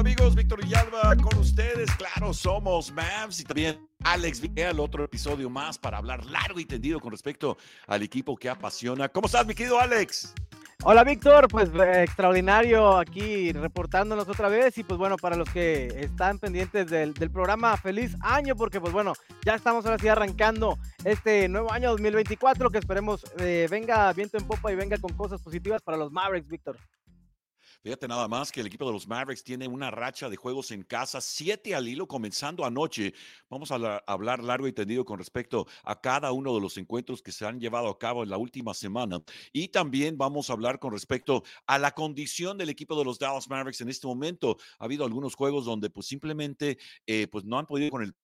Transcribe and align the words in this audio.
Amigos, 0.00 0.34
Víctor 0.34 0.62
Villalba 0.62 1.14
con 1.16 1.38
ustedes. 1.38 1.90
Claro, 1.96 2.32
somos 2.32 2.90
Mavs 2.90 3.38
y 3.40 3.44
también 3.44 3.86
Alex 4.02 4.40
el 4.56 4.80
otro 4.80 5.04
episodio 5.04 5.50
más 5.50 5.76
para 5.76 5.98
hablar 5.98 6.24
largo 6.24 6.58
y 6.58 6.64
tendido 6.64 7.00
con 7.00 7.12
respecto 7.12 7.58
al 7.86 8.02
equipo 8.02 8.34
que 8.34 8.48
apasiona. 8.48 9.10
¿Cómo 9.10 9.26
estás, 9.26 9.46
mi 9.46 9.54
querido 9.54 9.78
Alex? 9.78 10.32
Hola 10.84 11.04
Víctor, 11.04 11.48
pues 11.48 11.68
eh, 11.74 12.04
extraordinario 12.04 12.96
aquí 12.96 13.52
reportándonos 13.52 14.26
otra 14.26 14.48
vez 14.48 14.78
y 14.78 14.84
pues 14.84 14.96
bueno, 14.96 15.18
para 15.18 15.36
los 15.36 15.50
que 15.50 15.88
están 15.98 16.38
pendientes 16.38 16.88
del, 16.88 17.12
programa, 17.30 17.76
feliz 17.76 18.16
año 18.22 18.56
porque 18.56 18.80
pues 18.80 18.94
bueno, 18.94 19.12
ya 19.44 19.54
estamos 19.54 19.84
ahora 19.84 19.98
sí 19.98 20.08
arrancando 20.08 20.78
este 21.04 21.46
nuevo 21.50 21.70
año 21.70 21.90
2024 21.90 22.70
que 22.70 22.78
esperemos 22.78 23.26
eh, 23.38 23.68
venga 23.70 24.10
viento 24.14 24.38
en 24.38 24.46
popa 24.46 24.72
y 24.72 24.76
venga 24.76 24.96
con 24.96 25.12
cosas 25.12 25.42
positivas 25.42 25.82
para 25.82 25.98
los 25.98 26.10
Mavericks, 26.10 26.48
Víctor. 26.48 26.78
Fíjate 27.82 28.06
nada 28.08 28.28
más 28.28 28.52
que 28.52 28.60
el 28.60 28.66
equipo 28.66 28.84
de 28.84 28.92
los 28.92 29.08
Mavericks 29.08 29.42
tiene 29.42 29.66
una 29.66 29.90
racha 29.90 30.28
de 30.28 30.36
juegos 30.36 30.70
en 30.70 30.82
casa, 30.82 31.18
siete 31.22 31.74
al 31.74 31.88
hilo, 31.88 32.06
comenzando 32.06 32.66
anoche. 32.66 33.14
Vamos 33.48 33.70
a 33.70 34.02
hablar 34.06 34.44
largo 34.44 34.68
y 34.68 34.72
tendido 34.74 35.02
con 35.06 35.18
respecto 35.18 35.66
a 35.82 35.98
cada 35.98 36.30
uno 36.32 36.54
de 36.54 36.60
los 36.60 36.76
encuentros 36.76 37.22
que 37.22 37.32
se 37.32 37.46
han 37.46 37.58
llevado 37.58 37.88
a 37.88 37.98
cabo 37.98 38.22
en 38.22 38.28
la 38.28 38.36
última 38.36 38.74
semana. 38.74 39.22
Y 39.50 39.68
también 39.68 40.18
vamos 40.18 40.50
a 40.50 40.52
hablar 40.52 40.78
con 40.78 40.92
respecto 40.92 41.42
a 41.66 41.78
la 41.78 41.92
condición 41.92 42.58
del 42.58 42.68
equipo 42.68 42.98
de 42.98 43.04
los 43.06 43.18
Dallas 43.18 43.48
Mavericks 43.48 43.80
en 43.80 43.88
este 43.88 44.06
momento. 44.06 44.58
Ha 44.78 44.84
habido 44.84 45.06
algunos 45.06 45.34
juegos 45.34 45.64
donde 45.64 45.88
pues 45.88 46.06
simplemente 46.06 46.76
eh, 47.06 47.28
pues 47.28 47.46
no 47.46 47.58
han 47.58 47.64
podido 47.64 47.88
con 47.88 48.02
el 48.02 48.14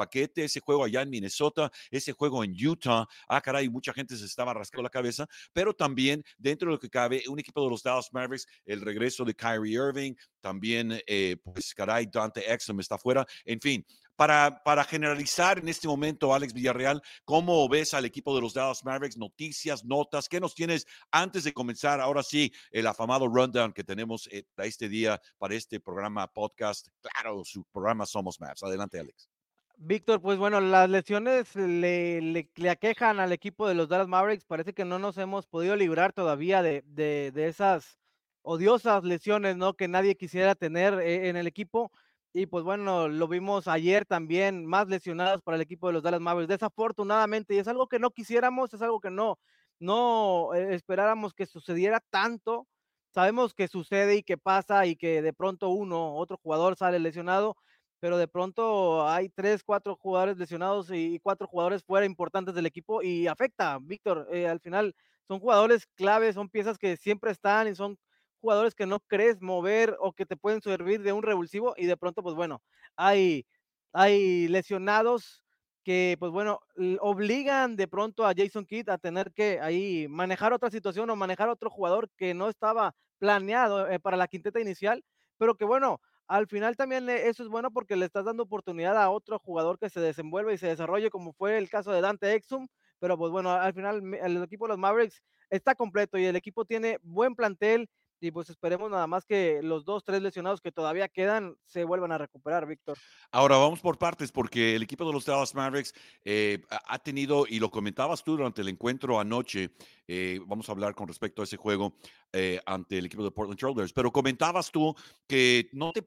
paquete, 0.00 0.44
ese 0.44 0.60
juego 0.60 0.84
allá 0.84 1.02
en 1.02 1.10
Minnesota, 1.10 1.70
ese 1.90 2.12
juego 2.12 2.42
en 2.42 2.54
Utah. 2.54 3.06
Ah, 3.28 3.40
caray, 3.42 3.68
mucha 3.68 3.92
gente 3.92 4.16
se 4.16 4.24
estaba 4.24 4.54
rascando 4.54 4.82
la 4.82 4.88
cabeza, 4.90 5.28
pero 5.52 5.74
también 5.74 6.24
dentro 6.38 6.68
de 6.68 6.76
lo 6.76 6.80
que 6.80 6.88
cabe, 6.88 7.22
un 7.28 7.38
equipo 7.38 7.62
de 7.62 7.68
los 7.68 7.82
Dallas 7.82 8.08
Mavericks, 8.12 8.46
el 8.64 8.80
regreso 8.80 9.24
de 9.26 9.34
Kyrie 9.34 9.74
Irving, 9.74 10.14
también, 10.40 11.02
eh, 11.06 11.36
pues, 11.44 11.74
caray, 11.74 12.06
Dante 12.06 12.50
Exum 12.50 12.80
está 12.80 12.96
fuera. 12.96 13.26
En 13.44 13.60
fin, 13.60 13.84
para, 14.16 14.62
para, 14.64 14.84
generalizar 14.84 15.58
en 15.58 15.68
este 15.68 15.86
momento, 15.86 16.34
Alex 16.34 16.52
Villarreal, 16.52 17.02
¿cómo 17.24 17.68
ves 17.68 17.94
al 17.94 18.04
equipo 18.04 18.34
de 18.34 18.40
los 18.40 18.54
Dallas 18.54 18.84
Mavericks? 18.84 19.16
Noticias, 19.16 19.84
notas, 19.84 20.28
¿qué 20.28 20.40
nos 20.40 20.54
tienes 20.54 20.86
antes 21.10 21.44
de 21.44 21.52
comenzar? 21.52 22.00
Ahora 22.00 22.22
sí, 22.22 22.52
el 22.70 22.86
afamado 22.86 23.26
rundown 23.28 23.72
que 23.72 23.84
tenemos 23.84 24.28
eh, 24.30 24.44
para 24.54 24.66
este 24.68 24.88
día, 24.88 25.20
para 25.38 25.54
este 25.54 25.80
programa 25.80 26.26
podcast. 26.26 26.88
Claro, 27.00 27.44
su 27.44 27.64
programa 27.64 28.06
Somos 28.06 28.40
Mavs. 28.40 28.62
Adelante, 28.62 28.98
Alex. 28.98 29.39
Víctor, 29.82 30.20
pues 30.20 30.38
bueno, 30.38 30.60
las 30.60 30.90
lesiones 30.90 31.56
le, 31.56 32.50
aquejan 32.70 33.18
al 33.18 33.32
equipo 33.32 33.66
de 33.66 33.74
los 33.74 33.88
Dallas 33.88 34.08
Mavericks. 34.08 34.44
Parece 34.44 34.74
que 34.74 34.84
no 34.84 34.98
nos 34.98 35.16
hemos 35.18 35.46
podido 35.46 35.74
librar 35.74 36.12
todavía 36.12 36.62
de 36.62 37.32
esas 37.34 37.98
odiosas 38.42 39.04
lesiones, 39.04 39.56
¿no? 39.56 39.74
Que 39.74 39.88
nadie 39.88 40.16
quisiera 40.16 40.54
tener 40.54 40.94
eh, 41.00 41.28
en 41.28 41.36
el 41.36 41.46
equipo. 41.46 41.90
Y 42.32 42.46
pues 42.46 42.64
bueno, 42.64 43.08
lo 43.08 43.26
vimos 43.28 43.66
ayer 43.68 44.06
también, 44.06 44.64
más 44.66 44.88
lesionados 44.88 45.42
para 45.42 45.56
el 45.56 45.62
equipo 45.62 45.88
de 45.88 45.94
los 45.94 46.02
Dallas 46.02 46.20
Mavericks, 46.20 46.48
desafortunadamente, 46.48 47.54
y 47.54 47.58
es 47.58 47.66
algo 47.66 47.88
que 47.88 47.98
no 47.98 48.10
quisiéramos, 48.12 48.72
es 48.72 48.82
algo 48.82 49.00
que 49.00 49.10
no, 49.10 49.38
no 49.80 50.54
eh, 50.54 50.74
esperáramos 50.74 51.34
que 51.34 51.46
sucediera 51.46 52.00
tanto. 52.10 52.66
Sabemos 53.12 53.54
que 53.54 53.66
sucede 53.66 54.16
y 54.16 54.22
que 54.22 54.38
pasa 54.38 54.86
y 54.86 54.94
que 54.96 55.22
de 55.22 55.32
pronto 55.32 55.70
uno, 55.70 56.14
otro 56.16 56.38
jugador 56.42 56.76
sale 56.76 57.00
lesionado, 57.00 57.56
pero 58.00 58.18
de 58.18 58.26
pronto 58.28 59.06
hay 59.08 59.28
tres, 59.28 59.62
cuatro 59.62 59.96
jugadores 59.96 60.36
lesionados 60.38 60.90
y 60.90 61.20
cuatro 61.20 61.46
jugadores 61.46 61.84
fuera 61.84 62.06
importantes 62.06 62.54
del 62.54 62.66
equipo 62.66 63.02
y 63.02 63.26
afecta, 63.26 63.78
Víctor, 63.80 64.26
eh, 64.32 64.48
al 64.48 64.60
final 64.60 64.94
son 65.28 65.38
jugadores 65.40 65.86
claves, 65.94 66.34
son 66.34 66.48
piezas 66.48 66.78
que 66.78 66.96
siempre 66.96 67.30
están 67.30 67.68
y 67.68 67.74
son 67.74 67.98
jugadores 68.40 68.74
que 68.74 68.86
no 68.86 69.00
crees 69.00 69.40
mover 69.42 69.96
o 70.00 70.12
que 70.12 70.26
te 70.26 70.36
pueden 70.36 70.62
servir 70.62 71.02
de 71.02 71.12
un 71.12 71.22
revulsivo 71.22 71.74
y 71.76 71.86
de 71.86 71.96
pronto, 71.96 72.22
pues 72.22 72.34
bueno, 72.34 72.62
hay, 72.96 73.46
hay 73.92 74.48
lesionados 74.48 75.44
que, 75.84 76.16
pues 76.18 76.32
bueno, 76.32 76.60
obligan 77.00 77.76
de 77.76 77.88
pronto 77.88 78.26
a 78.26 78.34
Jason 78.36 78.66
Kidd 78.66 78.88
a 78.90 78.98
tener 78.98 79.32
que 79.32 79.60
ahí 79.60 80.08
manejar 80.08 80.52
otra 80.52 80.70
situación 80.70 81.10
o 81.10 81.16
manejar 81.16 81.48
otro 81.48 81.70
jugador 81.70 82.08
que 82.16 82.34
no 82.34 82.48
estaba 82.48 82.94
planeado 83.18 83.88
eh, 83.88 84.00
para 84.00 84.16
la 84.16 84.28
quinteta 84.28 84.60
inicial, 84.60 85.04
pero 85.38 85.54
que 85.54 85.64
bueno, 85.64 86.00
al 86.30 86.46
final 86.46 86.76
también 86.76 87.08
eso 87.10 87.42
es 87.42 87.48
bueno 87.48 87.72
porque 87.72 87.96
le 87.96 88.06
estás 88.06 88.24
dando 88.24 88.44
oportunidad 88.44 88.96
a 88.96 89.10
otro 89.10 89.40
jugador 89.40 89.78
que 89.80 89.90
se 89.90 89.98
desenvuelva 90.00 90.52
y 90.52 90.58
se 90.58 90.68
desarrolle, 90.68 91.10
como 91.10 91.32
fue 91.32 91.58
el 91.58 91.68
caso 91.68 91.90
de 91.90 92.00
Dante 92.00 92.34
Exum. 92.34 92.68
Pero 93.00 93.18
pues 93.18 93.32
bueno, 93.32 93.50
al 93.50 93.74
final 93.74 94.14
el 94.14 94.42
equipo 94.42 94.66
de 94.66 94.68
los 94.70 94.78
Mavericks 94.78 95.22
está 95.50 95.74
completo 95.74 96.18
y 96.18 96.24
el 96.26 96.36
equipo 96.36 96.64
tiene 96.64 96.98
buen 97.02 97.34
plantel 97.34 97.88
y 98.20 98.30
pues 98.30 98.50
esperemos 98.50 98.90
nada 98.90 99.06
más 99.06 99.24
que 99.24 99.60
los 99.62 99.84
dos, 99.84 100.04
tres 100.04 100.22
lesionados 100.22 100.60
que 100.60 100.72
todavía 100.72 101.08
quedan 101.08 101.56
se 101.66 101.84
vuelvan 101.84 102.12
a 102.12 102.18
recuperar, 102.18 102.66
Víctor. 102.66 102.98
Ahora 103.30 103.56
vamos 103.56 103.80
por 103.80 103.98
partes, 103.98 104.30
porque 104.30 104.76
el 104.76 104.82
equipo 104.82 105.06
de 105.06 105.12
los 105.12 105.24
Dallas 105.24 105.54
Mavericks 105.54 105.94
eh, 106.24 106.62
ha 106.68 106.98
tenido, 106.98 107.46
y 107.48 107.58
lo 107.58 107.70
comentabas 107.70 108.22
tú 108.22 108.36
durante 108.36 108.60
el 108.62 108.68
encuentro 108.68 109.18
anoche, 109.18 109.70
eh, 110.06 110.40
vamos 110.46 110.68
a 110.68 110.72
hablar 110.72 110.94
con 110.94 111.08
respecto 111.08 111.42
a 111.42 111.44
ese 111.44 111.56
juego 111.56 111.94
eh, 112.32 112.60
ante 112.66 112.98
el 112.98 113.06
equipo 113.06 113.24
de 113.24 113.30
Portland 113.30 113.58
Trailblazers, 113.58 113.92
pero 113.92 114.12
comentabas 114.12 114.70
tú 114.70 114.94
que 115.26 115.68
no 115.72 115.92
te 115.92 116.02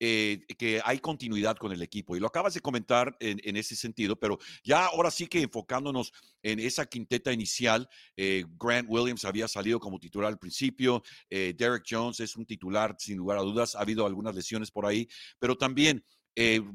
eh, 0.00 0.40
que 0.58 0.80
hay 0.82 0.98
continuidad 0.98 1.56
con 1.56 1.70
el 1.72 1.82
equipo. 1.82 2.16
Y 2.16 2.20
lo 2.20 2.28
acabas 2.28 2.54
de 2.54 2.60
comentar 2.60 3.14
en, 3.20 3.56
ese 3.56 3.76
sentido, 3.76 4.16
pero 4.16 4.38
ya 4.64 4.86
ahora 4.86 5.10
sí 5.10 5.26
que 5.26 5.42
enfocándonos 5.42 6.12
en 6.42 6.58
esa 6.60 6.86
quinteta 6.86 7.30
inicial, 7.30 7.88
eh, 8.16 8.44
Grant 8.58 8.88
Williams 8.88 9.24
había 9.26 9.48
salido 9.48 9.78
como 9.78 9.98
titular 9.98 10.28
al 10.28 10.38
principio, 10.38 11.02
eh, 11.28 11.54
Derek 11.56 11.84
Jones 11.88 12.20
es 12.20 12.36
un 12.36 12.46
titular 12.46 12.96
sin 12.98 13.18
lugar 13.18 13.38
a 13.38 13.42
dudas, 13.42 13.74
ha 13.74 13.80
habido 13.80 14.06
algunas 14.06 14.34
lesiones 14.34 14.70
por 14.70 14.86
ahí, 14.86 15.06
pero 15.38 15.56
también... 15.56 16.02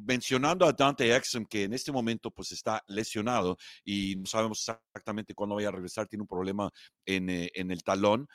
mencionando 0.05 0.67
a 0.67 0.71
Dante 0.71 1.15
Exum, 1.15 1.43
que 1.43 1.63
en 1.63 1.73
este 1.73 1.91
momento 1.91 2.29
pues 2.29 2.51
está 2.51 2.83
lesionado 2.87 3.57
y 3.83 4.15
no 4.15 4.27
sabemos 4.27 4.59
exactamente 4.59 5.33
cuándo 5.33 5.55
vaya 5.55 5.69
a 5.69 5.71
regresar, 5.71 6.05
tiene 6.05 6.21
un 6.21 6.27
problema 6.27 6.69
en, 7.07 7.27
en 7.27 7.71
el 7.71 7.81
talón, 7.81 8.27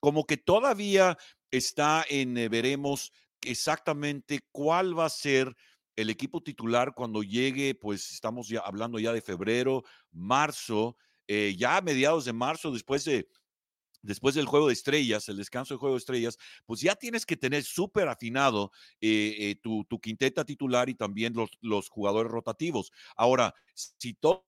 como 0.00 0.24
que 0.24 0.38
todavía 0.38 1.18
está 1.52 2.04
en, 2.08 2.36
eh, 2.36 2.48
veremos 2.48 3.12
exactamente 3.40 4.40
cuál 4.50 4.98
va 4.98 5.04
a 5.04 5.10
ser 5.10 5.54
el 5.94 6.10
equipo 6.10 6.42
titular 6.42 6.94
cuando 6.94 7.22
llegue, 7.22 7.74
pues 7.74 8.10
estamos 8.12 8.48
ya 8.48 8.60
hablando 8.60 8.98
ya 8.98 9.12
de 9.12 9.20
febrero, 9.20 9.84
marzo, 10.10 10.96
eh, 11.28 11.54
ya 11.56 11.76
a 11.76 11.82
mediados 11.82 12.24
de 12.24 12.32
marzo, 12.32 12.72
después 12.72 13.04
de 13.04 13.28
después 14.04 14.34
del 14.34 14.46
juego 14.46 14.66
de 14.66 14.72
estrellas, 14.72 15.28
el 15.28 15.36
descanso 15.36 15.74
del 15.74 15.78
juego 15.78 15.94
de 15.94 16.00
estrellas, 16.00 16.36
pues 16.66 16.80
ya 16.80 16.96
tienes 16.96 17.24
que 17.24 17.36
tener 17.36 17.62
súper 17.62 18.08
afinado 18.08 18.72
eh, 19.00 19.54
tu, 19.62 19.86
quinteta 20.00 20.44
titular 20.44 20.88
y 20.88 20.94
también 20.94 21.34
los, 21.34 21.50
los 21.60 21.88
jugadores 21.88 22.32
rotativos. 22.32 22.90
Ahora, 23.14 23.54
si 23.74 24.14
todo 24.14 24.44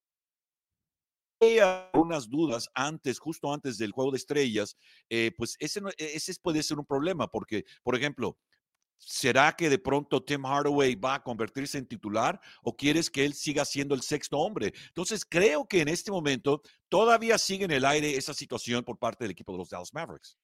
unas 1.92 2.28
dudas 2.28 2.68
antes, 2.74 3.18
justo 3.18 3.52
antes 3.52 3.78
del 3.78 3.92
juego 3.92 4.10
de 4.10 4.18
estrellas, 4.18 4.76
eh, 5.08 5.32
pues 5.36 5.56
ese, 5.58 5.80
e, 5.98 6.16
ese 6.16 6.34
puede 6.42 6.62
ser 6.62 6.78
un 6.78 6.86
problema, 6.86 7.28
porque, 7.28 7.64
por 7.82 7.96
ejemplo, 7.96 8.38
¿será 8.96 9.52
que 9.52 9.68
de 9.68 9.78
pronto 9.78 10.22
Tim 10.22 10.44
Hardaway 10.44 10.94
va 10.94 11.14
a 11.14 11.22
convertirse 11.22 11.78
en 11.78 11.86
titular 11.86 12.40
o 12.62 12.76
quieres 12.76 13.10
que 13.10 13.24
él 13.24 13.34
siga 13.34 13.64
siendo 13.64 13.94
el 13.94 14.02
sexto 14.02 14.38
hombre? 14.38 14.72
Entonces, 14.88 15.24
creo 15.24 15.66
que 15.66 15.80
en 15.80 15.88
este 15.88 16.10
momento 16.10 16.62
todavía 16.88 17.38
sigue 17.38 17.64
en 17.64 17.72
el 17.72 17.84
aire 17.84 18.16
esa 18.16 18.34
situación 18.34 18.84
por 18.84 18.98
parte 18.98 19.24
del 19.24 19.32
equipo 19.32 19.52
de 19.52 19.58
los 19.58 19.70
Dallas 19.70 19.92
Mavericks. 19.92 20.36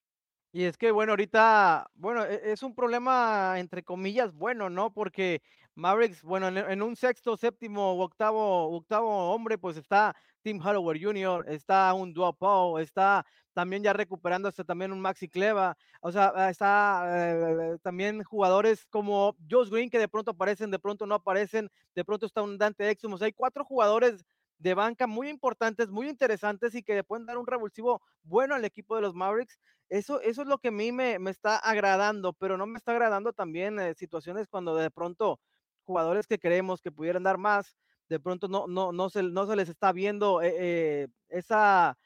Y 0.52 0.64
es 0.64 0.76
que, 0.76 0.90
bueno, 0.90 1.12
ahorita, 1.12 1.90
bueno, 1.94 2.24
e, 2.24 2.52
es 2.52 2.62
un 2.62 2.74
problema 2.74 3.54
entre 3.58 3.84
comillas 3.84 4.34
bueno, 4.34 4.68
¿no? 4.68 4.92
Porque 4.92 5.42
Mavericks, 5.74 6.22
bueno, 6.22 6.48
en, 6.48 6.82
un 6.82 6.96
sexto, 6.96 7.36
séptimo, 7.36 7.92
octavo, 8.02 8.76
octavo 8.76 9.32
hombre, 9.32 9.58
pues 9.58 9.76
está 9.76 10.14
Tim 10.42 10.60
Hardaway 10.60 11.02
Jr., 11.02 11.44
está 11.48 11.92
un 11.94 12.12
Duopo, 12.12 12.78
está 12.78 13.24
también 13.52 13.82
ya 13.82 13.92
recuperándose 13.92 14.64
también 14.64 14.92
un 14.92 15.00
Maxi 15.00 15.28
Cleva, 15.28 15.76
o 16.00 16.12
sea, 16.12 16.32
ah, 16.34 16.50
está 16.50 17.32
eh, 17.32 17.76
también 17.82 18.22
jugadores 18.22 18.86
como 18.86 19.36
Josh 19.50 19.70
Green 19.70 19.90
que 19.90 19.98
de 19.98 20.08
pronto 20.08 20.30
aparecen, 20.32 20.70
de 20.70 20.78
pronto 20.78 21.06
no 21.06 21.16
aparecen, 21.16 21.70
de 21.94 22.04
pronto 22.04 22.26
está 22.26 22.42
un 22.42 22.58
Dante 22.58 22.88
Exum, 22.90 23.12
o 23.12 23.18
sea, 23.18 23.26
hay 23.26 23.32
cuatro 23.32 23.64
jugadores 23.64 24.24
de 24.58 24.74
banca 24.74 25.06
muy 25.06 25.28
importantes, 25.28 25.88
muy 25.88 26.08
interesantes 26.08 26.74
y 26.74 26.82
que 26.82 27.02
pueden 27.02 27.26
dar 27.26 27.38
un 27.38 27.46
revulsivo 27.46 28.02
bueno 28.22 28.54
al 28.54 28.64
equipo 28.64 28.94
de 28.94 29.02
los 29.02 29.14
Mavericks. 29.14 29.58
Eso, 29.88 30.20
eso 30.20 30.42
es 30.42 30.48
lo 30.48 30.58
que 30.58 30.68
a 30.68 30.70
mí 30.70 30.92
me, 30.92 31.18
me 31.18 31.30
está 31.30 31.56
agradando, 31.56 32.34
pero 32.34 32.58
no 32.58 32.66
me 32.66 32.76
está 32.78 32.92
agradando 32.92 33.32
también 33.32 33.80
eh, 33.80 33.94
situaciones 33.94 34.48
cuando 34.48 34.76
de 34.76 34.90
pronto 34.90 35.40
jugadores 35.84 36.26
que 36.26 36.38
creemos 36.38 36.82
que 36.82 36.92
pudieran 36.92 37.22
dar 37.22 37.38
más, 37.38 37.74
de 38.10 38.18
pronto 38.18 38.48
no, 38.48 38.66
no, 38.66 38.92
no, 38.92 39.08
se, 39.08 39.22
no 39.22 39.46
se 39.46 39.56
les 39.56 39.68
está 39.68 39.92
viendo 39.92 40.42
eh, 40.42 40.54
eh, 40.58 41.08
esa 41.28 41.96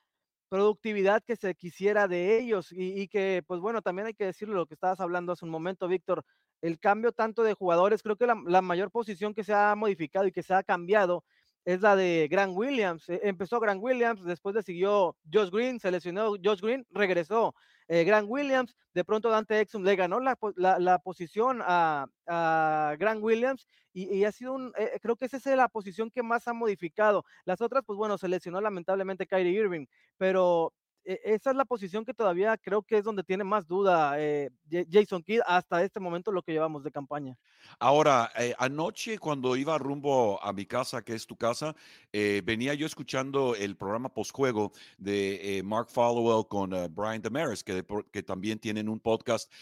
productividad 0.51 1.23
que 1.25 1.35
se 1.35 1.55
quisiera 1.55 2.06
de 2.06 2.39
ellos. 2.39 2.69
Y, 2.71 3.09
que, 3.09 3.43
pues 3.47 3.61
bueno, 3.61 3.83
también 3.83 4.06
hay 4.06 4.15
que 4.15 4.27
decirlo 4.27 4.55
lo 4.55 4.67
que 4.67 4.75
estabas 4.75 5.01
hablando 5.01 5.33
hace 5.33 5.47
un 5.47 5.51
momento, 5.51 5.89
Víctor, 5.89 6.23
el 6.61 6.79
cambio 6.79 7.12
tanto 7.12 7.43
de 7.43 7.55
jugadores, 7.55 8.03
creo 8.03 8.17
que 8.17 8.27
la, 8.27 8.41
la, 8.47 8.62
mayor 8.62 8.91
posición 8.91 9.35
que 9.35 9.45
se 9.45 9.55
ha 9.55 9.75
modificado 9.75 10.27
y 10.27 10.33
que 10.33 10.43
se 10.43 10.55
ha 10.55 10.62
cambiado 10.62 11.25
es 11.64 11.81
la 11.81 11.96
de 11.96 12.28
Grant 12.31 12.56
Williams. 12.56 13.08
E, 13.08 13.20
empezó 13.25 13.61
Grant 13.61 13.82
Williams, 13.82 14.25
después 14.25 14.55
le 14.55 14.62
siguió 14.62 15.16
Josh 15.32 15.50
Green, 15.50 15.81
se 15.81 15.90
lesionó 15.90 16.34
Josh 16.43 16.61
Green, 16.61 16.87
regresó 16.90 17.55
eh, 17.88 18.05
Grant 18.05 18.28
Williams, 18.28 18.75
de 18.94 19.05
pronto 19.05 19.28
Dante 19.28 19.61
Exum 19.61 19.82
le 19.82 19.96
ganó 19.96 20.20
la, 20.20 20.38
la, 20.56 20.99
posición 20.99 21.61
a, 21.62 22.06
a, 22.26 22.94
Grant 22.99 23.22
Williams 23.22 23.66
y, 23.93 24.25
ha 24.25 24.32
sido 24.32 24.55
un, 24.55 24.72
eh, 24.76 24.99
creo 25.00 25.16
que 25.16 25.26
esa 25.26 25.37
es 25.37 25.46
la 25.46 25.69
posición 25.69 26.11
que 26.11 26.22
más 26.22 26.49
ha 26.49 26.52
modificado. 26.52 27.25
Las 27.44 27.61
otras, 27.61 27.84
pues 27.87 27.96
bueno, 27.96 28.19
se 28.19 28.28
lesionó 28.28 28.61
lamentablemente 28.61 29.26
Kyrie 29.26 29.52
Irving, 29.52 29.87
pero 30.16 30.72
esa 31.05 31.51
es 31.51 31.56
la 31.56 31.65
posición 31.65 32.05
que 32.05 32.15
todavía 32.15 32.56
creo 32.56 32.83
que 32.83 32.99
es 32.99 33.05
donde 33.05 33.23
tiene 33.23 33.45
más 33.45 33.67
duda 33.67 34.15
eh, 34.19 34.51
Jason 34.91 35.23
Kidd 35.23 35.41
hasta 35.47 35.83
este 35.83 36.01
momento 36.01 36.33
lo 36.33 36.43
que 36.43 36.53
llevamos 36.53 36.83
de 36.83 36.91
campaña. 36.91 37.37
Ahora, 37.79 38.31
eh, 38.39 38.55
anoche 38.59 39.19
cuando 39.19 39.56
iba 39.56 39.77
rumbo 39.79 40.43
a 40.43 40.53
mi 40.53 40.67
casa, 40.67 41.03
que 41.03 41.15
es 41.15 41.27
tu 41.27 41.37
casa, 41.37 41.75
eh, 42.12 42.43
venía 42.45 42.75
yo 42.75 42.87
escuchando 42.87 43.55
el 43.55 43.77
programa 43.77 44.09
postjuego 44.09 44.73
de 44.99 45.62
Mark 45.65 45.89
Followell 45.91 46.47
con 46.49 46.71
Brian 46.95 47.21
Damaris, 47.21 47.62
que, 47.62 47.83
también 48.23 48.59
tienen 48.59 48.89
un 48.89 49.00
podcast 49.00 49.53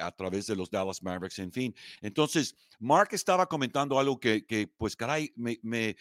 a 0.00 0.10
través 0.12 0.46
de 0.46 0.56
los 0.56 0.70
Dallas 0.70 1.02
Mavericks, 1.02 1.38
en 1.38 1.52
fin. 1.52 1.74
Entonces, 2.00 2.54
Mark 2.78 3.08
estaba 3.12 3.46
comentando 3.46 3.98
algo 3.98 4.18
que, 4.18 4.70
pues, 4.76 4.94
caray, 4.94 5.32
me 5.36 5.96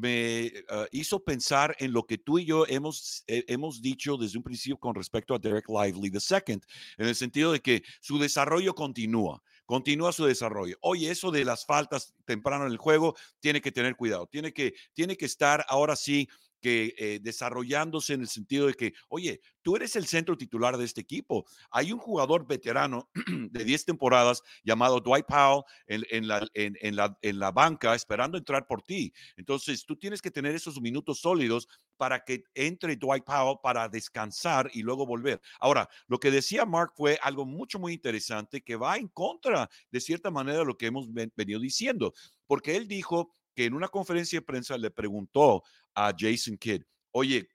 me 0.00 0.52
ah, 0.68 0.86
hizo 0.92 1.22
pensar 1.22 1.76
en 1.78 1.92
lo 1.92 2.04
que 2.04 2.18
tú 2.18 2.38
y 2.38 2.44
yo 2.44 2.66
hemos, 2.66 3.24
hemos 3.26 3.82
dicho 3.82 4.16
desde 4.16 4.38
un 4.38 4.44
principio 4.44 4.78
con 4.78 4.94
respecto 4.94 5.34
a 5.34 5.38
Derek 5.38 5.68
Lively 5.68 6.08
II, 6.08 6.60
en 6.98 7.06
el 7.06 7.14
sentido 7.14 7.52
de 7.52 7.60
que 7.60 7.82
su 8.00 8.18
desarrollo 8.18 8.74
continúa, 8.74 9.42
continúa 9.66 10.12
su 10.12 10.24
desarrollo. 10.24 10.76
Oye, 10.80 11.10
eso 11.10 11.30
de 11.30 11.44
las 11.44 11.66
faltas 11.66 12.14
temprano 12.24 12.66
en 12.66 12.72
el 12.72 12.78
juego, 12.78 13.16
tiene 13.40 13.60
que 13.60 13.72
tener 13.72 13.96
cuidado, 13.96 14.26
tiene 14.26 14.52
que, 14.52 14.74
tiene 14.94 15.16
que 15.16 15.26
estar 15.26 15.64
ahora 15.68 15.96
sí 15.96 16.28
que 16.60 16.94
eh, 16.98 17.20
desarrollándose 17.22 18.14
en 18.14 18.22
el 18.22 18.28
sentido 18.28 18.66
de 18.66 18.74
que, 18.74 18.92
oye, 19.08 19.40
tú 19.62 19.76
eres 19.76 19.96
el 19.96 20.06
centro 20.06 20.36
titular 20.36 20.76
de 20.76 20.84
este 20.84 21.00
equipo. 21.00 21.44
Hay 21.70 21.92
un 21.92 21.98
jugador 21.98 22.46
veterano 22.46 23.08
de 23.50 23.64
10 23.64 23.84
temporadas 23.84 24.42
llamado 24.64 25.00
Dwight 25.00 25.26
Powell 25.26 25.62
en, 25.86 26.28
la, 26.28 26.46
en, 26.54 26.96
la, 26.96 27.18
en 27.22 27.38
la 27.38 27.50
banca 27.50 27.94
esperando 27.94 28.38
entrar 28.38 28.66
por 28.66 28.82
ti. 28.82 29.12
Entonces, 29.36 29.84
tú 29.84 29.96
tienes 29.96 30.22
que 30.22 30.30
tener 30.30 30.54
esos 30.54 30.80
minutos 30.80 31.20
sólidos 31.20 31.68
para 31.96 32.24
que 32.24 32.44
entre 32.54 32.96
Dwight 32.96 33.24
Powell 33.24 33.58
para 33.62 33.88
descansar 33.88 34.70
y 34.72 34.82
luego 34.82 35.04
volver. 35.04 35.40
Ahora, 35.60 35.88
lo 36.06 36.18
que 36.18 36.30
decía 36.30 36.64
Mark 36.64 36.92
fue 36.96 37.18
algo 37.22 37.44
mucho, 37.44 37.78
muy 37.78 37.92
interesante 37.92 38.62
que 38.62 38.76
va 38.76 38.96
en 38.96 39.08
contra, 39.08 39.68
de 39.90 40.00
cierta 40.00 40.30
manera, 40.30 40.58
de 40.58 40.64
lo 40.64 40.78
que 40.78 40.86
hemos 40.86 41.06
venido 41.12 41.60
diciendo, 41.60 42.14
porque 42.46 42.76
él 42.76 42.88
dijo 42.88 43.32
que 43.58 43.64
en 43.64 43.74
una 43.74 43.88
conferencia 43.88 44.38
de 44.38 44.46
prensa 44.46 44.78
le 44.78 44.88
preguntó 44.88 45.64
a 45.92 46.14
Jason 46.16 46.56
Kidd, 46.56 46.84
oye, 47.10 47.48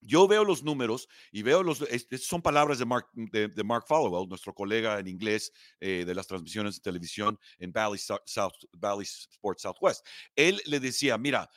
yo 0.00 0.26
veo 0.26 0.42
los 0.42 0.64
números 0.64 1.08
y 1.30 1.42
veo 1.42 1.62
los, 1.62 1.78
son 2.20 2.42
palabras 2.42 2.80
de 2.80 2.84
Mark, 2.84 3.06
de, 3.12 3.62
Mark 3.62 3.84
Followell, 3.86 4.28
nuestro 4.28 4.52
colega 4.52 4.98
en 4.98 5.06
inglés 5.06 5.52
eh, 5.78 6.02
de 6.04 6.12
las 6.12 6.26
transmisiones 6.26 6.74
de 6.74 6.80
televisión 6.80 7.38
en 7.60 7.70
Valley, 7.70 8.00
South, 8.00 8.52
Valley 8.72 9.04
Sports 9.04 9.62
Southwest. 9.62 10.04
Él 10.34 10.60
le 10.66 10.80
decía, 10.80 11.16
mira, 11.16 11.48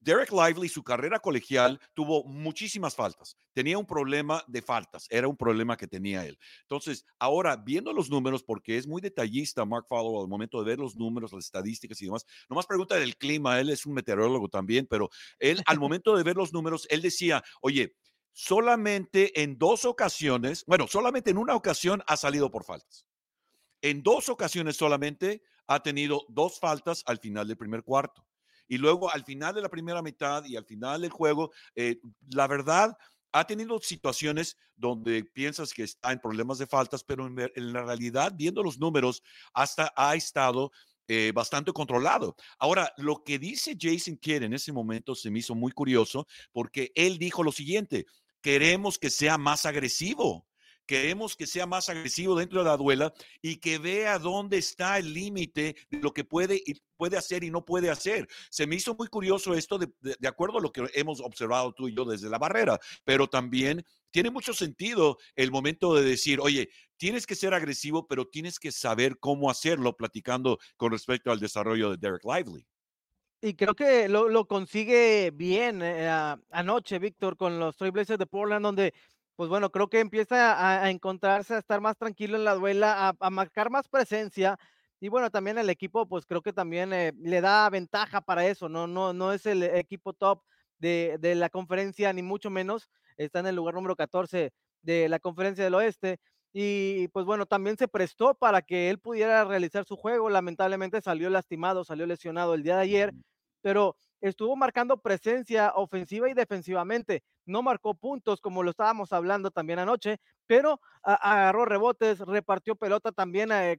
Derek 0.00 0.32
Lively, 0.32 0.68
su 0.68 0.82
carrera 0.82 1.18
colegial, 1.18 1.80
tuvo 1.94 2.24
muchísimas 2.24 2.94
faltas. 2.94 3.36
Tenía 3.52 3.78
un 3.78 3.86
problema 3.86 4.42
de 4.46 4.62
faltas, 4.62 5.06
era 5.10 5.28
un 5.28 5.36
problema 5.36 5.76
que 5.76 5.86
tenía 5.86 6.24
él. 6.24 6.38
Entonces, 6.62 7.04
ahora 7.18 7.56
viendo 7.56 7.92
los 7.92 8.10
números, 8.10 8.42
porque 8.42 8.76
es 8.76 8.86
muy 8.86 9.00
detallista 9.00 9.64
Mark 9.64 9.86
Follow 9.88 10.20
al 10.20 10.28
momento 10.28 10.62
de 10.62 10.70
ver 10.70 10.78
los 10.78 10.96
números, 10.96 11.32
las 11.32 11.44
estadísticas 11.44 12.00
y 12.00 12.06
demás, 12.06 12.24
nomás 12.48 12.66
pregunta 12.66 12.96
del 12.96 13.16
clima, 13.16 13.58
él 13.60 13.70
es 13.70 13.86
un 13.86 13.94
meteorólogo 13.94 14.48
también, 14.48 14.86
pero 14.86 15.08
él 15.38 15.62
al 15.66 15.78
momento 15.80 16.16
de 16.16 16.22
ver 16.22 16.36
los 16.36 16.52
números, 16.52 16.86
él 16.90 17.02
decía, 17.02 17.42
oye, 17.60 17.96
solamente 18.32 19.42
en 19.42 19.58
dos 19.58 19.84
ocasiones, 19.84 20.64
bueno, 20.66 20.86
solamente 20.86 21.30
en 21.30 21.38
una 21.38 21.56
ocasión 21.56 22.02
ha 22.06 22.16
salido 22.16 22.50
por 22.50 22.64
faltas. 22.64 23.06
En 23.82 24.02
dos 24.02 24.28
ocasiones 24.28 24.76
solamente 24.76 25.42
ha 25.66 25.82
tenido 25.82 26.24
dos 26.28 26.58
faltas 26.58 27.02
al 27.06 27.18
final 27.18 27.46
del 27.46 27.56
primer 27.56 27.82
cuarto. 27.82 28.27
Y 28.68 28.78
luego 28.78 29.10
al 29.10 29.24
final 29.24 29.54
de 29.54 29.62
la 29.62 29.68
primera 29.68 30.02
mitad 30.02 30.44
y 30.44 30.56
al 30.56 30.64
final 30.64 31.00
del 31.00 31.10
juego, 31.10 31.50
eh, 31.74 32.00
la 32.30 32.46
verdad, 32.46 32.96
ha 33.32 33.46
tenido 33.46 33.78
situaciones 33.80 34.56
donde 34.76 35.24
piensas 35.24 35.72
que 35.72 35.82
está 35.82 36.12
en 36.12 36.20
problemas 36.20 36.58
de 36.58 36.66
faltas, 36.66 37.04
pero 37.04 37.26
en, 37.26 37.72
la 37.72 37.82
realidad, 37.82 38.32
viendo 38.34 38.62
los 38.62 38.78
números, 38.78 39.22
hasta 39.52 39.92
ha 39.96 40.14
estado 40.14 40.70
eh, 41.08 41.32
bastante 41.34 41.72
controlado. 41.72 42.36
Ahora, 42.58 42.92
lo 42.96 43.22
que 43.24 43.38
dice 43.38 43.76
Jason 43.78 44.16
Kidd 44.16 44.42
en 44.42 44.54
ese 44.54 44.72
momento 44.72 45.14
se 45.14 45.30
me 45.30 45.40
hizo 45.40 45.54
muy 45.54 45.72
curioso 45.72 46.26
porque 46.52 46.92
él 46.94 47.18
dijo 47.18 47.42
lo 47.42 47.52
siguiente, 47.52 48.06
queremos 48.40 48.98
que 48.98 49.10
sea 49.10 49.38
más 49.38 49.66
agresivo. 49.66 50.47
Queremos 50.88 51.36
que 51.36 51.46
sea 51.46 51.66
más 51.66 51.90
agresivo 51.90 52.34
dentro 52.34 52.60
de 52.60 52.70
la 52.70 52.78
duela 52.78 53.12
y 53.42 53.58
que 53.58 53.78
vea 53.78 54.18
dónde 54.18 54.56
está 54.56 54.96
el 54.96 55.12
límite 55.12 55.76
de 55.90 55.98
lo 55.98 56.14
que 56.14 56.24
puede, 56.24 56.62
puede 56.96 57.18
hacer 57.18 57.44
y 57.44 57.50
no 57.50 57.62
puede 57.62 57.90
hacer. 57.90 58.26
Se 58.50 58.66
me 58.66 58.76
hizo 58.76 58.94
muy 58.94 59.08
curioso 59.08 59.52
esto 59.52 59.76
de, 59.76 59.92
de, 60.00 60.28
acuerdo 60.28 60.56
a 60.56 60.62
lo 60.62 60.72
que 60.72 60.88
hemos 60.94 61.20
observado 61.20 61.74
tú 61.74 61.88
y 61.88 61.94
yo 61.94 62.06
desde 62.06 62.30
la 62.30 62.38
barrera, 62.38 62.78
pero 63.04 63.28
también 63.28 63.84
tiene 64.10 64.30
mucho 64.30 64.54
sentido 64.54 65.18
el 65.36 65.50
momento 65.50 65.94
de 65.94 66.04
decir, 66.04 66.40
oye, 66.40 66.70
tienes 66.96 67.26
que 67.26 67.34
ser 67.34 67.52
agresivo, 67.52 68.06
pero 68.06 68.26
tienes 68.26 68.58
que 68.58 68.72
saber 68.72 69.18
cómo 69.18 69.50
hacerlo, 69.50 69.94
platicando 69.94 70.58
con 70.78 70.90
respecto 70.92 71.30
al 71.30 71.38
desarrollo 71.38 71.90
de 71.90 71.98
Derek 71.98 72.24
Lively. 72.24 72.66
Y 73.42 73.54
creo 73.54 73.74
que 73.74 74.08
lo, 74.08 74.30
lo 74.30 74.48
consigue 74.48 75.32
bien 75.32 75.82
eh, 75.82 76.08
anoche, 76.50 76.98
Víctor, 76.98 77.36
con 77.36 77.58
los 77.58 77.76
Trailblazers 77.76 78.18
de 78.18 78.26
Portland, 78.26 78.64
donde 78.64 78.94
pues 79.38 79.48
bueno, 79.48 79.70
creo 79.70 79.88
que 79.88 80.00
empieza 80.00 80.82
a, 80.82 80.90
encontrarse, 80.90 81.54
a 81.54 81.58
estar 81.58 81.80
más 81.80 81.96
tranquilo 81.96 82.36
en 82.36 82.42
la 82.42 82.54
duela, 82.56 83.14
a, 83.20 83.30
marcar 83.30 83.70
más 83.70 83.86
presencia. 83.88 84.58
Y 84.98 85.10
bueno, 85.10 85.30
también 85.30 85.58
el 85.58 85.70
equipo, 85.70 86.08
pues 86.08 86.26
creo 86.26 86.42
que 86.42 86.52
también 86.52 86.92
eh, 86.92 87.12
le 87.20 87.40
da 87.40 87.70
ventaja 87.70 88.20
para 88.20 88.48
eso, 88.48 88.68
¿no? 88.68 88.88
No, 88.88 89.12
no 89.12 89.32
es 89.32 89.46
el 89.46 89.62
equipo 89.62 90.12
top 90.12 90.42
de, 90.78 91.18
de, 91.20 91.36
la 91.36 91.50
conferencia, 91.50 92.12
ni 92.12 92.20
mucho 92.20 92.50
menos. 92.50 92.90
Está 93.16 93.38
en 93.38 93.46
el 93.46 93.54
lugar 93.54 93.76
número 93.76 93.94
14 93.94 94.52
de 94.82 95.08
la 95.08 95.20
conferencia 95.20 95.62
del 95.62 95.74
oeste. 95.76 96.18
Y 96.52 97.06
pues 97.08 97.24
bueno, 97.24 97.46
también 97.46 97.76
se 97.76 97.86
prestó 97.86 98.34
para 98.34 98.60
que 98.62 98.90
él 98.90 98.98
pudiera 98.98 99.44
realizar 99.44 99.84
su 99.84 99.96
juego. 99.96 100.30
Lamentablemente 100.30 101.00
salió 101.00 101.30
lastimado, 101.30 101.84
salió 101.84 102.06
lesionado 102.06 102.54
el 102.54 102.64
día 102.64 102.74
de 102.74 102.82
ayer, 102.82 103.14
pero 103.62 103.96
estuvo 104.20 104.56
marcando 104.56 104.98
presencia 104.98 105.72
ofensiva 105.74 106.28
y 106.28 106.34
defensivamente. 106.34 107.22
No 107.46 107.62
marcó 107.62 107.94
puntos 107.94 108.40
como 108.40 108.62
lo 108.62 108.70
estábamos 108.70 109.12
hablando 109.12 109.50
también 109.50 109.78
anoche, 109.78 110.18
pero 110.46 110.80
agarró 111.02 111.64
rebotes, 111.64 112.20
repartió 112.20 112.76
pelota 112.76 113.12
también 113.12 113.50
eh, 113.52 113.76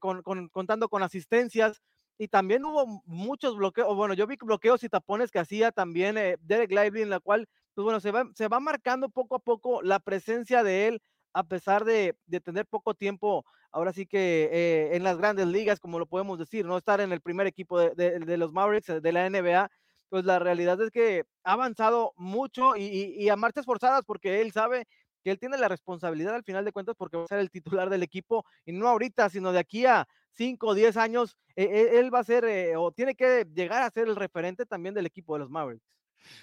contando 0.51 0.89
con 0.89 1.03
asistencias 1.03 1.81
y 2.17 2.27
también 2.27 2.65
hubo 2.65 3.01
muchos 3.05 3.55
bloqueos. 3.55 3.96
Bueno, 3.96 4.13
yo 4.13 4.27
vi 4.27 4.36
bloqueos 4.41 4.84
y 4.84 4.89
tapones 4.89 5.31
que 5.31 5.39
hacía 5.39 5.72
también 5.72 6.17
eh, 6.17 6.38
Derek 6.41 6.72
Lively, 6.72 7.03
en 7.03 7.10
la 7.10 7.19
cual, 7.19 7.48
pues 7.74 7.84
bueno, 7.84 8.00
se 8.00 8.12
va, 8.12 8.25
se 8.36 8.48
va 8.48 8.60
marcando 8.60 9.10
poco 9.10 9.36
a 9.36 9.39
poco 9.39 9.81
la 9.81 10.00
presencia 10.00 10.63
de 10.63 10.88
él 10.88 11.01
a 11.34 11.43
pesar 11.43 11.86
de, 11.86 12.15
tener 12.43 12.65
poco 12.65 12.93
tiempo, 12.96 13.46
ahora 13.72 13.93
sí 13.93 14.05
que 14.05 14.50
eh, 14.51 14.96
en 14.96 15.03
las 15.03 15.17
grandes 15.17 15.48
ligas, 15.48 15.79
como 15.79 16.00
lo 16.00 16.08
podemos 16.08 16.39
decir, 16.39 16.65
no 16.65 16.77
estar 16.77 17.01
en 17.01 17.12
el 17.12 17.22
primer 17.22 17.48
equipo 17.48 17.79
de, 17.79 18.19
de 18.19 18.38
los 18.38 18.51
Mavericks 18.51 19.01
de 19.01 19.12
la 19.12 19.29
NBA, 19.29 19.69
pues 20.10 20.25
la 20.25 20.39
realidad 20.39 20.82
es 20.82 20.92
que 20.92 21.25
ha 21.44 21.54
avanzado 21.54 22.13
mucho 22.18 22.75
y, 22.75 23.30
a 23.30 23.36
marchas 23.36 23.66
forzadas 23.66 24.04
porque 24.06 24.42
él 24.42 24.51
sabe 24.51 24.88
que 25.24 25.32
él 25.32 25.39
tiene 25.39 25.58
la 25.58 25.68
responsabilidad 25.68 26.36
al 26.36 26.44
final 26.44 26.66
de 26.66 26.72
cuentas 26.72 26.96
porque 26.98 27.18
va 27.18 27.24
a 27.24 27.28
ser 27.28 27.39
el 27.39 27.51
titular 27.51 27.89
del 27.89 28.04
equipo 28.04 28.46
y 28.66 28.72
no 28.72 28.88
ahorita, 28.88 29.30
sino 29.30 29.51
de 29.51 29.60
aquí 29.60 29.86
a 29.86 30.08
5 30.32 30.68
o 30.68 30.74
10 30.74 30.98
años, 30.98 31.38
e, 31.56 31.63
e, 31.63 32.00
él 32.00 32.13
va 32.13 32.20
a 32.20 32.24
ser 32.24 32.46
eh, 32.46 32.75
o 32.78 32.92
tiene 32.92 33.16
que 33.16 33.46
llegar 33.54 33.84
a 33.84 33.92
ser 33.92 34.08
el 34.08 34.16
referente 34.16 34.66
también 34.66 34.96
del 34.96 35.06
equipo 35.06 35.34
de 35.34 35.39
los 35.39 35.50
Mavericks. 35.50 35.86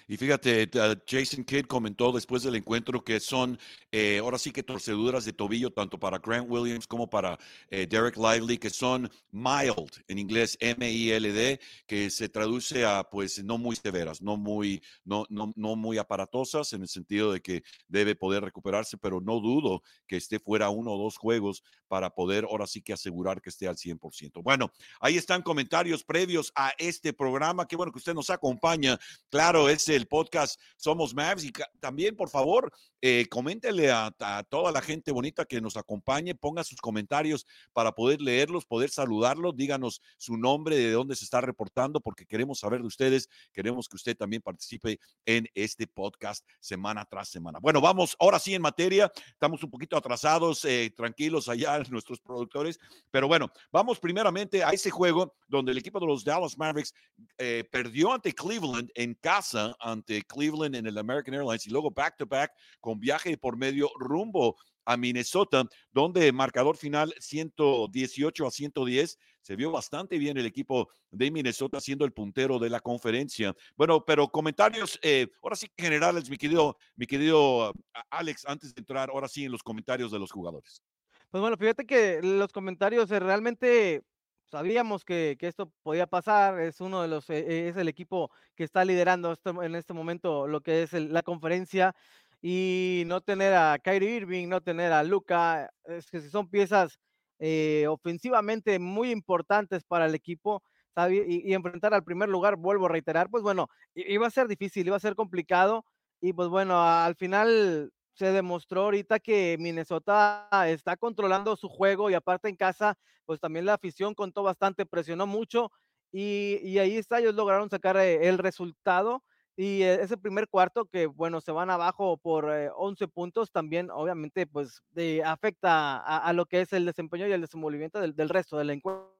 Y 0.07 0.17
fíjate, 0.17 0.69
Jason 1.07 1.43
Kidd 1.43 1.65
comentó 1.65 2.11
después 2.11 2.43
del 2.43 2.55
encuentro 2.55 3.03
que 3.03 3.19
son 3.19 3.57
eh, 3.91 4.19
ahora 4.19 4.37
sí 4.37 4.51
que 4.51 4.63
torceduras 4.63 5.25
de 5.25 5.33
tobillo, 5.33 5.71
tanto 5.71 5.99
para 5.99 6.19
Grant 6.19 6.49
Williams 6.49 6.87
como 6.87 7.09
para 7.09 7.37
eh, 7.69 7.87
Derek 7.87 8.17
Lively, 8.17 8.57
que 8.57 8.69
son 8.69 9.09
mild, 9.31 9.91
en 10.07 10.19
inglés 10.19 10.57
M-I-L-D, 10.59 11.59
que 11.85 12.09
se 12.09 12.29
traduce 12.29 12.85
a 12.85 13.03
pues 13.09 13.43
no 13.43 13.57
muy 13.57 13.75
severas, 13.75 14.21
no 14.21 14.37
muy, 14.37 14.81
no, 15.05 15.25
no, 15.29 15.53
no 15.55 15.75
muy 15.75 15.97
aparatosas, 15.97 16.73
en 16.73 16.81
el 16.81 16.87
sentido 16.87 17.31
de 17.31 17.41
que 17.41 17.63
debe 17.87 18.15
poder 18.15 18.43
recuperarse, 18.43 18.97
pero 18.97 19.21
no 19.21 19.39
dudo 19.39 19.83
que 20.05 20.17
esté 20.17 20.39
fuera 20.39 20.69
uno 20.69 20.93
o 20.93 20.97
dos 20.97 21.17
juegos 21.17 21.63
para 21.87 22.09
poder 22.09 22.45
ahora 22.45 22.67
sí 22.67 22.81
que 22.81 22.93
asegurar 22.93 23.41
que 23.41 23.49
esté 23.49 23.67
al 23.67 23.77
100%. 23.77 24.43
Bueno, 24.43 24.71
ahí 24.99 25.17
están 25.17 25.41
comentarios 25.41 26.03
previos 26.03 26.51
a 26.55 26.73
este 26.77 27.13
programa. 27.13 27.67
Qué 27.67 27.75
bueno 27.75 27.91
que 27.91 27.99
usted 27.99 28.13
nos 28.13 28.29
acompaña. 28.29 28.99
Claro, 29.29 29.66
Es 29.69 29.87
el 29.89 30.07
podcast 30.07 30.59
Somos 30.75 31.13
Mavs 31.13 31.43
y 31.43 31.51
también, 31.79 32.15
por 32.15 32.29
favor, 32.29 32.71
eh, 33.01 33.27
coméntele 33.29 33.91
a, 33.91 34.11
toda 34.49 34.71
la 34.71 34.81
gente 34.81 35.11
bonita 35.11 35.45
que 35.45 35.61
nos 35.61 35.77
acompañe, 35.77 36.33
ponga 36.33 36.63
sus 36.63 36.79
comentarios 36.79 37.45
para 37.73 37.91
poder 37.91 38.21
leerlos, 38.21 38.65
poder 38.65 38.89
saludarlos, 38.89 39.55
díganos 39.55 40.01
su 40.17 40.37
nombre, 40.37 40.77
de 40.77 40.91
dónde 40.91 41.15
se 41.15 41.23
está 41.23 41.41
reportando, 41.41 42.01
porque 42.01 42.25
queremos 42.25 42.59
saber 42.59 42.81
de 42.81 42.87
ustedes, 42.87 43.29
queremos 43.53 43.87
que 43.87 43.97
usted 43.97 44.17
también 44.17 44.41
participe 44.41 44.99
en 45.25 45.47
este 45.53 45.85
podcast 45.85 46.45
semana 46.59 47.05
tras 47.05 47.29
semana. 47.29 47.59
Bueno, 47.59 47.81
vamos 47.81 48.15
ahora 48.19 48.39
sí 48.39 48.55
en 48.55 48.61
materia, 48.61 49.11
estamos 49.27 49.63
un 49.63 49.69
poquito 49.69 49.95
atrasados, 49.95 50.65
eh, 50.65 50.91
tranquilos 50.95 51.49
allá 51.49 51.79
nuestros 51.91 52.19
productores, 52.19 52.79
pero 53.11 53.27
bueno, 53.27 53.51
vamos 53.71 53.99
primeramente 53.99 54.63
a 54.63 54.71
ese 54.71 54.89
juego 54.89 55.35
donde 55.47 55.71
el 55.71 55.77
equipo 55.77 55.99
de 55.99 56.07
los 56.07 56.23
Dallas 56.23 56.57
Mavericks 56.57 56.93
eh, 57.37 57.67
perdió 57.71 58.13
ante 58.13 58.33
Cleveland 58.33 58.89
en 58.95 59.13
casa, 59.15 59.56
ante 59.79 60.21
Cleveland 60.23 60.75
en 60.75 60.87
el 60.87 60.97
American 60.97 61.33
Airlines 61.33 61.65
y 61.67 61.69
luego 61.69 61.91
back 61.91 62.17
to 62.17 62.25
back 62.25 62.51
con 62.79 62.99
viaje 62.99 63.37
por 63.37 63.57
medio 63.57 63.89
rumbo 63.99 64.55
a 64.87 64.95
Minnesota, 64.95 65.65
donde 65.91 66.31
marcador 66.31 66.77
final 66.77 67.13
118 67.19 68.47
a 68.47 68.51
110. 68.51 69.19
Se 69.41 69.55
vio 69.55 69.69
bastante 69.69 70.17
bien 70.17 70.37
el 70.37 70.45
equipo 70.45 70.89
de 71.11 71.29
Minnesota 71.29 71.81
siendo 71.81 72.05
el 72.05 72.13
puntero 72.13 72.57
de 72.57 72.69
la 72.69 72.79
conferencia. 72.79 73.53
Bueno, 73.75 74.03
pero 74.05 74.29
comentarios, 74.29 74.97
eh, 75.01 75.27
ahora 75.43 75.57
sí 75.57 75.67
generales, 75.77 76.29
mi 76.29 76.37
querido, 76.37 76.77
mi 76.95 77.05
querido 77.05 77.73
ah, 77.93 78.03
Alex, 78.09 78.45
antes 78.45 78.73
de 78.73 78.79
entrar, 78.79 79.09
ahora 79.09 79.27
sí 79.27 79.43
en 79.43 79.51
los 79.51 79.61
comentarios 79.61 80.09
de 80.11 80.19
los 80.19 80.31
jugadores. 80.31 80.81
Pues 81.29 81.41
bueno, 81.41 81.57
fíjate 81.57 81.85
que 81.85 82.21
los 82.21 82.53
comentarios 82.53 83.11
eh, 83.11 83.19
realmente 83.19 84.03
sabíamos 84.49 85.05
que, 85.05 85.37
que, 85.39 85.47
esto 85.47 85.71
podía 85.83 86.07
pasar. 86.07 86.59
Es 86.59 86.81
uno 86.81 87.01
de 87.01 87.07
los, 87.07 87.29
eh, 87.29 87.69
es 87.69 87.77
el 87.77 87.87
equipo 87.87 88.31
que 88.55 88.63
está 88.63 88.85
liderando 88.85 89.37
en 89.63 89.75
este 89.75 89.93
momento 89.93 90.47
lo 90.47 90.61
que 90.61 90.83
es 90.83 90.93
la 90.93 91.23
conferencia 91.23 91.95
y 92.41 93.03
no 93.07 93.21
tener 93.21 93.53
a 93.53 93.79
Kyrie 93.79 94.17
Irving, 94.17 94.47
no 94.47 94.61
tener 94.61 94.91
a 94.93 95.03
Luca, 95.03 95.69
es 95.85 96.09
que 96.11 96.21
si 96.21 96.29
son 96.29 96.49
piezas 96.49 96.99
eh, 97.39 97.85
ofensivamente 97.89 98.79
muy 98.79 99.11
importantes 99.11 99.83
para 99.83 100.05
el 100.05 100.15
equipo 100.15 100.63
y, 101.09 101.51
y, 101.51 101.53
enfrentar 101.53 101.93
al 101.93 102.03
primer 102.03 102.27
lugar, 102.29 102.55
vuelvo 102.55 102.87
a 102.87 102.89
reiterar, 102.89 103.29
pues 103.29 103.43
bueno, 103.43 103.69
iba 103.93 104.25
a 104.25 104.31
ser 104.31 104.47
difícil, 104.47 104.87
iba 104.87 104.97
a 104.97 104.99
ser 104.99 105.13
complicado 105.15 105.85
y 106.21 106.33
pues 106.33 106.49
bueno, 106.49 106.81
al 106.81 107.15
final 107.15 107.91
se 108.17 108.31
demostró 108.31 108.83
ahorita 108.85 109.19
que 109.19 109.57
Minnesota 109.59 110.49
está 110.65 110.97
controlando 110.97 111.55
su 111.55 111.69
juego 111.69 112.09
y 112.09 112.15
aparte 112.15 112.49
en 112.49 112.55
casa, 112.55 112.97
pues 113.25 113.39
también 113.39 113.65
la 113.65 113.75
afición 113.75 114.15
contó 114.15 114.41
bastante, 114.41 114.87
presionó 114.87 115.27
mucho 115.27 115.71
y, 116.11 116.59
y 116.63 116.79
ahí 116.79 116.97
está, 116.97 117.19
ellos 117.19 117.35
lograron 117.35 117.69
sacar 117.69 117.95
eh, 117.97 118.27
el 118.27 118.39
resultado 118.39 119.23
y 119.55 119.83
e, 119.83 120.01
ese 120.01 120.17
primer 120.17 120.47
cuarto 120.47 120.85
que, 120.85 121.05
bueno, 121.05 121.41
se 121.41 121.51
van 121.51 121.69
abajo 121.69 122.17
por 122.17 122.45
11 122.75 123.03
eh, 123.03 123.07
puntos, 123.07 123.51
también 123.51 123.91
obviamente 123.91 124.47
pues 124.47 124.81
afecta 125.23 125.97
a, 125.97 126.33
lo 126.33 126.47
que 126.47 126.61
es 126.61 126.73
el 126.73 126.85
desempeño 126.85 127.27
y 127.27 127.33
el 127.33 127.41
desenvolvimiento 127.41 127.99
del, 127.99 128.15
del 128.15 128.29
resto 128.29 128.57
del 128.57 128.71
encuentro. 128.71 129.16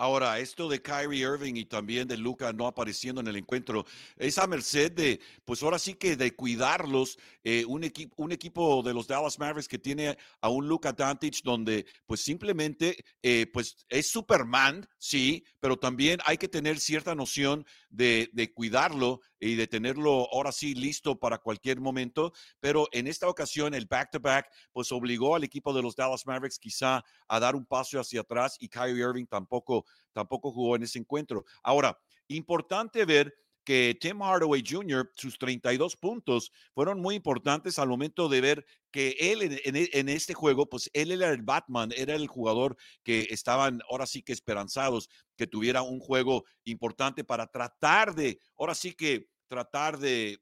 Ahora, 0.00 0.38
esto 0.38 0.66
de 0.66 0.80
Kyrie 0.80 1.30
Irving 1.30 1.56
y 1.56 1.66
también 1.66 2.08
de 2.08 2.16
Luca 2.16 2.54
no 2.54 2.66
apareciendo 2.66 3.20
en 3.20 3.26
el 3.26 3.36
encuentro, 3.36 3.84
esa 4.16 4.46
merced 4.46 4.90
de, 4.92 5.20
pues 5.44 5.62
ahora 5.62 5.78
sí 5.78 5.92
que 5.92 6.16
de 6.16 6.34
cuidarlos, 6.34 7.18
eh, 7.44 7.66
un, 7.66 7.84
equipo, 7.84 8.14
un 8.16 8.32
equipo 8.32 8.82
de 8.82 8.94
los 8.94 9.06
Dallas 9.06 9.38
Mavericks 9.38 9.68
que 9.68 9.78
tiene 9.78 10.16
a 10.40 10.48
un 10.48 10.66
Luca 10.66 10.94
Doncic 10.94 11.42
donde 11.42 11.84
pues 12.06 12.22
simplemente, 12.22 13.04
eh, 13.22 13.46
pues 13.52 13.76
es 13.90 14.10
Superman, 14.10 14.88
sí, 14.96 15.44
pero 15.60 15.76
también 15.76 16.18
hay 16.24 16.38
que 16.38 16.48
tener 16.48 16.80
cierta 16.80 17.14
noción 17.14 17.66
de, 17.90 18.30
de 18.32 18.54
cuidarlo 18.54 19.20
y 19.40 19.54
de 19.56 19.66
tenerlo 19.66 20.28
ahora 20.32 20.52
sí 20.52 20.74
listo 20.74 21.18
para 21.18 21.38
cualquier 21.38 21.80
momento, 21.80 22.32
pero 22.60 22.86
en 22.92 23.06
esta 23.06 23.28
ocasión 23.28 23.74
el 23.74 23.86
back-to-back 23.86 24.50
pues 24.72 24.92
obligó 24.92 25.34
al 25.34 25.44
equipo 25.44 25.72
de 25.72 25.82
los 25.82 25.96
Dallas 25.96 26.26
Mavericks 26.26 26.58
quizá 26.58 27.02
a 27.26 27.40
dar 27.40 27.56
un 27.56 27.66
paso 27.66 27.98
hacia 27.98 28.20
atrás 28.20 28.56
y 28.60 28.68
Kyrie 28.68 29.02
Irving 29.02 29.26
tampoco, 29.26 29.84
tampoco 30.12 30.52
jugó 30.52 30.76
en 30.76 30.82
ese 30.82 30.98
encuentro. 30.98 31.44
Ahora, 31.62 31.98
importante 32.28 33.04
ver 33.04 33.34
que 33.64 33.96
Tim 34.00 34.22
Hardaway 34.22 34.62
Jr., 34.66 35.10
sus 35.14 35.38
32 35.38 35.96
puntos 35.96 36.52
fueron 36.74 37.00
muy 37.00 37.14
importantes 37.14 37.78
al 37.78 37.88
momento 37.88 38.28
de 38.28 38.40
ver 38.40 38.66
que 38.90 39.16
él 39.18 39.60
en, 39.64 40.08
este 40.08 40.34
juego, 40.34 40.68
pues 40.68 40.90
él 40.92 41.12
era 41.12 41.30
el 41.30 41.42
Batman, 41.42 41.90
era 41.96 42.14
el 42.14 42.26
jugador 42.26 42.76
que 43.02 43.28
estaban 43.30 43.80
ahora 43.88 44.06
sí 44.06 44.22
que 44.22 44.32
esperanzados 44.32 45.08
que 45.36 45.46
tuviera 45.46 45.82
un 45.82 46.00
juego 46.00 46.44
importante 46.64 47.24
para 47.24 47.46
tratar 47.46 48.14
de, 48.14 48.40
ahora 48.58 48.74
sí 48.74 48.92
que 48.92 49.28
tratar 49.48 49.98
de, 49.98 50.40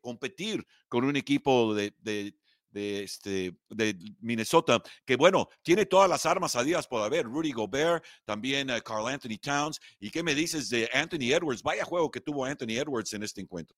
competir 0.00 0.66
con 0.88 1.04
un 1.04 1.16
equipo 1.16 1.74
de, 1.74 2.34
este, 2.78 3.56
de 3.68 3.96
Minnesota, 4.20 4.82
que 5.04 5.16
bueno, 5.16 5.48
tiene 5.62 5.86
todas 5.86 6.08
las 6.08 6.26
armas 6.26 6.56
a 6.56 6.62
días 6.62 6.86
por 6.86 7.02
haber. 7.02 7.26
Rudy 7.26 7.52
Gobert, 7.52 8.04
también 8.24 8.70
uh, 8.70 8.80
Carl 8.84 9.08
Anthony 9.08 9.38
Towns. 9.40 9.80
¿Y 9.98 10.10
qué 10.10 10.22
me 10.22 10.34
dices 10.34 10.68
de 10.68 10.88
Anthony 10.92 11.32
Edwards? 11.32 11.62
Vaya 11.62 11.84
juego 11.84 12.10
que 12.10 12.20
tuvo 12.20 12.44
Anthony 12.44 12.78
Edwards 12.78 13.12
en 13.12 13.22
este 13.22 13.40
encuentro. 13.40 13.76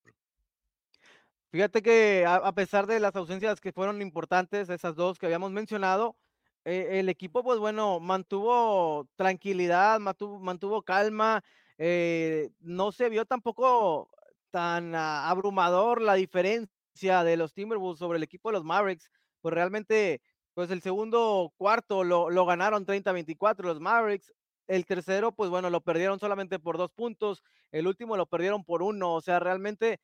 Fíjate 1.51 1.83
que 1.83 2.25
a, 2.27 2.53
pesar 2.53 2.87
de 2.87 3.01
las 3.01 3.17
ausencias 3.17 3.61
que 3.61 3.73
fueron 3.73 4.03
importantes, 4.03 4.69
esas 4.69 4.95
dos 4.95 5.19
que 5.19 5.27
habíamos 5.27 5.51
mencionado, 5.51 6.17
eh, 6.65 7.01
el 7.01 7.09
equipo, 7.09 7.43
pues 7.43 7.59
bueno, 7.59 7.99
mantuvo 7.99 9.09
tranquilidad, 9.17 9.99
mantuvo, 9.99 10.39
mantuvo 10.39 10.83
calma, 10.83 11.43
eh, 11.77 12.51
no 12.61 12.93
se 12.93 13.09
vio 13.09 13.25
tampoco 13.25 14.11
tan 14.51 14.95
ah, 14.95 15.29
abrumador 15.29 16.01
la 16.03 16.15
diferencia 16.15 16.80
de 17.01 17.37
los 17.37 17.55
Timberwolves 17.55 17.99
sobre 17.99 18.19
el 18.19 18.23
equipo 18.23 18.51
de 18.51 18.55
los 18.55 18.65
Mavericks, 18.65 19.11
pues 19.41 19.55
realmente, 19.55 20.21
pues 20.55 20.71
el 20.71 20.83
segundo 20.83 21.53
cuarto 21.57 22.05
lo, 22.05 22.31
lo 22.31 22.45
ganaron 22.47 22.85
30-24 22.85 23.67
los 23.67 23.81
Mavericks, 23.81 24.33
el 24.67 24.85
tercero, 24.87 25.33
pues 25.33 25.51
bueno, 25.51 25.71
lo 25.71 25.81
perdieron 25.81 26.21
solamente 26.21 26.59
por 26.59 26.77
dos 26.79 26.93
puntos, 26.93 27.43
el 27.73 27.87
último 27.87 28.17
lo 28.17 28.27
perdieron 28.27 28.65
por 28.65 28.83
uno, 28.83 29.15
o 29.15 29.21
sea, 29.21 29.41
realmente 29.41 29.99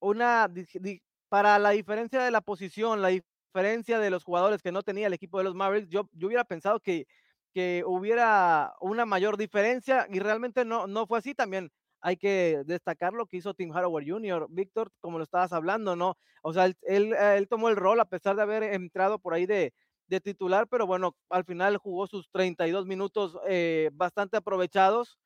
una, 0.00 0.48
para 1.28 1.58
la 1.58 1.70
diferencia 1.70 2.22
de 2.22 2.30
la 2.30 2.40
posición, 2.40 3.02
la 3.02 3.08
diferencia 3.08 3.98
de 3.98 4.10
los 4.10 4.24
jugadores 4.24 4.62
que 4.62 4.72
no 4.72 4.82
tenía 4.82 5.06
el 5.06 5.12
equipo 5.12 5.38
de 5.38 5.44
los 5.44 5.54
Mavericks, 5.54 5.90
yo, 5.90 6.08
yo 6.12 6.28
hubiera 6.28 6.44
pensado 6.44 6.80
que, 6.80 7.06
que 7.52 7.82
hubiera 7.86 8.74
una 8.80 9.04
mayor 9.06 9.36
diferencia 9.36 10.06
y 10.10 10.18
realmente 10.20 10.64
no, 10.64 10.86
no 10.86 11.06
fue 11.06 11.18
así 11.18 11.34
también 11.34 11.70
hay 12.00 12.16
que 12.16 12.62
destacar 12.66 13.12
lo 13.12 13.26
que 13.26 13.38
hizo 13.38 13.54
Tim 13.54 13.72
Hardaway 13.72 14.08
Jr., 14.08 14.46
Víctor, 14.50 14.90
como 15.00 15.18
lo 15.18 15.24
estabas 15.24 15.52
hablando, 15.52 15.96
¿no? 15.96 16.16
O 16.42 16.52
sea, 16.52 16.66
él, 16.66 16.76
él, 17.14 17.48
tomó 17.48 17.68
el 17.68 17.76
rol 17.76 18.00
a 18.00 18.08
pesar 18.08 18.36
de 18.36 18.42
haber 18.42 18.62
entrado 18.62 19.18
por 19.18 19.34
ahí 19.34 19.46
de, 19.46 19.72
de, 20.06 20.20
titular, 20.20 20.68
pero 20.68 20.86
bueno, 20.86 21.16
al 21.28 21.44
final 21.44 21.76
jugó 21.76 22.06
sus 22.06 22.28
32 22.30 22.86
minutos 22.86 23.38
eh, 23.48 23.90
bastante 23.92 24.36
aprovechados 24.36 25.18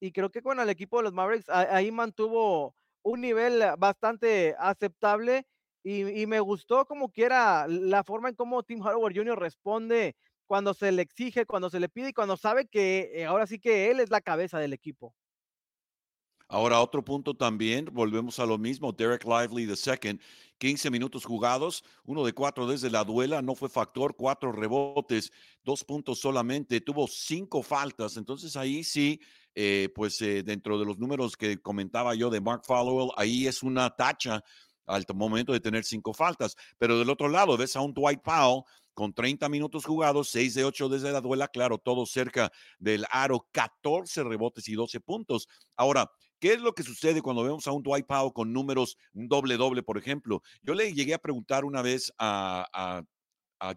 y 0.00 0.12
creo 0.12 0.30
que 0.30 0.42
con 0.42 0.60
el 0.60 0.70
equipo 0.70 0.98
de 0.98 1.04
los 1.04 1.12
Mavericks 1.12 1.48
ahí 1.48 1.90
mantuvo 1.92 2.74
un 3.02 3.20
nivel 3.20 3.62
bastante 3.78 4.54
aceptable 4.58 5.46
y, 5.82 6.22
y, 6.22 6.26
me 6.26 6.40
gustó 6.40 6.84
como 6.84 7.10
quiera 7.10 7.66
la 7.68 8.04
forma 8.04 8.28
en 8.28 8.34
cómo 8.34 8.62
Tim 8.62 8.82
Hardaway 8.82 9.16
Jr. 9.16 9.38
responde 9.38 10.14
cuando 10.50 10.74
se 10.74 10.90
le 10.90 11.02
exige, 11.02 11.46
cuando 11.46 11.70
se 11.70 11.78
le 11.78 11.88
pide 11.88 12.08
y 12.08 12.12
cuando 12.12 12.36
sabe 12.36 12.66
que 12.66 13.12
eh, 13.14 13.24
ahora 13.24 13.46
sí 13.46 13.60
que 13.60 13.90
él 13.90 14.00
es 14.00 14.10
la 14.10 14.20
cabeza 14.20 14.58
del 14.58 14.72
equipo. 14.72 15.14
Ahora, 16.52 16.80
otro 16.80 17.04
punto 17.04 17.32
también, 17.32 17.88
volvemos 17.92 18.40
a 18.40 18.44
lo 18.44 18.58
mismo, 18.58 18.90
Derek 18.90 19.24
Lively 19.24 19.76
second, 19.76 20.20
15 20.58 20.90
minutos 20.90 21.24
jugados, 21.24 21.84
uno 22.02 22.24
de 22.24 22.32
cuatro 22.32 22.66
desde 22.66 22.90
la 22.90 23.04
duela, 23.04 23.40
no 23.40 23.54
fue 23.54 23.68
factor, 23.68 24.16
cuatro 24.16 24.50
rebotes, 24.50 25.30
dos 25.62 25.84
puntos 25.84 26.18
solamente, 26.18 26.80
tuvo 26.80 27.06
cinco 27.06 27.62
faltas, 27.62 28.16
entonces 28.16 28.56
ahí 28.56 28.82
sí, 28.82 29.20
eh, 29.54 29.90
pues 29.94 30.20
eh, 30.22 30.42
dentro 30.42 30.76
de 30.76 30.86
los 30.86 30.98
números 30.98 31.36
que 31.36 31.56
comentaba 31.58 32.16
yo 32.16 32.30
de 32.30 32.40
Mark 32.40 32.62
Followell, 32.64 33.12
ahí 33.16 33.46
es 33.46 33.62
una 33.62 33.88
tacha 33.90 34.42
al 34.86 35.04
momento 35.14 35.52
de 35.52 35.60
tener 35.60 35.84
cinco 35.84 36.12
faltas, 36.12 36.56
pero 36.78 36.98
del 36.98 37.10
otro 37.10 37.28
lado 37.28 37.56
ves 37.56 37.76
a 37.76 37.80
un 37.80 37.94
Dwight 37.94 38.22
Powell 38.22 38.64
con 38.92 39.14
30 39.14 39.48
minutos 39.48 39.84
jugados, 39.84 40.30
6 40.30 40.54
de 40.54 40.64
8 40.64 40.88
desde 40.88 41.12
la 41.12 41.20
duela, 41.20 41.46
claro, 41.46 41.78
todo 41.78 42.04
cerca 42.06 42.50
del 42.80 43.06
aro, 43.10 43.46
14 43.52 44.24
rebotes 44.24 44.68
y 44.68 44.74
12 44.74 45.00
puntos. 45.00 45.48
Ahora, 45.76 46.10
¿Qué 46.40 46.54
es 46.54 46.60
lo 46.60 46.74
que 46.74 46.82
sucede 46.82 47.20
cuando 47.20 47.44
vemos 47.44 47.66
a 47.66 47.72
un 47.72 47.82
Dwight 47.82 48.06
Powell 48.06 48.32
con 48.32 48.52
números, 48.52 48.96
un 49.12 49.28
doble 49.28 49.58
doble, 49.58 49.82
por 49.82 49.98
ejemplo? 49.98 50.42
Yo 50.62 50.72
le 50.72 50.92
llegué 50.94 51.12
a 51.12 51.18
preguntar 51.18 51.66
una 51.66 51.82
vez 51.82 52.10
a, 52.18 53.02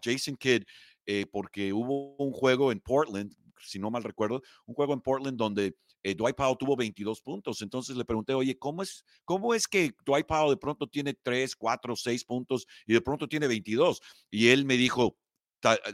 Jason 0.02 0.34
Kidd, 0.36 0.64
eh, 1.04 1.26
porque 1.30 1.74
hubo 1.74 2.16
un 2.16 2.32
juego 2.32 2.72
en 2.72 2.80
Portland, 2.80 3.34
si 3.60 3.78
no 3.78 3.90
mal 3.90 4.02
recuerdo, 4.02 4.42
un 4.64 4.74
juego 4.74 4.94
en 4.94 5.02
Portland 5.02 5.36
donde 5.36 5.76
eh, 6.02 6.14
Dwight 6.14 6.36
Powell 6.36 6.56
tuvo 6.58 6.74
22 6.74 7.20
puntos. 7.20 7.60
Entonces 7.60 7.96
le 7.96 8.04
pregunté, 8.06 8.32
oye, 8.32 8.58
¿cómo 8.58 8.82
es, 8.82 9.04
¿cómo 9.26 9.54
es 9.54 9.68
que 9.68 9.92
Dwight 10.06 10.26
Powell 10.26 10.50
de 10.50 10.56
pronto 10.56 10.86
tiene 10.86 11.12
3, 11.12 11.54
4, 11.56 11.96
6 11.96 12.24
puntos 12.24 12.66
y 12.86 12.94
de 12.94 13.02
pronto 13.02 13.28
tiene 13.28 13.46
22? 13.46 14.00
Y 14.30 14.48
él 14.48 14.64
me 14.64 14.78
dijo, 14.78 15.18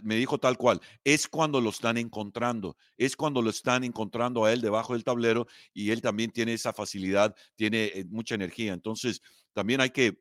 me 0.03 0.17
dijo 0.17 0.39
tal 0.39 0.57
cual, 0.57 0.81
es 1.05 1.29
cuando 1.29 1.61
lo 1.61 1.71
están 1.71 1.97
encontrando, 1.97 2.77
es 2.97 3.17
cuando 3.17 3.43
lo 3.43 3.51
están 3.51 3.85
encontrando 3.85 4.45
a 4.45 4.53
él 4.53 4.61
debajo 4.61 4.93
del 4.93 5.05
tablero 5.05 5.47
y 5.73 5.91
él 5.91 6.01
también 6.01 6.31
tiene 6.31 6.55
esa 6.55 6.73
facilidad, 6.73 7.35
tiene 7.57 7.87
eh, 7.87 8.05
mucha 8.09 8.35
energía. 8.35 8.73
Entonces, 8.73 9.21
también 9.53 9.81
hay 9.81 9.91
que 9.91 10.21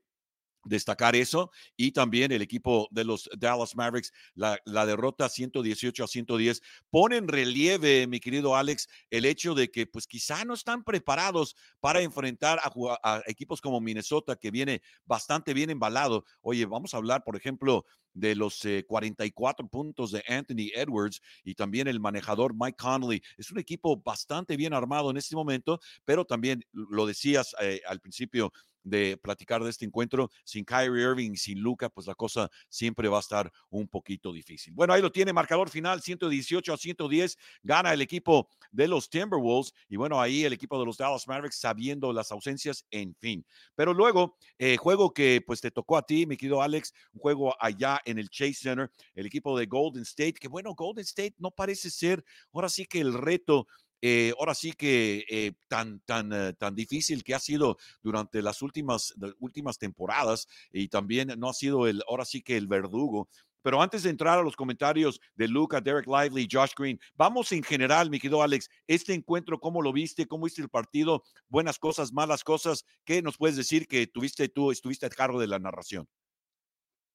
destacar 0.70 1.16
eso 1.16 1.52
y 1.76 1.92
también 1.92 2.32
el 2.32 2.42
equipo 2.42 2.88
de 2.92 3.04
los 3.04 3.30
Dallas 3.38 3.76
Mavericks, 3.76 4.14
la, 4.36 4.60
derrota 4.86 5.28
118 5.28 6.04
a 6.04 6.08
110, 6.08 6.62
pone 6.90 7.18
en 7.18 7.28
relieve, 7.28 8.08
mi 8.08 8.20
querido 8.20 8.56
Alex, 8.56 8.88
el 9.10 9.26
hecho 9.26 9.56
de 9.56 9.70
que 9.70 9.88
pues 9.88 10.08
quizá 10.08 10.46
no 10.46 10.54
están 10.54 10.84
preparados 10.84 11.56
para 11.80 12.02
enfrentar 12.02 12.60
a, 12.64 13.22
equipos 13.26 13.62
como 13.62 13.82
Minnesota, 13.82 14.36
que 14.36 14.52
viene 14.52 14.82
bastante 15.06 15.54
bien 15.54 15.70
embalado. 15.70 16.24
Oye, 16.42 16.66
vamos 16.66 16.94
a 16.94 16.98
hablar, 16.98 17.24
por 17.24 17.36
ejemplo, 17.36 17.86
de 18.14 18.36
los 18.36 18.64
44 18.88 19.66
eh, 19.66 19.70
puntos 19.70 20.12
de 20.12 20.24
Anthony 20.28 20.72
Edwards 20.74 21.22
y 21.44 21.56
también 21.56 21.88
el 21.88 22.00
manejador 22.00 22.54
Mike 22.56 22.78
Conley. 22.78 23.22
Es 23.38 23.52
un 23.52 23.60
equipo 23.60 23.98
bastante 23.98 24.58
bien 24.58 24.74
armado 24.74 25.12
en 25.12 25.18
este 25.18 25.36
momento, 25.36 25.80
pero 26.06 26.26
también 26.26 26.64
lo 26.72 27.06
decías 27.06 27.56
eh, 27.62 27.82
al 27.88 28.00
principio, 28.00 28.52
de 28.84 29.18
platicar 29.18 29.64
de 29.64 29.70
este 29.70 29.86
encuentro. 29.86 30.30
Sin 30.44 30.66
Kyrie 30.66 31.02
Irving, 31.02 31.36
sin 31.36 31.60
Luca, 31.60 31.90
pues 31.90 32.08
la 32.08 32.16
cosa 32.16 32.50
siempre 32.70 33.08
va 33.08 33.18
a 33.18 33.22
estar 33.22 33.52
un 33.70 33.88
poquito 33.88 34.32
difícil. 34.32 34.74
Bueno, 34.74 34.94
ahí 34.94 35.02
lo 35.02 35.12
tiene, 35.12 35.34
marcador 35.34 35.70
final 35.70 36.02
118 36.02 36.74
a 36.74 36.78
110, 36.78 37.38
gana 37.64 37.94
el 37.94 38.02
equipo 38.02 38.50
de 38.72 38.88
los 38.88 39.10
Timberwolves 39.10 39.74
y 39.88 39.96
bueno, 39.96 40.20
ahí 40.22 40.44
el 40.44 40.54
equipo 40.54 40.80
de 40.80 40.86
los 40.86 40.98
Dallas 40.98 41.28
Mavericks 41.28 41.60
sabiendo 41.60 42.14
las 42.14 42.32
ausencias, 42.32 42.86
en 42.92 43.16
fin. 43.16 43.46
Pero 43.76 43.94
luego, 43.94 44.38
eh, 44.58 44.78
juego 44.78 45.14
que 45.14 45.42
pues 45.46 45.62
te 45.62 45.72
tocó 45.72 45.98
a 45.98 46.06
ti, 46.06 46.26
mi 46.26 46.38
querido 46.38 46.62
Alex, 46.62 46.94
un 47.14 47.22
juego 47.22 47.56
allá 47.60 48.02
en 48.06 48.20
el 48.20 48.30
Chase 48.30 48.54
Center, 48.54 48.92
el 49.14 49.26
equipo 49.26 49.58
de 49.58 49.66
Golden 49.66 50.04
State, 50.04 50.34
que 50.34 50.48
bueno, 50.48 50.74
Golden 50.76 51.04
State 51.04 51.36
no 51.38 51.52
parece 51.52 51.90
ser 51.90 52.24
ahora 52.54 52.70
sí 52.70 52.86
que 52.86 53.00
el 53.00 53.14
reto 53.14 53.68
eh, 54.02 54.34
ahora 54.40 54.56
sí 54.56 54.74
que 54.74 55.26
eh, 55.30 55.54
tan, 55.68 56.00
tan, 56.02 56.32
eh, 56.32 56.54
tan 56.54 56.74
difícil 56.76 57.24
que 57.24 57.36
ha 57.36 57.40
sido 57.40 57.78
durante 58.02 58.42
las 58.42 58.62
últimas, 58.62 59.14
últimas 59.40 59.78
temporadas 59.78 60.48
y 60.72 60.88
también 60.88 61.34
no 61.38 61.50
ha 61.50 61.54
sido 61.54 61.88
el, 61.88 62.02
ahora 62.08 62.26
sí 62.26 62.42
que 62.42 62.58
el 62.58 62.68
verdugo. 62.68 63.30
Pero 63.62 63.82
antes 63.82 64.04
de 64.04 64.10
entrar 64.10 64.40
a 64.40 64.42
los 64.42 64.56
comentarios 64.56 65.20
de 65.36 65.50
Luca, 65.50 65.82
Derek 65.82 66.08
Lively, 66.08 66.48
Josh 66.50 66.72
Green, 66.78 66.98
vamos 67.16 67.52
en 67.52 67.62
general, 67.62 68.10
mi 68.10 68.18
querido 68.18 68.42
Alex, 68.42 68.70
este 68.88 69.14
encuentro, 69.14 69.60
¿cómo 69.60 69.82
lo 69.82 69.92
viste? 69.92 70.28
¿Cómo 70.28 70.46
viste 70.46 70.62
el 70.62 70.70
partido? 70.70 71.24
Buenas 71.50 71.78
cosas, 71.78 72.14
malas 72.14 72.46
cosas. 72.46 72.86
¿Qué 73.04 73.22
nos 73.22 73.38
puedes 73.38 73.58
decir 73.58 73.86
que 73.86 74.08
tuviste 74.08 74.48
tú, 74.48 74.72
estuviste 74.72 75.06
a 75.06 75.10
cargo 75.10 75.42
de 75.42 75.48
la 75.48 75.60
narración? 75.60 76.08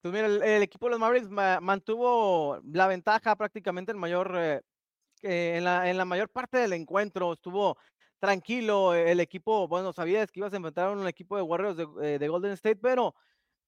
Pues 0.02 0.12
mira, 0.12 0.26
el, 0.26 0.62
equipo 0.62 0.84
de 0.84 0.90
los 0.90 1.00
Mavericks 1.00 1.30
mantuvo 1.30 2.60
la 2.70 2.88
ventaja 2.88 3.34
prácticamente 3.36 3.90
el 3.90 3.96
mayor 3.96 4.62
en, 5.24 5.64
la, 5.64 5.90
en 5.90 5.96
la 5.96 6.04
mayor 6.04 6.28
parte 6.28 6.58
del 6.58 6.72
encuentro 6.74 7.32
estuvo 7.32 7.76
tranquilo. 8.24 8.94
El 8.94 9.20
equipo, 9.20 9.68
bueno, 9.68 9.92
sabías 9.92 10.30
que 10.32 10.40
ibas 10.40 10.52
a 10.52 10.56
enfrentar 10.56 10.88
a 10.88 10.92
un 10.92 11.06
equipo 11.06 11.36
de 11.36 11.42
Warriors 11.42 11.76
de, 11.76 11.86
eh, 12.02 12.28
Golden 12.28 12.52
State, 12.52 12.76
pero 12.76 13.14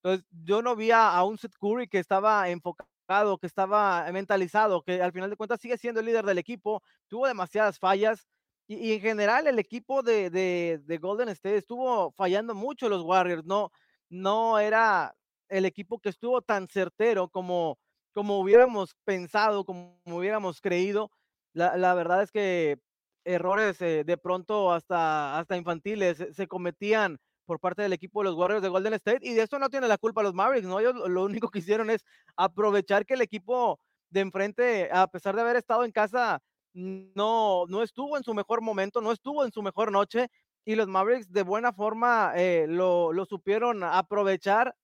pues, 0.03 0.23
yo 0.31 0.63
no 0.63 0.77
vi 0.77 0.91
a, 0.93 1.23
un 1.25 1.39
Seth 1.39 1.57
Curry 1.61 1.89
que 1.89 1.99
estaba 1.99 2.49
enfocado, 2.49 3.39
que 3.39 3.47
estaba 3.47 4.11
mentalizado, 4.13 4.83
que 4.83 5.03
al 5.03 5.13
final 5.13 5.31
de 5.31 5.37
cuentas 5.37 5.61
sigue 5.61 5.77
siendo 5.79 6.01
el 6.01 6.07
líder 6.07 6.25
del 6.25 6.39
equipo, 6.39 6.83
tuvo 7.09 7.27
demasiadas 7.27 7.79
fallas. 7.79 8.27
Y, 8.69 8.95
en 8.95 9.01
general 9.01 9.47
el 9.47 9.59
equipo 9.59 10.03
de, 10.03 10.31
de, 10.31 10.99
Golden 10.99 11.29
State 11.31 11.57
estuvo 11.57 12.13
fallando 12.13 12.55
mucho 12.55 12.89
los 12.89 13.03
Warriors, 13.03 13.45
no, 13.45 13.71
no 14.09 14.59
era 14.59 15.15
el 15.49 15.65
equipo 15.67 16.01
que 16.01 16.09
estuvo 16.09 16.43
tan 16.43 16.67
certero 16.69 17.29
como, 17.29 17.79
como 18.13 18.41
hubiéramos 18.41 18.97
pensado, 19.05 19.65
como 19.65 19.99
hubiéramos 20.07 20.61
creído. 20.61 21.11
La, 21.57 21.95
verdad 21.95 22.23
es 22.23 22.31
que 22.31 22.79
errores 23.25 23.81
eh, 23.81 24.05
de 24.05 24.19
pronto 24.19 24.73
hasta, 24.73 25.39
hasta 25.39 25.57
infantiles 25.57 26.23
se, 26.31 26.47
cometían 26.47 27.19
por 27.47 27.61
parte 27.61 27.81
del 27.81 27.95
equipo 27.95 28.21
de 28.21 28.25
los 28.27 28.35
Warriors 28.35 28.63
de 28.63 28.69
Golden 28.69 28.93
State 28.93 29.21
y 29.23 29.33
de 29.33 29.43
eso 29.43 29.59
no 29.59 29.71
tiene 29.71 29.89
la 29.89 29.97
culpa 29.97 30.23
los 30.23 30.35
Mavericks, 30.35 30.69
¿no? 30.69 30.81
Ellos 30.81 30.95
lo 31.09 31.25
único 31.25 31.49
que 31.49 31.61
hicieron 31.61 31.89
es 31.89 32.05
aprovechar 32.37 33.07
que 33.07 33.15
el 33.15 33.23
equipo 33.23 33.81
de 34.11 34.21
enfrente, 34.21 34.91
a 34.93 35.07
pesar 35.07 35.35
de 35.35 35.41
haber 35.41 35.57
estado 35.57 35.85
en 35.85 35.93
casa, 35.93 36.43
no, 36.75 37.65
no 37.69 37.83
estuvo 37.83 38.19
en 38.19 38.23
su 38.23 38.35
mejor 38.35 38.61
momento, 38.61 39.01
no 39.01 39.11
estuvo 39.11 39.43
en 39.43 39.51
su 39.51 39.63
mejor 39.63 39.91
noche 39.91 40.29
y 40.67 40.75
los 40.75 40.89
Mavericks 40.89 41.33
de 41.33 41.43
buena 41.43 41.73
forma 41.73 42.35
eh, 42.37 42.67
lo, 42.69 43.15
lo, 43.15 43.25
supieron 43.25 43.83
aprovechar, 43.83 44.77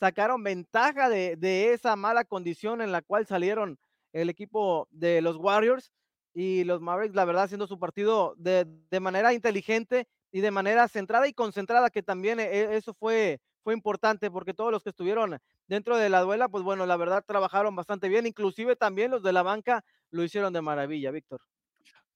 sacaron 0.00 0.42
ventaja 0.42 1.10
de, 1.10 1.36
de 1.36 1.74
esa 1.74 1.96
mala 1.96 2.24
condición 2.24 2.80
en 2.80 2.92
la 2.92 3.02
cual 3.02 3.26
salieron 3.26 3.78
el 4.14 4.30
equipo 4.30 4.88
de 4.90 5.20
los 5.20 5.36
Warriors 5.36 5.92
y 6.34 6.64
los 6.64 6.80
Mavericks, 6.80 7.14
la 7.14 7.24
verdad, 7.24 7.44
haciendo 7.44 7.66
su 7.66 7.78
partido 7.78 8.34
de, 8.36 8.66
manera 9.00 9.32
inteligente 9.32 10.08
y 10.32 10.40
de 10.40 10.50
manera 10.50 10.88
centrada 10.88 11.28
y 11.28 11.32
concentrada, 11.32 11.90
que 11.90 12.02
también 12.02 12.40
eh, 12.40 12.76
eso 12.76 12.92
fue, 12.92 13.40
fue 13.62 13.72
importante 13.72 14.30
porque 14.30 14.52
todos 14.52 14.72
los 14.72 14.82
que 14.82 14.90
estuvieron 14.90 15.38
dentro 15.68 15.96
de 15.96 16.08
la 16.10 16.20
duela, 16.20 16.48
pues 16.48 16.64
bueno, 16.64 16.86
la 16.86 16.96
verdad 16.96 17.24
trabajaron 17.26 17.76
bastante 17.76 18.08
bien, 18.08 18.26
inclusive 18.26 18.74
también 18.74 19.12
los 19.12 19.22
de 19.22 19.32
la 19.32 19.42
banca 19.42 19.84
lo 20.10 20.24
hicieron 20.24 20.52
de 20.52 20.60
maravilla, 20.60 21.12
Víctor. 21.12 21.40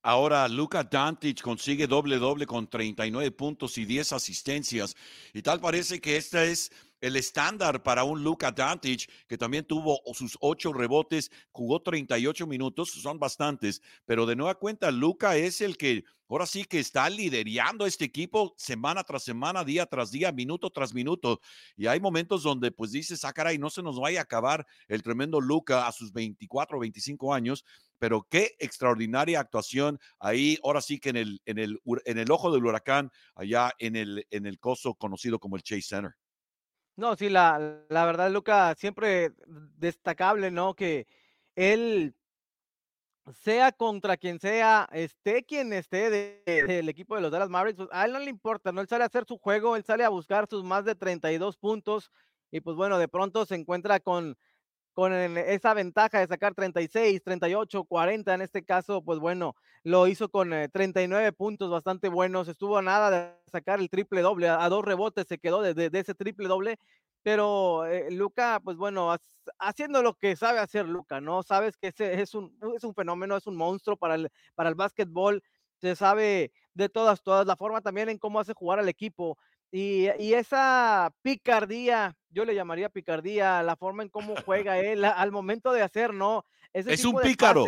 Ahora 0.03 0.47
Luca 0.49 0.85
Dantic 0.85 1.43
consigue 1.43 1.87
doble 1.87 2.19
doble 2.19 2.47
con 2.47 2.69
39 2.69 3.33
puntos 3.33 3.77
y 3.79 3.85
10 3.85 4.13
asistencias 4.13 4.95
y 5.35 5.43
tal 5.43 5.61
parece 5.61 6.01
que 6.01 6.17
esta 6.17 6.45
es 6.45 6.71
el 7.01 7.17
estándar 7.17 7.83
para 7.83 8.05
un 8.05 8.23
Luka 8.23 8.51
Dantic, 8.51 9.11
que 9.27 9.39
también 9.39 9.65
tuvo 9.65 10.01
sus 10.15 10.37
ocho 10.41 10.73
rebotes, 10.73 11.31
jugó 11.53 11.81
38 11.81 12.47
minutos, 12.47 12.91
son 12.91 13.19
bastantes, 13.19 13.83
pero 14.05 14.27
de 14.27 14.37
nueva 14.37 14.55
cuenta, 14.57 14.91
Luca 14.91 15.37
es 15.37 15.61
el 15.61 15.77
que 15.77 16.05
ahora 16.29 16.47
sí 16.47 16.65
que 16.65 16.79
está 16.79 17.09
liderando 17.09 17.87
este 17.87 18.05
equipo 18.05 18.55
semana 18.57 19.03
tras 19.03 19.25
semana, 19.25 19.65
día 19.65 19.87
tras 19.87 20.11
día, 20.11 20.31
minuto 20.33 20.71
tras 20.71 20.93
minuto. 20.93 21.41
Y 21.77 21.87
hay 21.87 22.01
momentos 22.01 22.43
donde 22.43 22.71
pues 22.71 22.93
dices, 22.93 23.25
ah, 23.25 23.33
caray, 23.33 23.59
no 23.59 23.71
se 23.71 23.83
nos 23.83 23.99
vaya 23.99 24.21
a 24.21 24.23
acabar 24.25 24.67
el 24.89 25.03
tremendo 25.03 25.41
Luca 25.41 25.87
a 25.87 25.93
sus 25.93 26.13
24 26.13 26.77
o 26.77 26.81
25 26.81 27.33
años, 27.33 27.65
pero 27.99 28.27
qué 28.29 28.57
extraordinaria 28.59 29.41
actuación 29.41 29.99
ahí, 30.19 30.59
ahora 30.63 30.81
sí 30.81 30.99
que 30.99 31.11
en 31.11 31.17
el, 31.17 31.43
en 31.47 31.59
el, 31.59 31.81
en 32.05 32.19
el 32.19 32.31
ojo 32.31 32.53
del 32.53 32.65
huracán, 32.65 33.11
allá 33.35 33.73
en 33.79 33.97
el, 33.97 34.27
en 34.31 34.47
el 34.47 34.59
coso 34.59 34.95
conocido 34.95 35.39
como 35.39 35.57
el 35.57 35.63
Chase 35.63 35.83
Center. 35.83 36.15
No, 36.99 37.15
sí, 37.15 37.29
la, 37.29 37.85
la 37.91 38.05
verdad, 38.07 38.29
Luca, 38.29 38.75
siempre 38.75 39.33
destacable, 39.77 40.51
¿no? 40.51 40.75
Que 40.75 41.07
él, 41.55 42.13
sea 43.33 43.71
contra 43.71 44.17
quien 44.17 44.41
sea, 44.41 44.89
esté 44.91 45.45
quien 45.45 45.73
esté 45.73 46.11
del 46.45 46.89
equipo 46.89 47.15
de 47.15 47.21
los 47.21 47.31
Dallas 47.31 47.51
Mavericks, 47.51 47.77
pues 47.77 47.89
a 47.93 48.05
él 48.05 48.13
no 48.13 48.19
le 48.19 48.31
importa, 48.31 48.73
¿no? 48.73 48.81
Él 48.81 48.89
sale 48.89 49.05
a 49.05 49.07
hacer 49.07 49.25
su 49.29 49.39
juego, 49.39 49.77
él 49.77 49.85
sale 49.85 50.03
a 50.03 50.09
buscar 50.09 50.49
sus 50.51 50.65
más 50.65 50.85
de 50.85 50.97
32 50.97 51.57
puntos 51.57 52.11
y 52.51 52.63
pues 52.63 52.77
bueno, 52.77 52.99
de 52.99 53.07
pronto 53.07 53.47
se 53.47 53.55
encuentra 53.55 54.01
con 54.01 54.37
con 54.99 55.13
esa 55.13 55.75
ventaja 55.75 56.19
de 56.19 56.27
sacar 56.27 56.57
36, 56.57 57.23
38, 57.23 57.85
40 57.85 58.35
en 58.35 58.43
este 58.43 58.65
caso, 58.65 59.01
pues 59.01 59.21
bueno, 59.21 59.55
lo 59.85 60.09
hizo 60.09 60.29
con 60.29 60.51
39 60.51 61.25
eh, 61.25 61.33
puntos 61.33 61.71
bastante 61.71 62.09
buenos, 62.09 62.49
estuvo 62.49 62.79
a 62.79 62.83
nada 62.83 63.09
de 63.09 63.33
sacar 63.49 63.79
el 63.79 63.91
triple 63.91 64.23
doble, 64.23 64.49
a, 64.49 64.69
dos 64.69 64.85
rebotes 64.85 65.29
se 65.29 65.39
quedó 65.39 65.63
de, 65.63 65.89
ese 65.93 66.17
triple 66.17 66.49
doble, 66.49 66.81
pero 67.23 67.87
eh, 67.87 68.11
Luca, 68.11 68.61
pues 68.65 68.77
bueno, 68.77 69.17
haciendo 69.61 70.03
lo 70.03 70.15
que 70.15 70.35
sabe 70.35 70.59
hacer 70.59 70.89
Luca, 70.89 71.21
¿no? 71.21 71.45
Sabes 71.45 71.77
que 71.77 71.87
ese 71.87 72.21
es 72.21 72.35
un, 72.35 72.59
es 72.75 72.83
un 72.83 72.93
fenómeno, 72.93 73.37
es 73.37 73.47
un 73.47 73.55
monstruo 73.55 73.97
para 73.97 74.17
el, 74.17 74.33
para 74.57 74.69
el 74.69 74.75
básquetbol, 74.75 75.45
se 75.81 75.95
sabe 75.95 76.51
de 76.75 76.89
todas, 76.89 77.23
todas, 77.23 77.47
la 77.47 77.55
forma 77.55 77.83
también 77.83 78.09
en 78.09 78.19
cómo 78.19 78.41
hace 78.41 78.53
jugar 78.53 78.81
al 78.81 78.89
equipo, 78.89 79.39
y, 79.71 80.33
esa 80.33 81.13
picardía, 81.23 82.17
yo 82.31 82.45
le 82.45 82.55
llamaría 82.55 82.89
picardía, 82.89 83.63
la 83.63 83.77
forma 83.77 84.03
en 84.03 84.09
cómo 84.09 84.35
juega 84.47 84.79
él 84.79 85.05
al 85.05 85.33
momento 85.33 85.73
de 85.73 85.83
hacer, 85.83 86.15
¿no? 86.15 86.45
es 86.73 87.05
un 87.05 87.21
pícaro. 87.21 87.67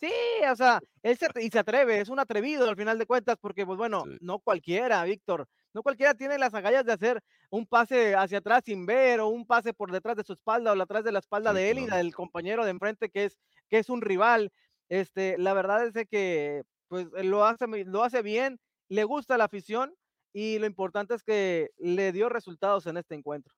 Sí, 0.00 0.12
o 0.50 0.56
sea, 0.56 0.80
él 1.02 1.18
se, 1.18 1.28
y 1.42 1.50
se 1.50 1.58
atreve, 1.58 2.00
es 2.00 2.08
un 2.08 2.18
atrevido 2.18 2.66
al 2.66 2.76
final 2.76 2.98
de 2.98 3.04
cuentas, 3.04 3.36
porque 3.38 3.66
pues 3.66 3.76
bueno, 3.76 4.04
no 4.20 4.38
cualquiera, 4.38 5.04
Víctor, 5.04 5.46
no 5.74 5.82
cualquiera 5.82 6.14
tiene 6.14 6.38
las 6.38 6.54
agallas 6.54 6.86
de 6.86 6.92
hacer 6.92 7.22
un 7.50 7.66
pase 7.66 8.14
hacia 8.14 8.38
atrás 8.38 8.62
sin 8.64 8.86
ver 8.86 9.20
o 9.20 9.28
un 9.28 9.46
pase 9.46 9.74
por 9.74 9.92
detrás 9.92 10.16
de 10.16 10.24
su 10.24 10.32
espalda 10.32 10.72
o 10.72 10.82
atrás 10.82 11.04
de 11.04 11.12
la 11.12 11.18
espalda 11.18 11.52
de 11.52 11.70
él 11.70 11.80
y 11.80 11.86
del 11.86 12.14
compañero 12.14 12.64
de 12.64 12.70
enfrente 12.70 13.10
que 13.10 13.26
es, 13.26 13.38
que 13.68 13.78
es 13.78 13.90
un 13.90 14.00
rival. 14.00 14.50
Este, 14.88 15.36
la 15.36 15.52
verdad 15.52 15.86
es 15.86 16.08
que 16.08 16.62
pues 16.88 17.06
lo 17.22 17.44
hace, 17.44 17.66
lo 17.84 18.02
hace 18.02 18.22
bien, 18.22 18.58
le 18.88 19.04
gusta 19.04 19.36
la 19.36 19.44
afición 19.44 19.94
y 20.32 20.58
lo 20.58 20.66
importante 20.66 21.14
es 21.14 21.22
que 21.22 21.70
le 21.78 22.12
dio 22.12 22.28
resultados 22.28 22.86
en 22.86 22.96
este 22.96 23.14
encuentro. 23.14 23.54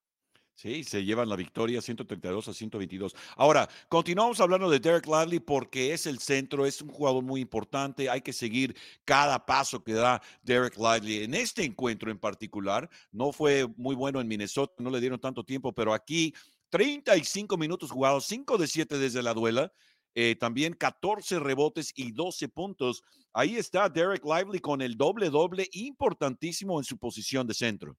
Sí, 0.55 0.85
se 0.85 1.03
llevan 1.03 1.29
la 1.29 1.37
victoria 1.37 1.81
132 1.81 2.47
a 2.47 2.53
122. 2.53 3.17
Ahora, 3.37 3.69
continuamos 3.89 4.39
hablando 4.39 4.69
de 4.69 4.81
Derek 4.81 5.07
Lively 5.07 5.41
porque 5.41 5.93
es 5.95 6.07
el 6.07 6.19
centro, 6.19 6.67
es 6.67 6.83
un 6.83 6.89
jugador 6.89 7.25
muy 7.25 7.41
importante, 7.41 8.11
hay 8.11 8.21
que 8.21 8.35
seguir 8.35 8.77
cada 9.05 9.45
paso 9.45 9.83
que 9.83 9.95
da 9.95 10.23
Derek 10.43 10.77
Lively. 10.77 11.25
En 11.25 11.35
este 11.35 11.65
encuentro 11.65 12.11
en 12.11 12.19
particular, 12.19 12.89
no 13.11 13.33
fue 13.33 13.67
muy 13.77 13.95
bueno 13.97 14.21
en 14.21 14.29
Minnesota, 14.29 14.75
no 14.79 14.91
le 14.91 15.01
dieron 15.01 15.19
tanto 15.19 15.43
tiempo, 15.43 15.73
pero 15.73 15.95
aquí 15.95 16.35
35 16.69 17.57
minutos 17.57 17.91
jugados, 17.91 18.27
5 18.27 18.59
de 18.59 18.67
7 18.67 18.99
desde 18.99 19.23
la 19.23 19.35
duela, 19.35 19.73
eh, 20.15 20.37
también 20.37 20.75
14 20.75 21.39
rebotes 21.41 21.93
y 21.97 22.13
12 22.13 22.49
puntos. 22.49 23.03
Ahí 23.33 23.57
está 23.57 23.89
Derek 23.89 24.25
Lively 24.25 24.61
con 24.61 24.83
el 24.83 24.97
doble 24.97 25.31
doble 25.31 25.69
importantísimo 25.73 26.79
en 26.79 26.85
su 26.85 26.99
posición 26.99 27.47
de 27.47 27.55
centro. 27.55 27.97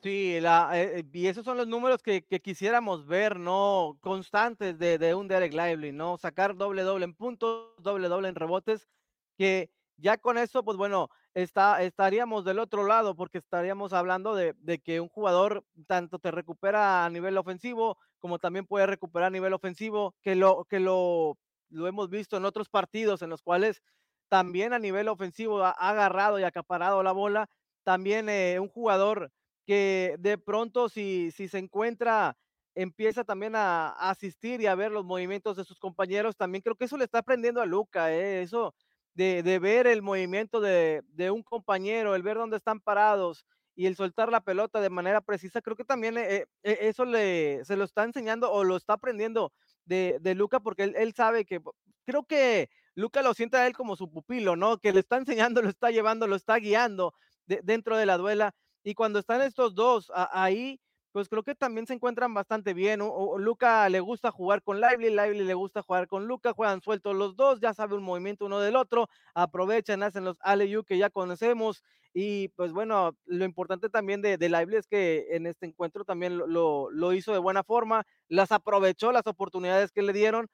Sí, 0.00 0.38
la, 0.40 0.70
eh, 0.74 1.04
y 1.12 1.26
esos 1.26 1.44
son 1.44 1.56
los 1.56 1.66
números 1.66 2.02
que, 2.02 2.22
que 2.22 2.40
quisiéramos 2.40 3.06
ver, 3.06 3.38
¿no? 3.38 3.98
Constantes 4.00 4.78
de, 4.78 4.96
de, 4.96 5.14
un 5.14 5.26
Derek 5.26 5.52
Lively, 5.52 5.90
¿no? 5.90 6.16
Sacar 6.18 6.56
doble 6.56 6.82
doble 6.82 7.04
en 7.04 7.14
puntos, 7.14 7.74
doble 7.78 8.06
doble 8.06 8.28
en 8.28 8.36
rebotes, 8.36 8.88
que 9.36 9.70
ya 9.96 10.16
con 10.16 10.38
eso, 10.38 10.64
pues 10.64 10.76
bueno, 10.76 11.10
está, 11.34 11.82
estaríamos 11.82 12.44
del 12.44 12.58
otro 12.58 12.86
lado, 12.86 13.14
porque 13.14 13.38
estaríamos 13.38 13.92
hablando 13.92 14.34
de, 14.34 14.54
de, 14.58 14.78
que 14.78 15.00
un 15.00 15.08
jugador 15.08 15.64
tanto 15.86 16.18
te 16.18 16.30
recupera 16.30 17.04
a 17.04 17.10
nivel 17.10 17.38
ofensivo, 17.38 17.98
como 18.18 18.38
también 18.38 18.66
puede 18.66 18.86
recuperar 18.86 19.28
a 19.28 19.30
nivel 19.30 19.52
ofensivo, 19.52 20.14
que 20.22 20.34
lo, 20.34 20.64
que 20.64 20.80
lo, 20.80 21.38
lo 21.70 21.86
hemos 21.86 22.10
visto 22.10 22.36
en 22.36 22.44
otros 22.44 22.68
partidos 22.68 23.22
en 23.22 23.30
los 23.30 23.42
cuales 23.42 23.82
también 24.28 24.72
a 24.72 24.78
nivel 24.78 25.08
ofensivo 25.08 25.62
ha, 25.64 25.70
agarrado 25.70 26.38
y 26.38 26.44
acaparado 26.44 27.02
la 27.02 27.12
bola. 27.12 27.48
También 27.84 28.28
eh, 28.28 28.58
un 28.60 28.68
jugador 28.68 29.30
que 29.66 30.16
de 30.18 30.38
pronto 30.38 30.88
si, 30.88 31.30
si 31.30 31.48
se 31.48 31.58
encuentra, 31.58 32.36
empieza 32.74 33.24
también 33.24 33.56
a, 33.56 33.88
a, 33.88 34.10
asistir 34.10 34.60
y 34.60 34.66
a 34.66 34.74
ver 34.74 34.92
los 34.92 35.04
movimientos 35.04 35.56
de 35.56 35.64
sus 35.64 35.78
compañeros, 35.78 36.36
también 36.36 36.62
creo 36.62 36.76
que 36.76 36.84
eso 36.84 36.96
le 36.96 37.04
está 37.04 37.18
aprendiendo 37.18 37.60
a 37.60 37.66
Luca, 37.66 38.12
¿eh? 38.12 38.42
eso 38.42 38.74
de, 39.14 39.42
de, 39.42 39.58
ver 39.58 39.86
el 39.86 40.02
movimiento 40.02 40.60
de, 40.60 41.02
de, 41.08 41.30
un 41.30 41.42
compañero, 41.42 42.14
el 42.14 42.22
ver 42.22 42.36
dónde 42.36 42.56
están 42.56 42.80
parados 42.80 43.44
y 43.74 43.86
el 43.86 43.94
soltar 43.94 44.30
la 44.30 44.40
pelota 44.40 44.80
de 44.80 44.90
manera 44.90 45.20
precisa, 45.20 45.62
creo 45.62 45.76
que 45.76 45.84
también 45.84 46.18
eh, 46.18 46.46
eh, 46.64 46.78
eso 46.80 47.04
le, 47.04 47.64
se 47.64 47.76
lo 47.76 47.84
está 47.84 48.04
enseñando 48.04 48.50
o 48.50 48.64
lo 48.64 48.76
está 48.76 48.94
aprendiendo 48.94 49.52
de, 49.84 50.18
de 50.20 50.34
Luca 50.34 50.58
porque 50.60 50.82
él, 50.82 51.14
sabe 51.14 51.44
que, 51.44 51.60
creo 52.04 52.24
que 52.24 52.70
Luca 52.94 53.22
lo 53.22 53.34
siente 53.34 53.56
a 53.56 53.66
él 53.66 53.74
como 53.74 53.94
su 53.94 54.10
pupilo, 54.10 54.56
¿no? 54.56 54.78
Que 54.78 54.92
le 54.92 55.00
está 55.00 55.16
enseñando, 55.16 55.62
lo 55.62 55.68
está 55.68 55.90
llevando, 55.90 56.26
lo 56.26 56.34
está 56.34 56.56
guiando 56.56 57.14
de, 57.46 57.60
dentro 57.62 57.96
de 57.96 58.06
la 58.06 58.16
duela 58.16 58.54
y 58.82 58.94
cuando 58.94 59.18
están 59.18 59.42
estos 59.42 59.74
dos 59.74 60.10
ahí, 60.14 60.80
pues 61.12 61.28
creo 61.28 61.42
que 61.42 61.54
también 61.54 61.86
se 61.86 61.94
encuentran 61.94 62.32
bastante 62.34 62.74
bien. 62.74 63.00
O, 63.02 63.38
Luca 63.38 63.88
le 63.88 64.00
gusta 64.00 64.30
jugar 64.30 64.62
con 64.62 64.80
Lively, 64.80 65.10
Lively 65.10 65.44
le 65.44 65.54
gusta 65.54 65.82
jugar 65.82 66.06
con 66.08 66.26
Luca, 66.26 66.52
juegan 66.52 66.82
sueltos 66.82 67.16
los 67.16 67.36
dos, 67.36 67.60
ya 67.60 67.74
sabe 67.74 67.94
un 67.96 68.02
movimiento 68.02 68.46
uno 68.46 68.60
del 68.60 68.76
otro, 68.76 69.08
aprovechan, 69.34 70.02
hacen 70.02 70.24
los 70.24 70.38
alley 70.40 70.82
que 70.84 70.98
ya 70.98 71.10
conocemos. 71.10 71.82
Y 72.14 72.48
pues 72.50 72.72
bueno, 72.72 73.16
lo 73.26 73.44
importante 73.44 73.88
también 73.88 74.22
de, 74.22 74.38
de 74.38 74.48
Lively 74.48 74.76
es 74.76 74.86
que 74.86 75.26
en 75.30 75.46
este 75.46 75.66
encuentro 75.66 76.04
también 76.04 76.38
lo, 76.38 76.46
lo, 76.46 76.90
lo 76.90 77.12
hizo 77.12 77.32
de 77.32 77.38
buena 77.38 77.62
forma, 77.64 78.04
las 78.28 78.52
aprovechó 78.52 79.12
las 79.12 79.26
oportunidades 79.26 79.92
que 79.92 80.02
le 80.02 80.12
dieron, 80.12 80.48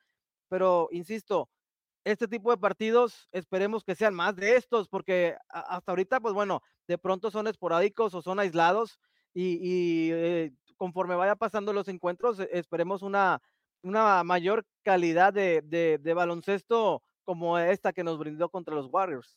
pero 0.49 0.89
insisto, 0.93 1.49
este 2.05 2.29
tipo 2.29 2.51
de 2.51 2.59
partidos 2.59 3.29
esperemos 3.33 3.83
que 3.85 3.95
sean 3.95 4.15
más 4.15 4.37
de 4.37 4.57
estos, 4.57 4.89
porque 4.89 5.37
hasta 5.49 5.93
ahorita, 5.93 6.21
pues 6.21 6.35
bueno, 6.35 6.63
de 6.87 6.99
pronto 6.99 7.31
son 7.31 7.47
esporádicos 7.47 8.15
o 8.15 8.23
son 8.23 8.39
aislados 8.41 8.99
y, 9.35 9.59
y 9.61 10.13
eh, 10.13 10.53
conforme 10.77 11.17
vaya 11.17 11.37
pasando 11.37 11.73
los 11.73 11.89
encuentros, 11.89 12.41
eh, 12.41 12.49
esperemos 12.53 13.03
una, 13.03 13.43
una 13.83 14.25
mayor 14.25 14.65
calidad 14.83 15.33
de, 15.33 15.61
de, 15.63 15.99
de 15.99 16.15
baloncesto 16.15 17.03
como 17.25 17.59
esta 17.59 17.93
que 17.93 18.05
nos 18.05 18.19
brindó 18.19 18.49
contra 18.49 18.75
los 18.75 18.89
Warriors. 18.91 19.37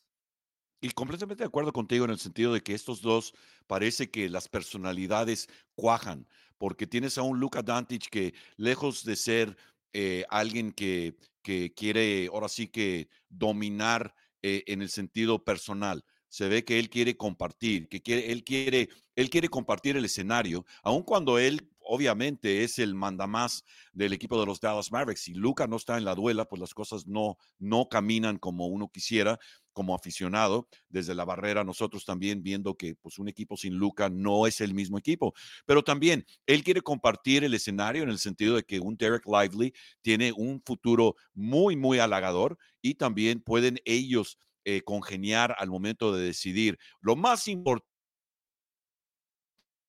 Y 0.80 0.90
completamente 0.90 1.42
de 1.42 1.48
acuerdo 1.48 1.72
contigo 1.72 2.04
en 2.04 2.12
el 2.12 2.18
sentido 2.18 2.52
de 2.52 2.60
que 2.60 2.72
estos 2.74 3.02
dos 3.02 3.34
parece 3.66 4.10
que 4.10 4.28
las 4.28 4.48
personalidades 4.48 5.48
cuajan, 5.74 6.28
porque 6.56 6.86
tienes 6.86 7.18
a 7.18 7.22
un 7.22 7.40
Luka 7.40 7.62
Dantic 7.62 8.08
que 8.08 8.34
lejos 8.56 9.04
de 9.04 9.16
ser 9.16 9.56
eh, 9.92 10.24
alguien 10.28 10.70
que, 10.72 11.16
que, 11.42 11.74
quiere 11.74 12.28
ahora 12.32 12.48
sí 12.48 12.68
que 12.68 13.08
dominar 13.28 14.14
eh, 14.42 14.62
en 14.66 14.82
el 14.82 14.88
sentido 14.88 15.42
personal. 15.42 16.04
Se 16.28 16.48
ve 16.48 16.64
que 16.64 16.78
él 16.78 16.90
quiere 16.90 17.16
compartir, 17.16 17.88
que 17.88 18.00
quiere, 18.00 18.30
él 18.30 18.44
quiere, 18.44 18.88
él 19.18 19.30
quiere 19.30 19.48
compartir 19.48 19.96
el 19.96 20.04
escenario, 20.04 20.64
aun 20.84 21.02
cuando 21.02 21.40
él 21.40 21.68
obviamente 21.80 22.62
es 22.62 22.78
el 22.78 22.94
mandamás 22.94 23.64
del 23.92 24.12
equipo 24.12 24.38
de 24.38 24.46
los 24.46 24.60
Dallas 24.60 24.92
Mavericks. 24.92 25.22
Si 25.22 25.34
Luca 25.34 25.66
no 25.66 25.74
está 25.74 25.98
en 25.98 26.04
la 26.04 26.14
duela, 26.14 26.44
pues 26.44 26.60
las 26.60 26.72
cosas 26.72 27.08
no, 27.08 27.36
no 27.58 27.88
caminan 27.88 28.38
como 28.38 28.68
uno 28.68 28.88
quisiera 28.88 29.40
como 29.72 29.96
aficionado 29.96 30.68
desde 30.88 31.16
la 31.16 31.24
barrera, 31.24 31.64
nosotros 31.64 32.04
también 32.04 32.44
viendo 32.44 32.76
que 32.76 32.94
pues 32.94 33.18
un 33.18 33.26
equipo 33.26 33.56
sin 33.56 33.74
Luca 33.74 34.08
no 34.08 34.46
es 34.46 34.60
el 34.60 34.72
mismo 34.72 34.98
equipo, 34.98 35.34
pero 35.66 35.82
también 35.82 36.24
él 36.46 36.62
quiere 36.62 36.80
compartir 36.80 37.42
el 37.42 37.54
escenario 37.54 38.04
en 38.04 38.10
el 38.10 38.20
sentido 38.20 38.54
de 38.54 38.62
que 38.62 38.78
un 38.78 38.96
Derek 38.96 39.26
Lively 39.26 39.72
tiene 40.00 40.30
un 40.30 40.62
futuro 40.64 41.16
muy, 41.34 41.74
muy 41.74 41.98
halagador 41.98 42.56
y 42.80 42.94
también 42.94 43.40
pueden 43.40 43.80
ellos 43.84 44.38
eh, 44.64 44.82
congeniar 44.82 45.56
al 45.58 45.70
momento 45.70 46.12
de 46.12 46.26
decidir. 46.26 46.78
Lo 47.00 47.16
más 47.16 47.48
importante 47.48 47.87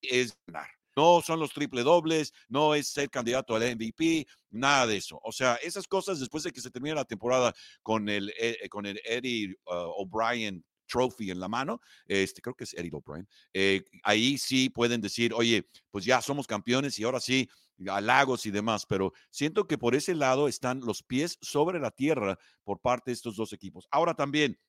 es 0.01 0.38
ganar 0.47 0.69
no 0.99 1.21
son 1.21 1.39
los 1.39 1.53
triple 1.53 1.83
dobles, 1.83 2.33
no 2.49 2.75
es 2.75 2.89
ser 2.89 3.09
candidato 3.09 3.55
al 3.55 3.75
MVP, 3.75 4.27
nada 4.51 4.88
de 4.88 4.97
eso. 4.97 5.19
O 5.23 5.31
sea, 5.31 5.55
esas 5.55 5.88
cosas 5.88 6.19
después 6.19 6.43
de 6.43 6.51
que 6.51 6.59
se 6.59 6.71
termine 6.71 6.95
la 6.95 7.05
temporada 7.05 7.53
con 7.83 8.09
el, 8.09 8.33
eh, 8.38 8.67
con 8.69 8.85
el 8.85 8.99
Eddie 9.05 9.55
uh, 9.65 10.01
O'Brien 10.01 10.63
trophy 10.88 11.31
en 11.31 11.39
la 11.39 11.47
mano, 11.47 11.79
este, 12.07 12.41
creo 12.41 12.55
que 12.55 12.63
es 12.65 12.73
Eddie 12.73 12.91
O'Brien, 12.91 13.27
eh, 13.53 13.83
ahí 14.03 14.38
sí 14.38 14.69
pueden 14.69 14.99
decir, 14.99 15.33
oye, 15.33 15.67
pues 15.91 16.03
ya 16.03 16.21
somos 16.21 16.47
campeones 16.47 16.97
y 16.99 17.03
ahora 17.03 17.19
sí, 17.19 17.47
halagos 17.88 18.45
y 18.45 18.51
demás, 18.51 18.85
pero 18.85 19.13
siento 19.29 19.67
que 19.67 19.77
por 19.77 19.95
ese 19.95 20.15
lado 20.15 20.47
están 20.47 20.81
los 20.81 21.03
pies 21.03 21.38
sobre 21.41 21.79
la 21.79 21.91
tierra 21.91 22.38
por 22.63 22.81
parte 22.81 23.12
de 23.12 23.13
estos 23.13 23.38
dos 23.38 23.53
equipos. 23.53 23.88
Ahora 23.91 24.15
también, 24.15 24.59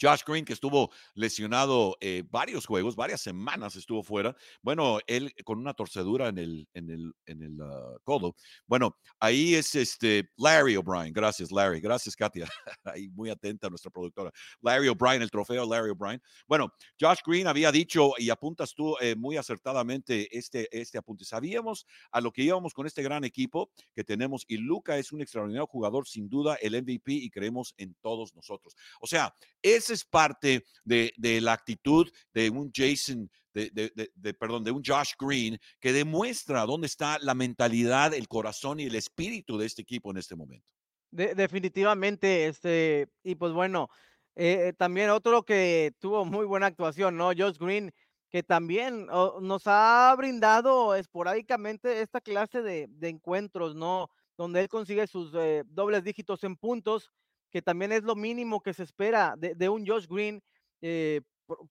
Josh 0.00 0.22
Green, 0.26 0.44
que 0.44 0.52
estuvo 0.52 0.90
lesionado 1.14 1.96
eh, 2.00 2.22
varios 2.30 2.66
juegos, 2.66 2.96
varias 2.96 3.20
semanas 3.20 3.76
estuvo 3.76 4.02
fuera. 4.02 4.36
Bueno, 4.62 4.98
él 5.06 5.34
con 5.44 5.58
una 5.58 5.74
torcedura 5.74 6.28
en 6.28 6.38
el, 6.38 6.68
en 6.74 6.90
el, 6.90 7.14
en 7.26 7.42
el 7.42 7.60
uh, 7.60 7.98
codo. 8.02 8.34
Bueno, 8.66 8.96
ahí 9.20 9.54
es 9.54 9.74
este 9.74 10.30
Larry 10.36 10.76
O'Brien. 10.76 11.12
Gracias, 11.12 11.50
Larry. 11.50 11.80
Gracias, 11.80 12.16
Katia. 12.16 12.46
ahí 12.84 13.08
muy 13.08 13.30
atenta 13.30 13.68
nuestra 13.68 13.90
productora. 13.90 14.30
Larry 14.60 14.88
O'Brien, 14.88 15.22
el 15.22 15.30
trofeo 15.30 15.66
Larry 15.68 15.90
O'Brien. 15.90 16.22
Bueno, 16.46 16.72
Josh 17.00 17.20
Green 17.24 17.46
había 17.46 17.72
dicho, 17.72 18.12
y 18.18 18.30
apuntas 18.30 18.74
tú 18.74 18.96
eh, 19.00 19.14
muy 19.16 19.36
acertadamente 19.36 20.28
este, 20.36 20.68
este 20.76 20.98
apunte. 20.98 21.24
Sabíamos 21.24 21.86
a 22.10 22.20
lo 22.20 22.32
que 22.32 22.42
íbamos 22.42 22.74
con 22.74 22.86
este 22.86 23.02
gran 23.02 23.24
equipo 23.24 23.70
que 23.94 24.04
tenemos, 24.04 24.44
y 24.48 24.56
Luca 24.58 24.98
es 24.98 25.12
un 25.12 25.20
extraordinario 25.20 25.66
jugador, 25.66 26.06
sin 26.06 26.28
duda, 26.28 26.56
el 26.60 26.80
MVP, 26.80 27.12
y 27.12 27.30
creemos 27.30 27.74
en 27.78 27.94
todos 28.00 28.34
nosotros. 28.34 28.74
O 29.00 29.06
sea, 29.06 29.34
es 29.62 29.85
esa 29.86 29.94
es 29.94 30.04
parte 30.04 30.64
de, 30.84 31.12
la 31.40 31.52
actitud 31.52 32.10
de 32.34 32.50
un 32.50 32.70
Jason, 32.74 33.30
de, 33.54 34.34
perdón, 34.38 34.64
de 34.64 34.72
un 34.72 34.82
Josh 34.84 35.12
Green, 35.18 35.58
que 35.80 35.92
demuestra 35.92 36.66
dónde 36.66 36.88
está 36.88 37.18
la 37.20 37.34
mentalidad, 37.34 38.12
el 38.14 38.26
corazón 38.26 38.80
y 38.80 38.84
el 38.84 38.96
espíritu 38.96 39.56
de 39.56 39.66
este 39.66 39.82
equipo 39.82 40.10
en 40.10 40.16
este 40.18 40.34
momento. 40.34 40.66
definitivamente, 41.10 42.46
este, 42.48 43.08
y 43.22 43.36
pues 43.36 43.52
bueno, 43.52 43.88
eh, 44.34 44.72
también 44.76 45.10
otro 45.10 45.44
que 45.44 45.92
tuvo 46.00 46.24
muy 46.24 46.44
buena 46.44 46.66
actuación, 46.66 47.16
¿no? 47.16 47.26
Josh 47.26 47.58
Green, 47.58 47.92
que 48.28 48.42
también 48.42 49.06
nos 49.06 49.62
ha 49.66 50.12
brindado 50.18 50.96
esporádicamente 50.96 52.02
esta 52.02 52.20
clase 52.20 52.60
de, 52.60 52.88
de 52.90 53.08
encuentros, 53.08 53.76
¿no? 53.76 54.10
Donde 54.36 54.60
él 54.60 54.68
consigue 54.68 55.06
sus 55.06 55.32
eh, 55.34 55.62
dobles 55.68 56.02
dígitos 56.02 56.42
en 56.42 56.56
puntos 56.56 57.12
que 57.56 57.62
también 57.62 57.90
es 57.90 58.02
lo 58.02 58.16
mínimo 58.16 58.60
que 58.60 58.74
se 58.74 58.82
espera 58.82 59.34
de, 59.38 59.68
un 59.70 59.86
Josh 59.86 60.06
Green. 60.06 60.42
Eh, 60.82 61.22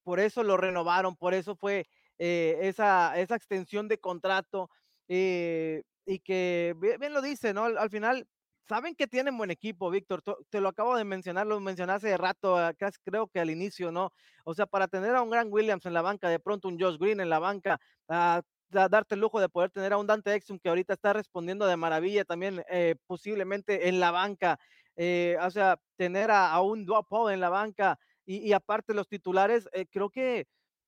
por, 0.03 0.19
eso 0.19 0.41
lo 0.41 0.57
renovaron, 0.57 1.15
por 1.15 1.35
eso 1.35 1.55
fue 1.55 1.85
eh, 2.17 2.57
esa, 2.63 3.15
esa 3.19 3.35
extensión 3.35 3.87
de 3.87 3.99
contrato. 3.99 4.71
Eh, 5.07 5.83
y 6.07 6.17
que 6.17 6.73
bien, 6.79 7.13
lo 7.13 7.21
dice, 7.21 7.53
¿no? 7.53 7.65
Al, 7.65 7.77
al, 7.77 7.91
final, 7.91 8.25
saben 8.67 8.95
que 8.95 9.05
tienen 9.05 9.37
buen 9.37 9.51
equipo, 9.51 9.91
Víctor. 9.91 10.23
Te 10.49 10.59
lo 10.59 10.69
acabo 10.69 10.97
de 10.97 11.03
mencionar, 11.03 11.45
lo 11.45 11.59
mencionaste 11.59 12.07
hace 12.07 12.17
rato, 12.17 12.57
casi 12.79 12.97
creo 13.03 13.27
que 13.27 13.39
al 13.39 13.51
inicio, 13.51 13.91
¿no? 13.91 14.11
O 14.43 14.55
sea, 14.55 14.65
para 14.65 14.87
tener 14.87 15.15
a 15.15 15.21
un 15.21 15.29
gran 15.29 15.53
Williams 15.53 15.85
en 15.85 15.93
la 15.93 16.01
banca, 16.01 16.29
de 16.29 16.39
pronto 16.39 16.67
un 16.67 16.79
Josh 16.79 16.97
Green 16.97 17.19
en 17.19 17.29
la 17.29 17.37
banca, 17.37 17.79
a 18.09 18.41
darte 18.71 19.13
el 19.13 19.21
lujo 19.21 19.39
de 19.39 19.49
poder 19.49 19.69
tener 19.69 19.93
a 19.93 19.97
un 19.97 20.07
Dante 20.07 20.33
Exum 20.33 20.57
que 20.57 20.69
ahorita 20.69 20.93
está 20.93 21.13
respondiendo 21.13 21.67
de 21.67 21.77
maravilla 21.77 22.25
también, 22.25 22.63
posiblemente 23.05 23.87
en 23.87 23.99
la 23.99 24.09
banca, 24.09 24.57
eh, 24.95 25.37
o 25.41 25.49
sea, 25.51 25.79
tener 25.97 26.31
a, 26.31 26.51
a 26.51 26.61
un 26.61 26.85
Duapo 26.85 27.29
en 27.29 27.39
la 27.39 27.49
banca 27.49 27.99
y, 28.25 28.37
y, 28.37 28.53
aparte 28.53 28.93
los 28.93 29.07
titulares, 29.07 29.69
eh, 29.73 29.85
creo 29.91 30.09
que 30.09 30.47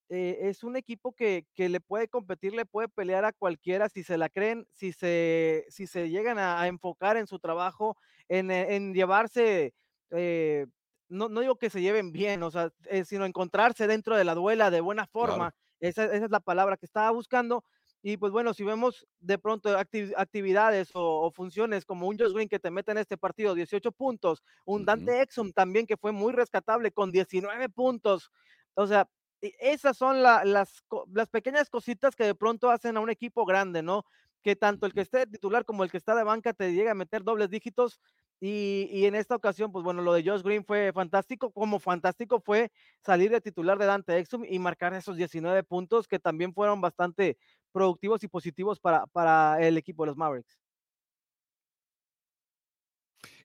eh, 0.09 0.37
es 0.43 0.63
un 0.63 0.75
equipo 0.77 1.13
que, 1.13 1.45
que, 1.53 1.69
le 1.69 1.81
puede 1.81 2.07
competir, 2.07 2.53
le 2.53 2.65
puede 2.65 2.87
pelear 2.87 3.25
a 3.25 3.33
cualquiera 3.33 3.89
si 3.89 4.03
se 4.03 4.17
la 4.17 4.29
creen, 4.29 4.65
si 4.71 4.93
se, 4.93 5.65
si 5.69 5.85
se 5.85 6.09
llegan 6.09 6.39
a, 6.39 6.61
a 6.61 6.67
enfocar 6.67 7.17
en 7.17 7.27
su 7.27 7.39
trabajo, 7.39 7.97
en, 8.29 8.49
en 8.49 8.93
llevarse, 8.93 9.73
eh, 10.11 10.65
no, 11.09 11.27
no, 11.29 11.41
digo 11.41 11.57
que 11.57 11.69
se 11.69 11.81
lleven 11.81 12.11
bien, 12.11 12.41
o 12.43 12.51
sea, 12.51 12.71
sino 13.05 13.25
encontrarse 13.25 13.87
dentro 13.87 14.15
de 14.15 14.23
la 14.23 14.35
duela 14.35 14.71
de 14.71 14.81
buena 14.81 15.05
forma. 15.07 15.51
Claro. 15.51 15.55
Esa, 15.79 16.05
esa, 16.05 16.25
es 16.25 16.31
la 16.31 16.39
palabra 16.39 16.77
que 16.77 16.85
estaba 16.85 17.11
buscando 17.11 17.63
Y 18.03 18.17
pues 18.17 18.31
bueno, 18.31 18.53
si 18.53 18.63
vemos 18.63 19.07
de 19.19 19.37
pronto 19.37 19.75
actividades 19.77 20.91
o, 20.93 21.31
funciones 21.31 21.85
como 21.85 22.07
un 22.07 22.17
Josh 22.17 22.33
Green 22.33 22.47
que 22.47 22.59
te 22.59 22.71
mete 22.71 22.91
en 22.91 22.99
este 22.99 23.17
partido 23.17 23.55
18 23.55 23.91
puntos, 23.91 24.43
un 24.65 24.85
Dante 24.85 25.21
Exum 25.21 25.51
también 25.51 25.87
que 25.87 25.97
fue 25.97 26.11
muy 26.11 26.31
rescatable 26.31 26.91
con 26.91 27.11
19 27.11 27.69
puntos. 27.69 28.31
O 28.75 28.87
sea, 28.87 29.09
esas 29.41 29.97
son 29.97 30.21
las, 30.21 30.45
las 30.45 31.29
pequeñas 31.29 31.69
cositas 31.69 32.15
que 32.15 32.23
de 32.23 32.35
pronto 32.35 32.69
hacen 32.69 32.97
a 32.97 32.99
un 32.99 33.09
equipo 33.09 33.45
grande, 33.45 33.81
¿no? 33.81 34.05
Que 34.43 34.55
tanto 34.55 34.85
el 34.85 34.93
que 34.93 35.01
esté 35.01 35.25
titular 35.25 35.65
como 35.65 35.83
el 35.83 35.91
que 35.91 35.97
está 35.97 36.15
de 36.15 36.23
banca 36.23 36.53
te 36.53 36.73
llega 36.73 36.91
a 36.91 36.95
meter 36.95 37.23
dobles 37.23 37.49
dígitos 37.49 37.99
y, 38.39 39.05
en 39.05 39.15
esta 39.15 39.35
ocasión, 39.35 39.71
pues 39.71 39.83
bueno, 39.83 40.03
lo 40.03 40.13
de 40.13 40.23
Josh 40.23 40.43
Green 40.43 40.63
fue 40.63 40.91
fantástico, 40.93 41.51
como 41.51 41.79
fantástico 41.79 42.39
fue 42.39 42.71
salir 43.01 43.31
de 43.31 43.41
titular 43.41 43.79
de 43.79 43.87
Dante 43.87 44.15
Exum 44.19 44.43
y 44.47 44.59
marcar 44.59 44.93
esos 44.93 45.17
19 45.17 45.63
puntos 45.63 46.07
que 46.07 46.19
también 46.19 46.53
fueron 46.53 46.79
bastante 46.79 47.37
productivos 47.77 48.23
y 48.23 48.27
positivos 48.27 48.79
para, 48.79 49.05
para 49.07 49.61
el 49.65 49.77
equipo 49.77 50.03
de 50.03 50.07
los 50.07 50.17
Mavericks. 50.17 50.57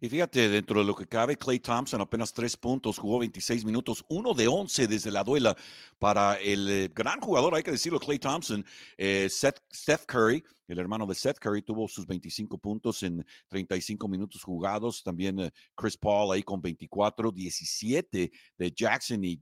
Y 0.01 0.09
fíjate, 0.09 0.49
dentro 0.49 0.81
de 0.81 0.87
lo 0.87 0.97
que 0.97 1.07
cabe, 1.07 1.37
Clay 1.37 1.61
Thompson 1.61 2.01
apenas 2.01 2.33
tres 2.33 2.57
puntos, 2.57 2.99
jugó 2.99 3.21
26 3.21 3.65
minutos, 3.65 4.05
uno 4.09 4.35
de 4.35 4.49
11 4.49 4.89
desde 4.89 5.13
la 5.13 5.23
duela 5.23 5.57
para 6.01 6.35
el 6.41 6.69
eh, 6.69 6.91
gran 6.93 7.21
jugador, 7.21 7.55
hay 7.55 7.63
que 7.63 7.71
decirlo, 7.71 8.01
Clay 8.01 8.19
Thompson. 8.19 8.67
Eh, 8.99 9.29
Steph 9.31 10.05
Curry, 10.07 10.43
el 10.67 10.79
hermano 10.81 11.07
de 11.07 11.15
Seth 11.15 11.39
Curry, 11.39 11.63
tuvo 11.63 11.87
sus 11.87 12.05
25 12.05 12.59
puntos 12.59 13.01
en 13.05 13.25
35 13.47 14.09
minutos 14.09 14.43
jugados. 14.43 15.05
También 15.05 15.39
eh, 15.39 15.53
Chris 15.77 15.97
Paul 15.97 16.33
ahí 16.33 16.43
con 16.43 16.61
24, 16.61 17.31
17 17.31 18.33
de 18.59 18.73
Jackson 18.73 19.23
y, 19.25 19.41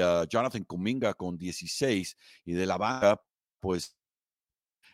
uh, 0.00 0.24
Jonathan 0.28 0.64
Kuminga 0.64 1.14
con 1.14 1.38
16. 1.38 2.16
Y 2.46 2.54
de 2.54 2.66
la 2.66 2.76
banca, 2.76 3.22
pues 3.60 3.96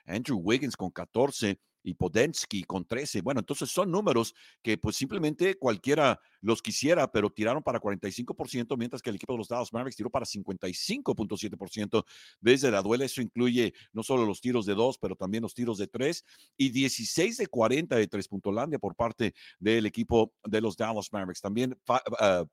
Andrew 0.09 0.39
Wiggins 0.39 0.77
con 0.77 0.91
14 0.91 1.59
y 1.83 1.95
Podensky 1.95 2.65
con 2.65 2.85
13. 2.85 3.23
Bueno, 3.23 3.41
entonces 3.41 3.71
son 3.71 3.91
números 3.91 4.35
que 4.63 4.79
pues 4.79 4.97
simplemente 4.97 5.57
cualquiera 5.57 6.21
los 6.41 6.61
quisiera, 6.61 7.11
pero 7.11 7.31
tiraron 7.31 7.63
para 7.63 7.81
45%, 7.81 8.77
mientras 8.77 9.03
que 9.03 9.11
el 9.11 9.17
equipo 9.17 9.33
de 9.33 9.39
los 9.39 9.49
Dallas 9.49 9.73
Mavericks 9.73 9.97
tiró 9.97 10.11
para 10.11 10.27
55.7% 10.27 12.05
desde 12.41 12.71
la 12.71 12.83
duela. 12.83 13.05
Eso 13.05 13.23
incluye 13.23 13.73
no 13.93 14.03
solo 14.03 14.25
los 14.25 14.41
tiros 14.41 14.67
de 14.67 14.75
dos, 14.75 14.99
pero 14.99 15.17
también 15.17 15.43
los 15.43 15.55
tiros 15.55 15.79
de 15.79 15.87
tres 15.87 16.25
y 16.57 16.71
16 16.71 17.37
de 17.37 17.47
40 17.47 17.97
de 17.97 18.07
tres 18.07 18.29
puntolandia 18.29 18.79
por 18.79 18.95
parte 18.95 19.35
del 19.59 19.87
equipo 19.87 20.33
de 20.45 20.61
los 20.61 20.77
Dallas 20.77 21.13
Mavericks. 21.13 21.41
También, 21.41 21.79
ah, 21.89 22.45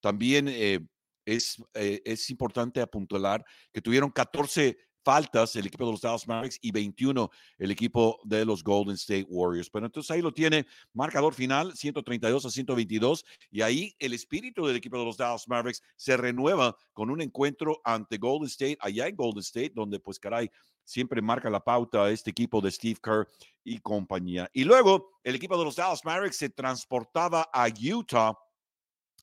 también 0.00 0.48
eh, 0.48 0.80
es, 1.24 1.56
eh, 1.74 2.02
es 2.04 2.30
importante 2.30 2.80
apuntalar 2.80 3.44
que 3.72 3.82
tuvieron 3.82 4.10
14 4.10 4.78
faltas 5.06 5.54
el 5.54 5.68
equipo 5.68 5.86
de 5.86 5.92
los 5.92 6.00
Dallas 6.00 6.26
Mavericks 6.26 6.58
y 6.60 6.72
21 6.72 7.30
el 7.58 7.70
equipo 7.70 8.18
de 8.24 8.44
los 8.44 8.64
Golden 8.64 8.96
State 8.96 9.24
Warriors. 9.28 9.70
Pero 9.70 9.86
entonces 9.86 10.10
ahí 10.10 10.20
lo 10.20 10.32
tiene, 10.32 10.66
marcador 10.92 11.32
final 11.32 11.76
132 11.76 12.44
a 12.44 12.50
122 12.50 13.24
y 13.52 13.62
ahí 13.62 13.94
el 14.00 14.14
espíritu 14.14 14.66
del 14.66 14.74
equipo 14.74 14.98
de 14.98 15.04
los 15.04 15.16
Dallas 15.16 15.46
Mavericks 15.46 15.80
se 15.94 16.16
renueva 16.16 16.76
con 16.92 17.08
un 17.10 17.22
encuentro 17.22 17.80
ante 17.84 18.18
Golden 18.18 18.48
State, 18.48 18.78
allá 18.80 19.06
en 19.06 19.14
Golden 19.14 19.42
State, 19.42 19.70
donde 19.76 20.00
pues 20.00 20.18
caray, 20.18 20.50
siempre 20.82 21.22
marca 21.22 21.48
la 21.50 21.62
pauta 21.62 22.10
este 22.10 22.30
equipo 22.30 22.60
de 22.60 22.72
Steve 22.72 22.98
Kerr 23.00 23.28
y 23.62 23.78
compañía. 23.78 24.50
Y 24.52 24.64
luego 24.64 25.20
el 25.22 25.36
equipo 25.36 25.56
de 25.56 25.66
los 25.66 25.76
Dallas 25.76 26.04
Mavericks 26.04 26.38
se 26.38 26.50
transportaba 26.50 27.48
a 27.52 27.68
Utah 27.68 28.36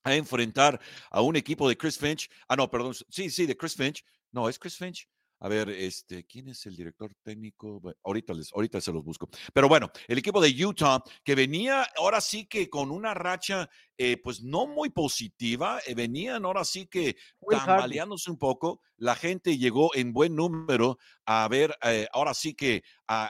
a 0.02 0.14
enfrentar 0.14 0.80
a 1.10 1.20
un 1.20 1.36
equipo 1.36 1.68
de 1.68 1.76
Chris 1.76 1.98
Finch. 1.98 2.30
Ah, 2.48 2.56
no, 2.56 2.70
perdón. 2.70 2.94
Sí, 3.10 3.28
sí, 3.28 3.44
de 3.44 3.54
Chris 3.54 3.74
Finch. 3.74 4.02
No, 4.32 4.48
es 4.48 4.58
Chris 4.58 4.78
Finch. 4.78 5.06
A 5.44 5.48
ver, 5.48 5.68
este, 5.68 6.24
¿quién 6.24 6.48
es 6.48 6.64
el 6.64 6.74
director 6.74 7.12
técnico? 7.22 7.78
ahorita, 8.02 8.32
les, 8.32 8.50
ahorita 8.50 8.80
se 8.80 8.90
los 8.90 9.04
busco. 9.04 9.28
Pero 9.52 9.68
bueno, 9.68 9.90
el 10.08 10.16
equipo 10.16 10.40
de 10.40 10.64
Utah, 10.64 11.02
que 11.22 11.34
venía 11.34 11.86
ahora 11.98 12.22
sí 12.22 12.46
que 12.46 12.70
con 12.70 12.90
una 12.90 13.12
racha, 13.12 13.68
eh, 13.98 14.16
pues 14.16 14.42
no 14.42 14.66
muy 14.66 14.88
positiva, 14.88 15.80
eh, 15.86 15.94
venían 15.94 16.46
ahora 16.46 16.64
sí 16.64 16.86
que 16.86 17.18
tambaleándose 17.46 18.30
un 18.30 18.38
poco. 18.38 18.80
La 18.96 19.14
gente 19.16 19.58
llegó 19.58 19.94
en 19.94 20.14
buen 20.14 20.34
número 20.34 20.96
a 21.26 21.46
ver, 21.48 21.76
eh, 21.82 22.08
ahora 22.14 22.32
sí 22.32 22.54
que 22.54 22.82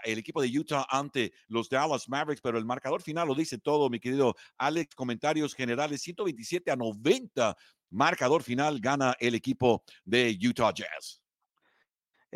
el 0.04 0.16
equipo 0.16 0.40
de 0.40 0.56
Utah 0.56 0.86
ante 0.88 1.32
los 1.48 1.68
Dallas 1.68 2.08
Mavericks, 2.08 2.42
pero 2.42 2.58
el 2.58 2.64
marcador 2.64 3.02
final 3.02 3.26
lo 3.26 3.34
dice 3.34 3.58
todo, 3.58 3.90
mi 3.90 3.98
querido 3.98 4.36
Alex. 4.56 4.94
Comentarios 4.94 5.52
generales, 5.52 6.02
127 6.02 6.70
a 6.70 6.76
90. 6.76 7.56
Marcador 7.90 8.44
final 8.44 8.78
gana 8.78 9.16
el 9.18 9.34
equipo 9.34 9.82
de 10.04 10.38
Utah 10.40 10.72
Jazz. 10.72 11.23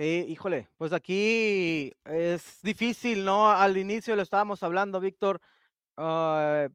Eh, 0.00 0.26
híjole, 0.28 0.68
pues 0.76 0.92
aquí 0.92 1.92
es 2.04 2.62
difícil, 2.62 3.24
¿no? 3.24 3.50
Al 3.50 3.76
inicio 3.76 4.14
lo 4.14 4.22
estábamos 4.22 4.62
hablando, 4.62 5.00
Víctor, 5.00 5.40
ah, 5.96 6.68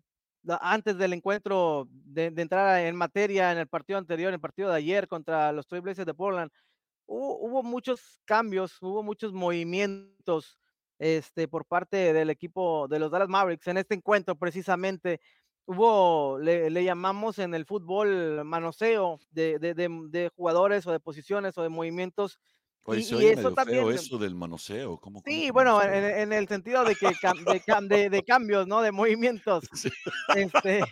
antes 0.59 0.97
del 0.97 1.13
encuentro, 1.13 1.87
de, 1.89 2.25
entrar 2.25 2.81
en 2.81 2.97
materia 2.97 3.53
en 3.53 3.59
el 3.59 3.67
partido 3.69 3.97
anterior, 3.97 4.27
en 4.27 4.33
el 4.33 4.41
partido 4.41 4.69
de 4.69 4.75
ayer 4.75 5.07
contra 5.07 5.53
los 5.53 5.67
Trailblazers 5.67 6.05
de 6.05 6.13
Portland, 6.13 6.51
hubo, 7.05 7.63
muchos 7.63 8.19
cambios, 8.25 8.77
hubo 8.81 9.03
muchos 9.03 9.31
movimientos 9.31 10.59
este, 10.99 11.47
por 11.47 11.65
parte 11.65 12.11
del 12.11 12.29
equipo 12.29 12.89
de 12.89 12.99
los 12.99 13.09
Dallas 13.09 13.29
Mavericks 13.29 13.67
en 13.67 13.77
este 13.77 13.95
encuentro 13.95 14.35
precisamente. 14.35 15.21
Hubo, 15.65 16.39
le, 16.39 16.83
llamamos 16.83 17.39
en 17.39 17.53
el 17.53 17.65
fútbol 17.65 18.43
manoseo 18.43 19.17
de, 19.31 19.59
de 19.59 20.31
jugadores 20.35 20.85
o 20.87 20.91
de 20.91 20.99
posiciones 20.99 21.57
o 21.57 21.63
de 21.63 21.69
movimientos 21.69 22.37
y, 22.87 22.99
eso 22.99 23.53
también. 23.53 23.89
eso 23.91 24.17
del 24.17 24.35
manoseo. 24.35 24.97
¿Cómo, 24.97 25.21
sí, 25.25 25.49
bueno, 25.51 25.81
en, 25.81 26.33
el 26.33 26.47
sentido 26.47 26.83
de 26.83 26.95
que 26.95 27.11
de, 27.83 28.09
de, 28.09 28.23
cambios, 28.27 28.67
¿no? 28.67 28.81
De 28.81 28.91
movimientos. 28.91 29.63
Este, 30.35 30.83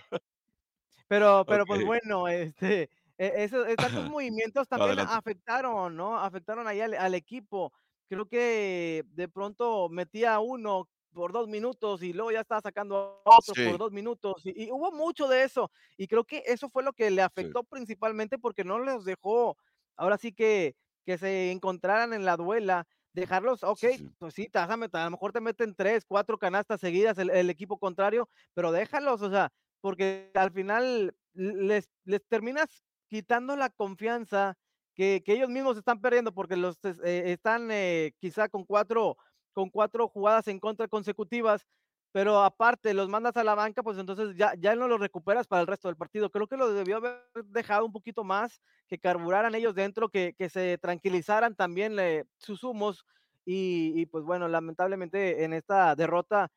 pero, 1.08 1.44
pero 1.46 1.66
pues 1.66 1.86
bueno, 1.86 2.30
este, 2.30 2.90
e, 3.18 3.44
esos, 3.44 3.68
movimientos 4.10 4.68
también 4.68 5.00
afectaron, 5.00 5.96
¿no? 5.96 6.18
Afectaron 6.18 6.68
ahí 6.68 6.80
al, 6.80 7.14
equipo. 7.14 7.74
Creo 8.08 8.26
que 8.26 9.04
de 9.10 9.28
pronto 9.28 9.90
metía 9.90 10.40
uno 10.40 10.88
por 11.12 11.34
dos 11.34 11.50
minutos 11.50 12.04
y 12.04 12.14
luego 12.14 12.32
ya 12.32 12.40
estaba 12.40 12.62
sacando 12.62 13.22
a 13.26 13.36
otro 13.38 13.54
por 13.54 13.78
dos 13.78 13.92
minutos 13.92 14.46
y, 14.46 14.64
y, 14.64 14.72
hubo 14.72 14.94
mucho 14.94 15.28
de 15.28 15.44
eso 15.44 15.70
y 15.98 16.08
creo 16.08 16.24
que 16.24 16.42
eso 16.46 16.70
fue 16.70 16.84
lo 16.84 16.94
que 16.94 17.12
le 17.12 17.22
afectó 17.22 17.64
principalmente 17.64 18.38
porque 18.38 18.64
no 18.64 18.80
les 18.80 19.04
dejó 19.04 19.58
ahora 19.98 20.18
sí 20.18 20.32
que 20.32 20.74
que 21.06 21.18
se 21.18 21.52
encontraran 21.52 22.14
en 22.14 22.26
la 22.26 22.38
duela, 22.38 22.88
dejarlos, 23.14 23.64
ok, 23.64 23.84
pues 24.20 24.34
sí, 24.34 24.50
a 24.54 24.78
lo 24.78 25.12
mejor 25.12 25.32
te 25.32 25.42
meten 25.42 25.76
tres, 25.76 26.06
cuatro 26.06 26.38
canastas 26.38 26.80
seguidas 26.80 27.18
el, 27.18 27.50
equipo 27.50 27.78
contrario, 27.78 28.30
pero 28.54 28.72
déjalos, 28.72 29.22
o 29.22 29.30
sea, 29.30 29.52
porque 29.82 30.32
al 30.34 30.52
final 30.52 31.16
les, 31.34 31.90
les 32.06 32.26
terminas 32.28 32.84
quitando 33.10 33.56
la 33.56 33.70
confianza 33.70 34.58
que, 34.96 35.24
ellos 35.26 35.50
mismos 35.50 35.78
están 35.78 36.00
perdiendo 36.02 36.34
porque 36.34 36.56
los 36.56 36.78
eh, 36.84 37.24
están 37.32 37.70
eh, 37.72 38.14
quizá 38.20 38.50
con 38.50 38.66
cuatro, 38.66 39.18
con 39.54 39.70
cuatro 39.70 40.08
jugadas 40.08 40.48
en 40.48 40.60
contra 40.60 40.88
consecutivas 40.88 41.66
pero 42.12 42.44
aparte 42.44 42.94
los 42.94 43.08
mandas 43.10 43.38
a 43.38 43.44
la 43.44 43.56
banca, 43.56 43.84
pues 43.84 43.98
entonces 43.98 44.36
ya, 44.36 44.54
ya 44.58 44.76
no 44.76 44.88
los 44.88 45.00
recuperas 45.00 45.48
para 45.48 45.62
el 45.62 45.68
resto 45.68 45.88
del 45.88 45.98
partido. 45.98 46.30
Creo 46.30 46.48
que 46.48 46.58
lo 46.58 46.74
debió 46.74 46.98
haber 46.98 47.24
dejado 47.46 47.86
un 47.86 47.94
poquito 47.94 48.24
más, 48.24 48.62
que 48.88 49.00
carburaran 49.00 49.56
ellos 49.56 49.76
dentro, 49.76 50.10
que, 50.10 50.34
que 50.38 50.50
se 50.50 50.78
tranquilizaran 50.78 51.56
también 51.56 51.98
eh, 52.00 52.26
sus 52.38 52.64
humos. 52.64 53.06
Y, 53.46 53.94
y, 53.96 54.06
pues 54.06 54.24
bueno, 54.24 54.48
lamentablemente 54.48 55.44
en 55.44 55.54
esta 55.54 55.96
derrota 55.96 56.52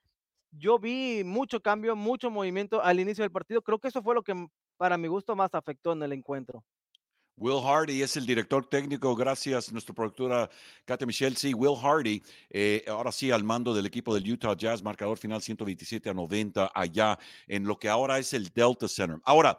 yo 0.50 0.78
vi 0.78 1.22
mucho 1.24 1.60
cambio, 1.60 1.96
mucho 1.96 2.30
movimiento 2.30 2.82
al 2.82 3.00
inicio 3.00 3.22
del 3.22 3.32
partido. 3.32 3.62
Creo 3.62 3.78
que 3.78 3.88
eso 3.88 4.02
fue 4.02 4.14
lo 4.14 4.22
que 4.22 4.48
para 4.76 4.98
mi 4.98 5.08
gusto 5.08 5.36
más 5.36 5.54
afectó 5.54 5.92
en 5.92 6.02
el 6.02 6.12
encuentro. 6.12 6.64
Will 7.36 7.60
Hardy 7.60 8.00
es 8.00 8.16
el 8.16 8.26
director 8.26 8.64
técnico, 8.68 9.14
gracias 9.16 9.68
a 9.68 9.72
nuestra 9.72 9.92
productora 9.92 10.48
Katia 10.84 11.06
Michelle. 11.06 11.34
Sí, 11.34 11.52
Will 11.52 11.76
Hardy, 11.76 12.22
eh, 12.50 12.84
ahora 12.86 13.10
sí 13.10 13.32
al 13.32 13.42
mando 13.42 13.74
del 13.74 13.86
equipo 13.86 14.14
del 14.14 14.30
Utah 14.30 14.56
Jazz, 14.56 14.82
marcador 14.82 15.18
final 15.18 15.42
127 15.42 16.10
a 16.10 16.14
90 16.14 16.70
allá 16.72 17.18
en 17.48 17.64
lo 17.64 17.76
que 17.76 17.88
ahora 17.88 18.18
es 18.18 18.32
el 18.34 18.50
Delta 18.50 18.86
Center. 18.86 19.18
Ahora, 19.24 19.58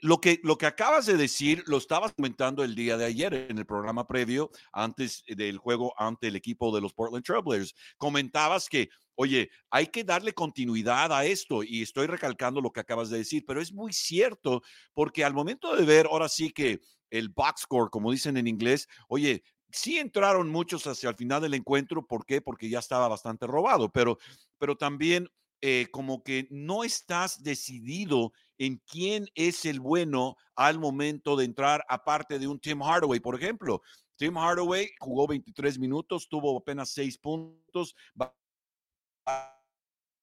lo 0.00 0.20
que, 0.20 0.40
lo 0.42 0.58
que 0.58 0.66
acabas 0.66 1.06
de 1.06 1.16
decir 1.16 1.62
lo 1.66 1.76
estabas 1.76 2.12
comentando 2.12 2.64
el 2.64 2.74
día 2.74 2.96
de 2.96 3.04
ayer 3.04 3.34
en 3.34 3.56
el 3.56 3.66
programa 3.66 4.04
previo, 4.08 4.50
antes 4.72 5.22
del 5.28 5.58
juego 5.58 5.94
ante 5.96 6.26
el 6.26 6.34
equipo 6.34 6.74
de 6.74 6.80
los 6.80 6.92
Portland 6.92 7.24
Trailblazers. 7.24 7.76
Comentabas 7.98 8.68
que, 8.68 8.88
oye, 9.14 9.48
hay 9.70 9.86
que 9.86 10.02
darle 10.02 10.32
continuidad 10.32 11.12
a 11.12 11.24
esto 11.24 11.62
y 11.62 11.82
estoy 11.82 12.08
recalcando 12.08 12.60
lo 12.60 12.72
que 12.72 12.80
acabas 12.80 13.10
de 13.10 13.18
decir, 13.18 13.44
pero 13.46 13.60
es 13.60 13.72
muy 13.72 13.92
cierto 13.92 14.62
porque 14.92 15.24
al 15.24 15.34
momento 15.34 15.76
de 15.76 15.84
ver 15.84 16.06
ahora 16.06 16.28
sí 16.28 16.50
que 16.50 16.80
el 17.12 17.28
box 17.28 17.62
score, 17.62 17.90
como 17.90 18.10
dicen 18.10 18.36
en 18.36 18.48
inglés, 18.48 18.88
oye, 19.08 19.44
sí 19.70 19.98
entraron 19.98 20.48
muchos 20.50 20.86
hacia 20.86 21.10
el 21.10 21.16
final 21.16 21.42
del 21.42 21.54
encuentro, 21.54 22.06
¿por 22.06 22.24
qué? 22.26 22.40
Porque 22.40 22.68
ya 22.68 22.78
estaba 22.78 23.06
bastante 23.06 23.46
robado, 23.46 23.90
pero, 23.90 24.18
pero 24.58 24.76
también 24.76 25.28
eh, 25.60 25.86
como 25.92 26.22
que 26.24 26.48
no 26.50 26.84
estás 26.84 27.42
decidido 27.42 28.32
en 28.58 28.78
quién 28.78 29.28
es 29.34 29.64
el 29.64 29.78
bueno 29.78 30.36
al 30.56 30.78
momento 30.78 31.36
de 31.36 31.44
entrar, 31.44 31.84
aparte 31.88 32.38
de 32.38 32.48
un 32.48 32.58
Tim 32.58 32.82
Hardaway, 32.82 33.20
por 33.20 33.34
ejemplo. 33.34 33.82
Tim 34.16 34.36
Hardaway 34.36 34.90
jugó 34.98 35.26
23 35.26 35.78
minutos, 35.78 36.28
tuvo 36.28 36.56
apenas 36.56 36.90
6 36.90 37.18
puntos, 37.18 37.94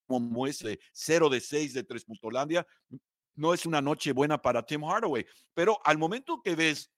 como 0.08 0.20
muestre 0.20 0.80
0 0.92 1.30
de 1.30 1.40
6 1.40 1.74
de 1.74 1.84
3 1.84 2.06
Puntolandia. 2.06 2.66
No 3.40 3.54
es 3.54 3.66
una 3.66 3.82
noche 3.82 4.12
buena 4.12 4.42
para 4.42 4.66
Tim 4.66 4.84
Hardaway, 4.84 5.26
pero 5.54 5.80
al 5.86 5.98
momento 5.98 6.42
que 6.44 6.56
ves 6.56 6.92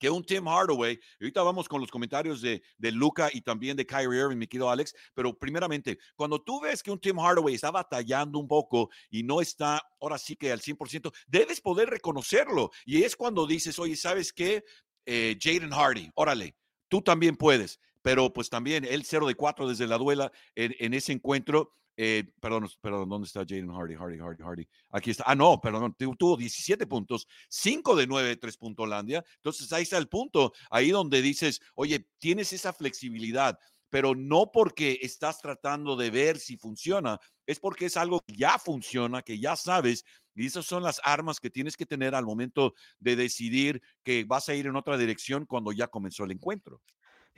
que 0.00 0.10
un 0.10 0.24
Tim 0.24 0.48
Hardaway, 0.48 0.98
ahorita 1.20 1.42
vamos 1.44 1.68
con 1.68 1.80
los 1.80 1.92
comentarios 1.92 2.42
de, 2.42 2.60
Luca 2.80 3.30
y 3.32 3.40
también 3.40 3.76
de 3.76 3.86
Kyrie 3.86 4.18
Irving, 4.18 4.36
mi 4.36 4.48
querido 4.48 4.68
Alex, 4.68 4.92
pero 5.14 5.38
primeramente, 5.38 5.98
cuando 6.16 6.42
tú 6.42 6.60
ves 6.60 6.82
que 6.82 6.90
un 6.90 6.98
Tim 6.98 7.20
Hardaway 7.20 7.54
está 7.54 7.70
batallando 7.70 8.40
un 8.40 8.48
poco 8.48 8.90
y 9.10 9.22
no 9.22 9.40
está 9.40 9.80
ahora 10.00 10.18
sí 10.18 10.34
que 10.34 10.50
al 10.50 10.60
100%, 10.60 11.12
debes 11.28 11.60
poder 11.60 11.88
reconocerlo. 11.88 12.72
Y 12.84 13.04
es 13.04 13.14
cuando 13.14 13.46
dices, 13.46 13.78
oye, 13.78 13.94
¿sabes 13.94 14.32
qué? 14.32 14.64
Eh, 15.06 15.38
Jaden 15.40 15.70
Hardy, 15.70 16.10
órale, 16.14 16.56
tú 16.88 17.00
también 17.00 17.36
puedes. 17.36 17.78
Pero 18.02 18.32
pues 18.32 18.48
también 18.48 18.84
el 18.84 19.04
0 19.04 19.28
de 19.28 19.34
4 19.36 19.68
desde 19.68 19.86
la 19.86 19.98
duela 19.98 20.32
en 20.56 20.94
ese 20.94 21.12
encuentro 21.12 21.74
eh, 21.96 22.24
perdón, 22.40 22.68
perdón, 22.80 23.08
¿dónde 23.08 23.26
está 23.26 23.40
Jaden 23.40 23.72
Hardy? 23.72 23.94
Hardy, 23.94 24.18
Hardy, 24.18 24.42
Hardy. 24.42 24.68
Aquí 24.90 25.10
está. 25.10 25.24
Ah, 25.26 25.34
no, 25.34 25.60
perdón, 25.60 25.94
tuvo 25.94 26.36
17 26.36 26.86
puntos, 26.86 27.26
5 27.48 27.96
de 27.96 28.06
9 28.06 28.28
de 28.28 28.36
3 28.36 28.58
Holandia. 28.76 29.24
Entonces 29.36 29.72
ahí 29.72 29.82
está 29.82 29.98
el 29.98 30.08
punto, 30.08 30.52
ahí 30.70 30.90
donde 30.90 31.22
dices, 31.22 31.60
oye, 31.74 32.06
tienes 32.18 32.52
esa 32.52 32.72
flexibilidad, 32.72 33.58
pero 33.90 34.14
no 34.14 34.50
porque 34.52 34.98
estás 35.02 35.40
tratando 35.40 35.96
de 35.96 36.10
ver 36.10 36.38
si 36.38 36.56
funciona, 36.56 37.18
es 37.46 37.58
porque 37.58 37.86
es 37.86 37.96
algo 37.96 38.20
que 38.20 38.34
ya 38.34 38.58
funciona, 38.58 39.22
que 39.22 39.38
ya 39.38 39.56
sabes, 39.56 40.04
y 40.34 40.46
esas 40.46 40.64
son 40.64 40.82
las 40.82 41.00
armas 41.04 41.40
que 41.40 41.50
tienes 41.50 41.76
que 41.76 41.86
tener 41.86 42.14
al 42.14 42.24
momento 42.24 42.74
de 42.98 43.16
decidir 43.16 43.82
que 44.02 44.24
vas 44.24 44.48
a 44.48 44.54
ir 44.54 44.66
en 44.66 44.76
otra 44.76 44.96
dirección 44.96 45.44
cuando 45.44 45.72
ya 45.72 45.88
comenzó 45.88 46.24
el 46.24 46.30
encuentro. 46.30 46.80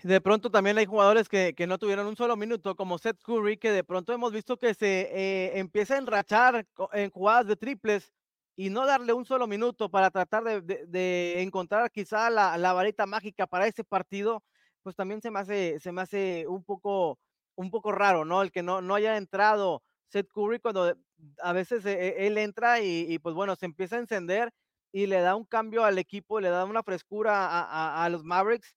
De 0.02 0.20
pronto 0.20 0.50
también 0.50 0.78
hay 0.78 0.86
jugadores 0.86 1.28
que, 1.28 1.54
que, 1.54 1.66
no 1.66 1.78
tuvieron 1.78 2.06
un 2.06 2.16
solo 2.16 2.36
minuto, 2.36 2.74
como 2.74 2.98
Seth 2.98 3.22
Curry, 3.22 3.56
que 3.56 3.70
de 3.70 3.84
pronto 3.84 4.12
hemos 4.12 4.32
visto 4.32 4.56
que 4.56 4.74
se 4.74 5.02
eh, 5.12 5.58
empieza 5.58 5.94
a 5.94 5.98
enrachar 5.98 6.66
en 6.92 7.10
jugadas 7.10 7.46
de 7.46 7.56
triples 7.56 8.12
y 8.56 8.70
no 8.70 8.84
darle 8.84 9.12
un 9.12 9.24
solo 9.24 9.46
minuto 9.46 9.90
para 9.90 10.10
tratar 10.10 10.42
de, 10.44 10.86
de, 10.86 11.42
encontrar 11.42 11.90
quizá 11.90 12.30
la, 12.30 12.58
la, 12.58 12.72
varita 12.72 13.06
mágica 13.06 13.46
para 13.46 13.66
ese 13.66 13.84
partido, 13.84 14.42
pues 14.82 14.96
también 14.96 15.22
se 15.22 15.30
me 15.30 15.38
hace, 15.38 15.78
se 15.78 15.92
me 15.92 16.02
hace 16.02 16.46
un, 16.48 16.64
poco, 16.64 17.18
un 17.54 17.70
poco 17.70 17.92
raro, 17.92 18.24
¿no? 18.24 18.42
El 18.42 18.50
que 18.50 18.62
no, 18.62 18.82
no 18.82 18.96
haya 18.96 19.16
entrado 19.16 19.82
Seth 20.08 20.28
Curry 20.32 20.58
cuando 20.58 20.96
a 21.38 21.52
veces 21.52 21.84
eh, 21.86 22.26
él 22.26 22.38
entra 22.38 22.80
y, 22.80 23.06
y, 23.08 23.18
pues 23.20 23.34
bueno, 23.34 23.54
se 23.56 23.66
empieza 23.66 23.96
a 23.96 24.00
encender 24.00 24.52
y 24.92 25.06
le 25.06 25.20
da 25.20 25.34
un 25.34 25.44
cambio 25.44 25.84
al 25.84 25.98
equipo, 25.98 26.40
le 26.40 26.50
da 26.50 26.64
una 26.64 26.82
frescura 26.82 28.04
a, 28.04 28.08
los 28.10 28.22
Mavericks 28.24 28.74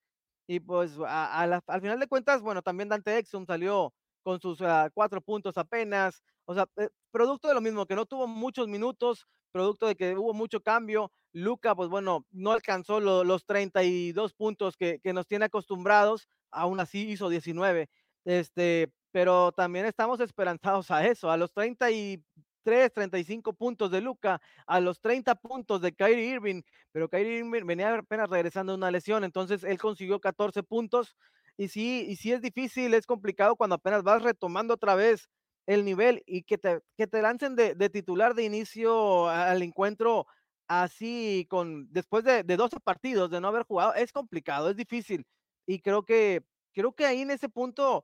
y 0.47 0.59
pues 0.59 0.97
a, 1.07 1.45
la, 1.47 1.61
al 1.67 1.81
final 1.81 1.99
de 1.99 2.07
cuentas, 2.07 2.41
bueno, 2.41 2.61
también 2.61 2.89
Dante 2.89 3.17
Exum 3.17 3.45
salió 3.45 3.93
con 4.23 4.39
sus 4.39 4.59
uh, 4.61 4.89
cuatro 4.93 5.21
puntos 5.21 5.57
apenas. 5.57 6.23
O 6.45 6.53
sea, 6.53 6.65
eh, 6.77 6.89
producto 7.11 7.47
de 7.47 7.53
lo 7.53 7.61
mismo, 7.61 7.85
que 7.85 7.95
no 7.95 8.05
tuvo 8.05 8.27
muchos 8.27 8.67
minutos, 8.67 9.27
producto 9.51 9.87
de 9.87 9.95
que 9.95 10.15
hubo 10.15 10.33
mucho 10.33 10.61
cambio. 10.61 11.11
Luca, 11.31 11.75
pues 11.75 11.89
bueno, 11.89 12.25
no 12.31 12.51
alcanzó 12.51 12.99
lo, 12.99 13.23
los 13.23 13.45
32 13.45 14.33
puntos 14.33 14.77
que, 14.77 14.99
que, 15.03 15.13
nos 15.13 15.27
tiene 15.27 15.45
acostumbrados, 15.45 16.27
aún 16.51 16.79
así 16.79 17.09
hizo 17.09 17.29
19. 17.29 17.89
Este, 18.23 18.91
pero 19.11 19.51
también 19.51 19.85
estamos 19.85 20.19
esperanzados 20.19 20.91
a 20.91 21.05
eso, 21.05 21.29
a 21.29 21.37
los 21.37 21.53
30 21.53 21.91
y 21.91 22.23
3, 22.65 22.91
35 22.91 23.53
puntos 23.53 23.91
de 23.91 24.01
Luca 24.01 24.41
a 24.67 24.79
los 24.81 24.99
30 25.01 25.35
puntos 25.35 25.81
de 25.81 25.93
Kyrie 25.93 26.33
Irving, 26.33 26.63
pero 26.91 27.09
Kyrie 27.09 27.37
Irving 27.39 27.65
venía 27.65 27.93
apenas 27.95 28.29
regresando 28.29 28.73
de 28.73 28.77
una 28.77 28.91
lesión, 28.91 29.23
entonces 29.23 29.63
él 29.63 29.77
consiguió 29.79 30.19
14 30.19 30.63
puntos 30.63 31.15
y 31.57 31.69
sí, 31.69 32.05
y 32.09 32.15
sí 32.17 32.31
es 32.33 32.41
difícil, 32.41 32.93
es 32.95 33.05
complicado 33.05 33.55
cuando 33.55 33.75
apenas 33.75 34.03
vas 34.03 34.23
retomando 34.23 34.73
otra 34.73 34.95
vez 34.95 35.29
el 35.67 35.85
nivel 35.85 36.23
y 36.25 36.43
que 36.43 36.57
te, 36.57 36.81
que 36.97 37.07
te 37.07 37.21
lancen 37.21 37.55
de, 37.55 37.75
de 37.75 37.89
titular 37.89 38.35
de 38.35 38.43
inicio 38.43 39.29
al 39.29 39.61
encuentro 39.61 40.25
así 40.67 41.45
con 41.49 41.91
después 41.91 42.23
de, 42.23 42.43
de 42.43 42.57
12 42.57 42.79
partidos 42.79 43.29
de 43.31 43.39
no 43.41 43.47
haber 43.49 43.63
jugado, 43.63 43.93
es 43.93 44.11
complicado, 44.11 44.69
es 44.69 44.75
difícil 44.75 45.25
y 45.67 45.79
creo 45.81 46.03
que 46.03 46.41
creo 46.73 46.93
que 46.93 47.05
ahí 47.05 47.21
en 47.21 47.31
ese 47.31 47.49
punto 47.49 48.03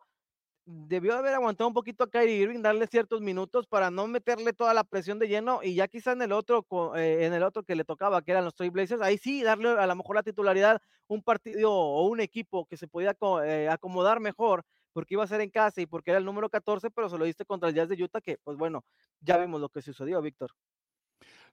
debió 0.66 1.16
haber 1.16 1.34
aguantado 1.34 1.68
un 1.68 1.74
poquito 1.74 2.04
a 2.04 2.10
Kyrie 2.10 2.38
Irving, 2.38 2.62
darle 2.62 2.88
ciertos 2.88 3.22
minutos 3.22 3.68
para 3.68 3.92
no 3.92 4.08
meterle 4.08 4.54
toda 4.54 4.74
la 4.74 4.84
presión 4.84 5.20
de 5.20 5.28
lleno 5.28 5.62
y 5.64 5.76
ya 5.76 5.88
quizá 5.88 6.12
en 6.14 6.22
el 6.22 6.32
otro, 6.32 6.66
eh, 6.96 7.26
en 7.26 7.34
el 7.34 7.44
otro 7.44 7.64
que 7.64 7.76
le 7.76 7.84
tocaba, 7.84 8.22
que 8.22 8.32
eran 8.32 8.46
los 8.46 8.56
Blazers, 8.58 9.02
ahí 9.02 9.18
sí 9.18 9.44
darle 9.44 9.70
a 9.70 9.88
lo 9.88 9.96
mejor 9.96 10.16
la 10.16 10.24
titularidad, 10.24 10.82
un 11.08 11.24
partido 11.24 11.72
o 11.72 12.08
un 12.08 12.20
equipo 12.20 12.66
que 12.66 12.78
se 12.78 12.88
podía 12.88 13.16
eh, 13.46 13.70
acomodar 13.70 14.20
mejor 14.20 14.64
porque 14.94 15.16
iba 15.16 15.24
a 15.24 15.28
ser 15.28 15.42
en 15.42 15.50
casa 15.50 15.82
y 15.82 15.86
porque 15.86 16.12
era 16.12 16.20
el 16.20 16.26
número 16.26 16.50
14, 16.50 16.90
pero 16.92 17.10
se 17.10 17.18
lo 17.18 17.26
diste 17.26 17.46
contra 17.46 17.70
el 17.70 17.76
Jazz 17.76 17.90
de 17.90 18.04
Utah, 18.04 18.22
que 18.22 18.38
pues 18.44 18.58
bueno, 18.58 18.84
ya 19.22 19.38
vimos 19.38 19.62
lo 19.62 19.70
que 19.70 19.82
sucedió, 19.82 20.22
Víctor. 20.22 20.52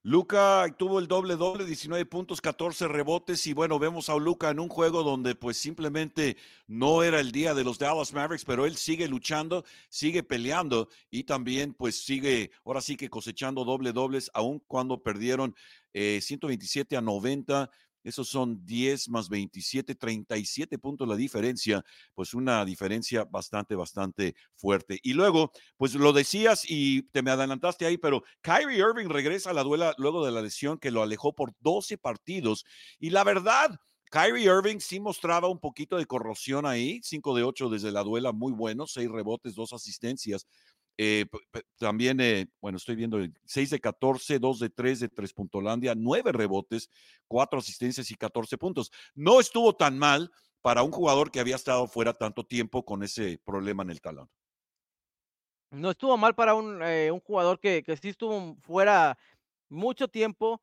Luca 0.02 0.64
tuvo 0.78 1.00
el 1.00 1.08
doble 1.08 1.34
doble, 1.34 1.64
19 1.64 2.06
puntos, 2.06 2.40
14 2.40 2.87
rebotes 2.87 3.44
y 3.48 3.52
bueno, 3.52 3.80
vemos 3.80 4.08
a 4.08 4.16
Luca 4.16 4.48
en 4.50 4.61
un 4.61 4.68
juego 4.68 5.02
donde 5.02 5.34
pues 5.34 5.56
simplemente 5.56 6.37
no 6.68 7.02
era 7.02 7.18
el 7.18 7.32
día 7.32 7.52
de 7.52 7.64
los 7.64 7.80
Dallas 7.80 8.12
Mavericks, 8.12 8.44
pero 8.44 8.64
él 8.64 8.76
sigue 8.76 9.08
luchando, 9.08 9.64
sigue 9.88 10.22
peleando 10.22 10.88
y 11.11 11.24
también 11.24 11.74
pues 11.74 12.04
sigue, 12.04 12.52
ahora 12.64 12.80
sí 12.80 12.96
que 12.96 13.11
cosechando 13.11 13.64
doble 13.64 13.92
dobles, 13.92 14.30
aun 14.34 14.61
cuando 14.68 15.02
perdieron 15.02 15.56
eh, 15.92 16.20
127 16.22 16.96
a 16.96 17.00
90 17.00 17.68
esos 18.04 18.28
son 18.28 18.64
10 18.64 19.08
más 19.08 19.28
27, 19.28 19.94
37 19.94 20.78
puntos 20.78 21.08
la 21.08 21.16
diferencia, 21.16 21.84
pues 22.14 22.34
una 22.34 22.64
diferencia 22.64 23.24
bastante, 23.24 23.74
bastante 23.74 24.34
fuerte. 24.54 24.98
Y 25.02 25.14
luego, 25.14 25.52
pues 25.76 25.94
lo 25.94 26.12
decías 26.12 26.62
y 26.68 27.02
te 27.11 27.22
me 27.22 27.30
adelantaste 27.30 27.87
ahí, 27.87 27.98
pero 27.98 28.22
Kyrie 28.40 28.78
Irving 28.78 29.08
regresa 29.08 29.50
a 29.50 29.54
la 29.54 29.62
duela 29.62 29.94
luego 29.98 30.24
de 30.24 30.32
la 30.32 30.42
lesión 30.42 30.78
que 30.78 30.90
lo 30.90 31.02
alejó 31.02 31.34
por 31.34 31.54
12 31.61 31.98
partidos. 31.98 32.64
Y 32.98 33.11
la 33.11 33.24
verdad, 33.24 33.78
Kyrie 34.11 34.44
Irving 34.44 34.78
sí 34.80 35.00
mostraba 35.00 35.48
un 35.48 35.58
poquito 35.58 35.96
de 35.96 36.06
corrosión 36.06 36.64
ahí, 36.64 37.00
5 37.02 37.34
de 37.34 37.42
8 37.42 37.68
desde 37.68 37.92
la 37.92 38.02
duela, 38.02 38.32
muy 38.32 38.52
bueno, 38.52 38.87
6 38.87 39.11
rebotes, 39.11 39.54
2 39.54 39.72
asistencias. 39.74 40.46
Eh, 41.00 41.26
también, 41.78 42.20
eh, 42.20 42.48
bueno, 42.61 42.76
estoy 42.76 42.96
viendo 42.96 43.18
6 43.44 43.70
de 43.70 43.78
14, 43.78 44.40
2 44.40 44.58
de 44.58 44.68
3 44.68 44.98
de 44.98 45.08
3 45.08 45.32
Puntolandia, 45.32 45.94
9 45.94 46.32
rebotes, 46.32 46.90
4 47.28 47.61
asistencias 47.61 48.11
y 48.11 48.16
14 48.16 48.58
puntos. 48.58 48.90
No 49.14 49.38
estuvo 49.38 49.76
tan 49.76 49.96
mal 49.96 50.28
para 50.61 50.82
un 50.82 50.90
jugador 50.90 51.30
que 51.30 51.38
había 51.38 51.54
estado 51.54 51.87
fuera 51.87 52.12
tanto 52.12 52.44
tiempo 52.44 52.84
con 52.84 53.04
ese 53.04 53.40
problema 53.44 53.84
en 53.84 53.90
el 53.90 54.00
talón. 54.00 54.28
No 55.70 55.92
estuvo 55.92 56.16
mal 56.16 56.34
para 56.34 56.54
un, 56.54 56.82
eh, 56.82 57.12
un 57.12 57.20
jugador 57.20 57.61
que, 57.61 57.84
que 57.84 57.96
sí 57.96 58.08
estuvo 58.08 58.56
fuera 58.56 59.16
mucho 59.68 60.08
tiempo, 60.08 60.61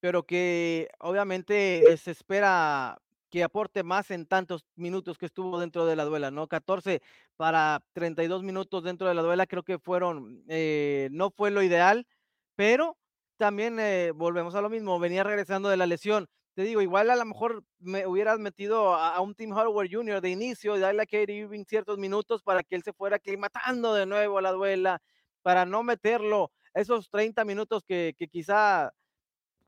pero 0.00 0.26
que 0.26 0.88
obviamente 0.98 1.96
se 1.96 2.10
espera 2.10 3.00
que 3.30 3.42
aporte 3.42 3.82
más 3.82 4.10
en 4.10 4.26
tantos 4.26 4.64
minutos 4.76 5.18
que 5.18 5.26
estuvo 5.26 5.58
dentro 5.58 5.86
de 5.86 5.96
la 5.96 6.04
duela, 6.04 6.30
¿no? 6.30 6.48
14 6.48 7.02
para 7.36 7.82
32 7.92 8.42
minutos 8.42 8.84
dentro 8.84 9.08
de 9.08 9.14
la 9.14 9.22
duela, 9.22 9.46
creo 9.46 9.62
que 9.62 9.78
fueron, 9.78 10.44
eh, 10.48 11.08
no 11.12 11.30
fue 11.30 11.50
lo 11.50 11.62
ideal, 11.62 12.06
pero 12.54 12.96
también 13.36 13.78
eh, 13.80 14.12
volvemos 14.14 14.54
a 14.54 14.60
lo 14.62 14.70
mismo, 14.70 14.98
venía 14.98 15.24
regresando 15.24 15.68
de 15.68 15.76
la 15.76 15.86
lesión. 15.86 16.28
Te 16.54 16.62
digo, 16.62 16.80
igual 16.80 17.10
a 17.10 17.16
lo 17.16 17.24
mejor 17.26 17.64
me 17.78 18.06
hubieras 18.06 18.38
metido 18.38 18.94
a, 18.94 19.20
un 19.20 19.34
Team 19.34 19.52
Hardware 19.52 19.90
Junior 19.92 20.22
de 20.22 20.30
inicio 20.30 20.76
y 20.76 20.80
darle 20.80 21.02
a 21.02 21.06
Katie 21.06 21.34
Irving 21.34 21.64
ciertos 21.64 21.98
minutos 21.98 22.42
para 22.42 22.62
que 22.62 22.76
él 22.76 22.82
se 22.82 22.94
fuera 22.94 23.16
aclimatando 23.16 23.92
de 23.92 24.06
nuevo 24.06 24.38
a 24.38 24.42
la 24.42 24.52
duela, 24.52 25.02
para 25.42 25.66
no 25.66 25.82
meterlo 25.82 26.50
esos 26.72 27.10
30 27.10 27.44
minutos 27.44 27.84
que 27.84 28.14
quizá 28.30 28.92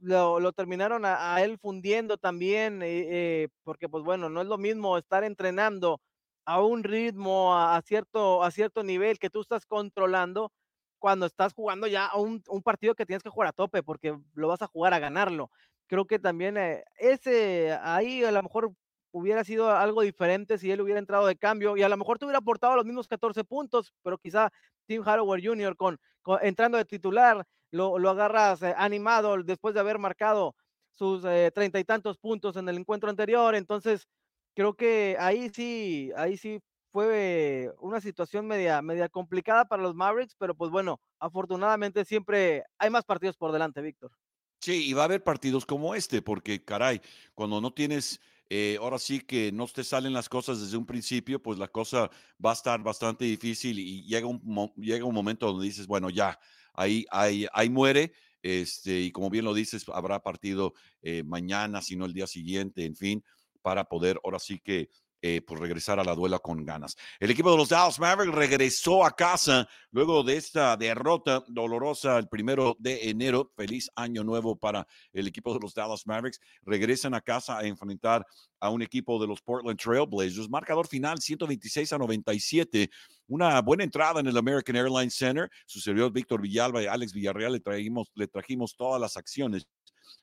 lo, 0.01 0.53
terminaron 0.53 1.05
a, 1.05 1.43
él 1.43 1.59
fundiendo 1.59 2.17
también, 2.17 2.83
eh, 2.83 3.07
eh, 3.43 3.49
porque 3.65 3.89
pues 3.89 4.05
bueno, 4.05 4.29
no 4.29 4.41
es 4.41 4.47
lo 4.47 4.59
mismo 4.59 4.97
estar 4.99 5.25
entrenando 5.25 6.01
a 6.45 6.63
un 6.63 6.85
ritmo, 6.85 7.57
a, 7.57 7.81
cierto, 7.83 8.43
a 8.43 8.51
cierto 8.51 8.83
nivel 8.83 9.19
que 9.19 9.31
tú 9.31 9.41
estás 9.41 9.67
controlando 9.67 10.53
cuando 10.99 11.27
estás 11.27 11.53
jugando 11.53 11.87
ya 11.87 12.11
un, 12.17 12.43
partido 12.63 12.95
que 12.95 13.07
tienes 13.07 13.23
que 13.23 13.31
jugar 13.31 13.49
a 13.49 13.53
tope, 13.53 13.83
porque 13.83 14.19
lo 14.35 14.49
vas 14.49 14.63
a 14.63 14.67
jugar 14.67 14.95
a 14.95 14.99
ganarlo. 14.99 15.51
Creo 15.87 16.07
que 16.07 16.19
también 16.19 16.57
eh, 16.57 16.85
ese, 16.99 17.73
ahí 17.83 18.25
a 18.25 18.33
lo 18.33 18.43
mejor 18.43 18.73
hubiera 19.11 19.45
sido 19.45 19.71
algo 19.71 20.03
diferente 20.03 20.59
si 20.59 20.71
él 20.71 20.81
hubiera 20.81 21.01
entrado 21.01 21.27
de 21.27 21.37
cambio 21.37 21.77
y 21.77 21.83
a 21.83 21.89
lo 21.89 21.97
mejor 21.97 22.19
te 22.19 22.25
hubiera 22.25 22.39
aportado 22.39 22.77
los 22.77 22.85
mismos 22.85 23.09
14 23.09 23.45
puntos, 23.45 23.93
pero 24.03 24.19
quizá 24.19 24.51
Tim 24.87 25.03
Hardaway 25.03 25.45
Jr. 25.45 25.77
Con, 25.77 25.99
con, 26.23 26.39
entrando 26.43 26.79
de 26.79 26.85
titular 26.85 27.47
lo, 27.71 27.99
lo 27.99 28.11
agarras 28.11 28.63
eh, 28.63 28.75
animado 28.77 29.43
después 29.43 29.75
de 29.75 29.81
haber 29.81 29.99
marcado 29.99 30.55
sus 30.95 31.25
eh, 31.25 31.51
treinta 31.55 31.79
y 31.79 31.85
tantos 31.85 32.19
puntos 32.19 32.57
en 32.57 32.69
el 32.69 32.79
encuentro 32.79 33.11
anterior. 33.11 33.55
Entonces, 33.55 34.09
creo 34.55 34.75
que 34.75 35.17
ahí 35.19 35.51
sí, 35.51 36.11
ahí 36.17 36.37
sí 36.37 36.61
fue 36.91 37.71
una 37.81 38.01
situación 38.01 38.47
media, 38.47 38.83
media 38.83 39.09
complicada 39.09 39.67
para 39.67 39.83
los 39.83 39.95
Mavericks, 39.95 40.35
pero 40.39 40.55
pues 40.55 40.71
bueno, 40.71 41.01
afortunadamente 41.21 42.05
siempre 42.05 42.65
hay 42.79 42.91
más 42.91 43.05
partidos 43.05 43.37
por 43.37 43.53
delante, 43.53 43.81
Víctor. 43.81 44.11
Sí, 44.61 44.89
y 44.89 44.93
va 44.93 45.03
a 45.03 45.05
haber 45.05 45.23
partidos 45.23 45.65
como 45.65 45.95
este, 45.95 46.21
porque 46.23 46.65
caray, 46.65 47.01
cuando 47.35 47.61
no 47.61 47.73
tienes 47.73 48.21
eh, 48.51 48.79
ahora 48.81 48.99
sí 48.99 49.21
que 49.21 49.53
no 49.53 49.67
te 49.67 49.85
salen 49.85 50.15
las 50.15 50.29
cosas 50.29 50.61
desde 50.61 50.77
un 50.77 50.87
principio, 50.87 51.43
pues 51.43 51.59
la 51.59 51.69
cosa 51.69 52.11
va 52.45 52.51
a 52.51 52.55
estar 52.55 52.83
bastante 52.83 53.27
difícil 53.27 53.79
y 53.79 54.05
llega 54.05 54.27
un, 54.27 54.73
llega 54.77 55.05
un 55.05 55.15
momento 55.15 55.47
donde 55.47 55.67
dices, 55.67 55.87
bueno, 55.87 56.09
ya, 56.09 56.39
ahí, 56.79 57.05
ahí, 57.11 57.47
ahí 57.53 57.69
muere. 57.69 58.13
Este, 58.43 59.01
y 59.01 59.11
como 59.11 59.31
bien 59.31 59.45
lo 59.45 59.53
dices, 59.53 59.85
habrá 59.93 60.23
partido 60.23 60.73
eh, 61.03 61.25
mañana, 61.25 61.83
si 61.83 61.97
no 61.97 62.07
el 62.07 62.15
día 62.15 62.27
siguiente, 62.27 62.85
en 62.85 62.95
fin, 62.95 63.25
para 63.63 63.85
poder 63.85 64.21
ahora 64.25 64.39
sí 64.39 64.61
que 64.61 64.89
eh, 65.21 65.43
pues 65.43 65.61
regresar 65.61 65.99
a 65.99 66.05
la 66.05 66.15
duela 66.15 66.39
con 66.39 66.65
ganas. 66.65 66.97
El 67.19 67.31
equipo 67.31 67.51
de 67.51 67.57
los 67.57 67.69
Dallas 67.69 67.99
Mavericks 67.99 68.35
regresó 68.35 69.05
a 69.05 69.11
casa 69.11 69.69
luego 69.91 70.23
de 70.23 70.37
esta 70.37 70.77
derrota 70.77 71.43
dolorosa 71.49 72.19
el 72.19 72.29
primero 72.29 72.77
de 72.79 73.11
enero. 73.11 73.51
Feliz 73.57 73.91
año 73.97 74.23
nuevo 74.23 74.57
para 74.57 74.87
el 75.13 75.27
equipo 75.27 75.53
de 75.53 75.61
los 75.61 75.75
Dallas 75.75 76.07
Mavericks. 76.07 76.41
Regresan 76.63 77.15
a 77.15 77.21
casa 77.21 77.59
a 77.59 77.65
enfrentar 77.65 78.25
a 78.61 78.71
un 78.71 78.83
equipo 78.83 79.21
de 79.21 79.27
los 79.27 79.43
Portland 79.43 79.79
Trailblazers. 79.79 80.49
Marcador 80.49 80.87
final 80.87 81.21
126 81.21 81.93
a 81.93 81.99
97. 81.99 82.91
Una 83.27 83.61
buena 83.61 83.85
entrada 83.85 84.21
en 84.21 84.27
el 84.27 84.37
American 84.37 84.77
Airlines 84.77 85.15
Center. 85.15 85.51
Su 85.67 85.81
servidor 85.81 86.13
Víctor 86.13 86.41
Villalba 86.41 86.83
y 86.83 86.87
Alex 86.87 87.13
Villarreal 87.13 87.53
le, 87.53 87.61
trajimos, 87.61 88.11
le 88.15 88.29
trajimos 88.29 88.77
todas 88.77 89.01
las 89.01 89.17
acciones. 89.17 89.67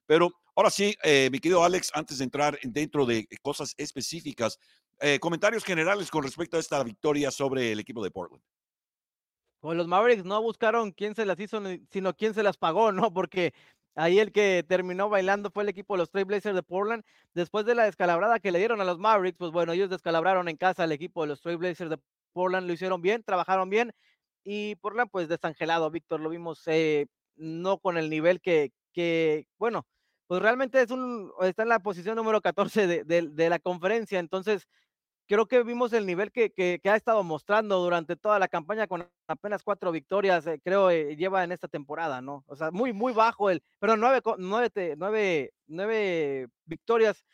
Pero 0.05 0.31
ahora 0.55 0.69
sí, 0.69 0.95
eh, 1.03 1.29
mi 1.31 1.39
querido 1.39 1.63
Alex, 1.63 1.91
antes 1.93 2.19
de 2.19 2.23
entrar 2.23 2.57
dentro 2.63 3.05
de 3.05 3.27
cosas 3.41 3.73
específicas, 3.77 4.59
eh, 4.99 5.19
comentarios 5.19 5.63
generales 5.63 6.09
con 6.09 6.23
respecto 6.23 6.57
a 6.57 6.59
esta 6.59 6.83
victoria 6.83 7.31
sobre 7.31 7.71
el 7.71 7.79
equipo 7.79 8.03
de 8.03 8.11
Portland. 8.11 8.43
Pues 9.59 9.77
los 9.77 9.87
Mavericks 9.87 10.23
no 10.23 10.41
buscaron 10.41 10.91
quién 10.91 11.15
se 11.15 11.25
las 11.25 11.39
hizo, 11.39 11.59
sino 11.89 12.13
quién 12.13 12.33
se 12.33 12.43
las 12.43 12.55
pagó, 12.55 12.91
¿no? 12.91 13.11
Porque 13.11 13.53
ahí 13.95 14.19
el 14.19 14.31
que 14.31 14.63
terminó 14.67 15.09
bailando 15.09 15.49
fue 15.49 15.63
el 15.63 15.69
equipo 15.69 15.95
de 15.95 15.99
los 15.99 16.11
Trailblazers 16.11 16.55
de 16.55 16.63
Portland. 16.63 17.03
Después 17.33 17.65
de 17.65 17.75
la 17.75 17.85
descalabrada 17.85 18.39
que 18.39 18.51
le 18.51 18.59
dieron 18.59 18.79
a 18.79 18.85
los 18.85 18.99
Mavericks, 18.99 19.37
pues 19.39 19.51
bueno, 19.51 19.73
ellos 19.73 19.89
descalabraron 19.89 20.47
en 20.49 20.57
casa 20.57 20.83
al 20.83 20.91
equipo 20.91 21.23
de 21.23 21.29
los 21.29 21.41
Trailblazers 21.41 21.89
de 21.89 21.97
Portland, 22.31 22.67
lo 22.67 22.73
hicieron 22.73 23.01
bien, 23.01 23.23
trabajaron 23.23 23.69
bien. 23.69 23.91
Y 24.43 24.75
Portland, 24.75 25.09
pues 25.11 25.27
desangelado, 25.27 25.89
Víctor, 25.89 26.19
lo 26.19 26.29
vimos 26.29 26.61
eh, 26.67 27.07
no 27.35 27.79
con 27.79 27.97
el 27.97 28.09
nivel 28.09 28.41
que, 28.41 28.71
que, 28.93 29.47
bueno, 29.57 29.87
pues 30.27 30.41
realmente 30.41 30.81
es 30.81 30.91
un, 30.91 31.31
está 31.41 31.63
en 31.63 31.69
la 31.69 31.79
posición 31.79 32.15
número 32.15 32.39
14 32.39 33.03
de, 33.03 33.03
de 33.03 33.49
la 33.49 33.57
conferencia. 33.57 34.19
Entonces, 34.19 34.67
creo 35.27 35.47
que 35.47 35.63
vimos 35.63 35.93
el 35.93 36.05
nivel 36.05 36.31
que, 36.31 36.51
que, 36.51 36.79
ha 36.89 36.95
estado 36.95 37.23
mostrando 37.23 37.79
durante 37.79 38.15
toda 38.15 38.39
la 38.39 38.47
campaña 38.47 38.87
con 38.87 39.07
apenas 39.27 39.63
cuatro 39.63 39.91
victorias, 39.91 40.45
eh, 40.47 40.59
creo, 40.63 40.89
eh, 40.89 41.15
lleva 41.15 41.43
en 41.43 41.51
esta 41.51 41.67
temporada, 41.67 42.21
¿no? 42.21 42.43
O 42.47 42.55
sea, 42.55 42.71
muy, 42.71 42.93
muy 42.93 43.13
bajo 43.13 43.49
el, 43.49 43.63
pero 43.79 43.97
nueve, 43.97 44.21
nueve, 44.37 44.71
nueve, 44.97 45.53
nueve 45.67 46.47
victorias 46.65 47.25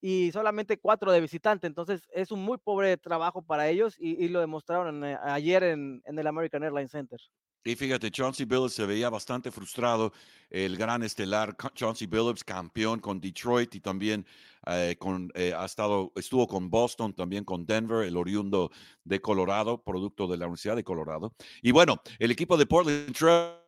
y 0.00 0.32
solamente 0.32 0.78
cuatro 0.78 1.12
de 1.12 1.20
visitante, 1.20 1.66
entonces 1.66 2.02
es 2.14 2.30
un 2.30 2.42
muy 2.42 2.58
pobre 2.58 2.96
trabajo 2.96 3.42
para 3.42 3.68
ellos 3.68 3.96
y, 3.98 4.28
lo 4.28 4.40
demostraron 4.40 5.04
eh, 5.04 5.18
ayer 5.22 5.62
en, 5.64 6.02
en 6.06 6.18
el 6.18 6.26
American 6.26 6.62
Airlines 6.62 6.92
Center. 6.92 7.20
Y 7.62 7.76
fíjate, 7.76 8.10
Chauncey 8.10 8.46
Billups 8.46 8.72
se 8.72 8.86
veía 8.86 9.10
bastante 9.10 9.50
frustrado. 9.50 10.12
El 10.48 10.76
gran 10.76 11.02
estelar 11.02 11.56
Chauncey 11.74 12.06
Billups, 12.06 12.42
campeón 12.42 13.00
con 13.00 13.20
Detroit 13.20 13.74
y 13.74 13.80
también 13.80 14.26
eh, 14.66 14.96
con, 14.98 15.30
eh, 15.34 15.52
ha 15.56 15.66
estado, 15.66 16.10
estuvo 16.16 16.46
con 16.46 16.70
Boston, 16.70 17.14
también 17.14 17.44
con 17.44 17.66
Denver, 17.66 18.06
el 18.06 18.16
oriundo 18.16 18.70
de 19.04 19.20
Colorado, 19.20 19.82
producto 19.82 20.26
de 20.26 20.38
la 20.38 20.46
Universidad 20.46 20.76
de 20.76 20.84
Colorado. 20.84 21.34
Y 21.62 21.70
bueno, 21.70 22.00
el 22.18 22.30
equipo 22.30 22.56
de 22.56 22.66
Portland 22.66 23.12
Trail 23.12 23.59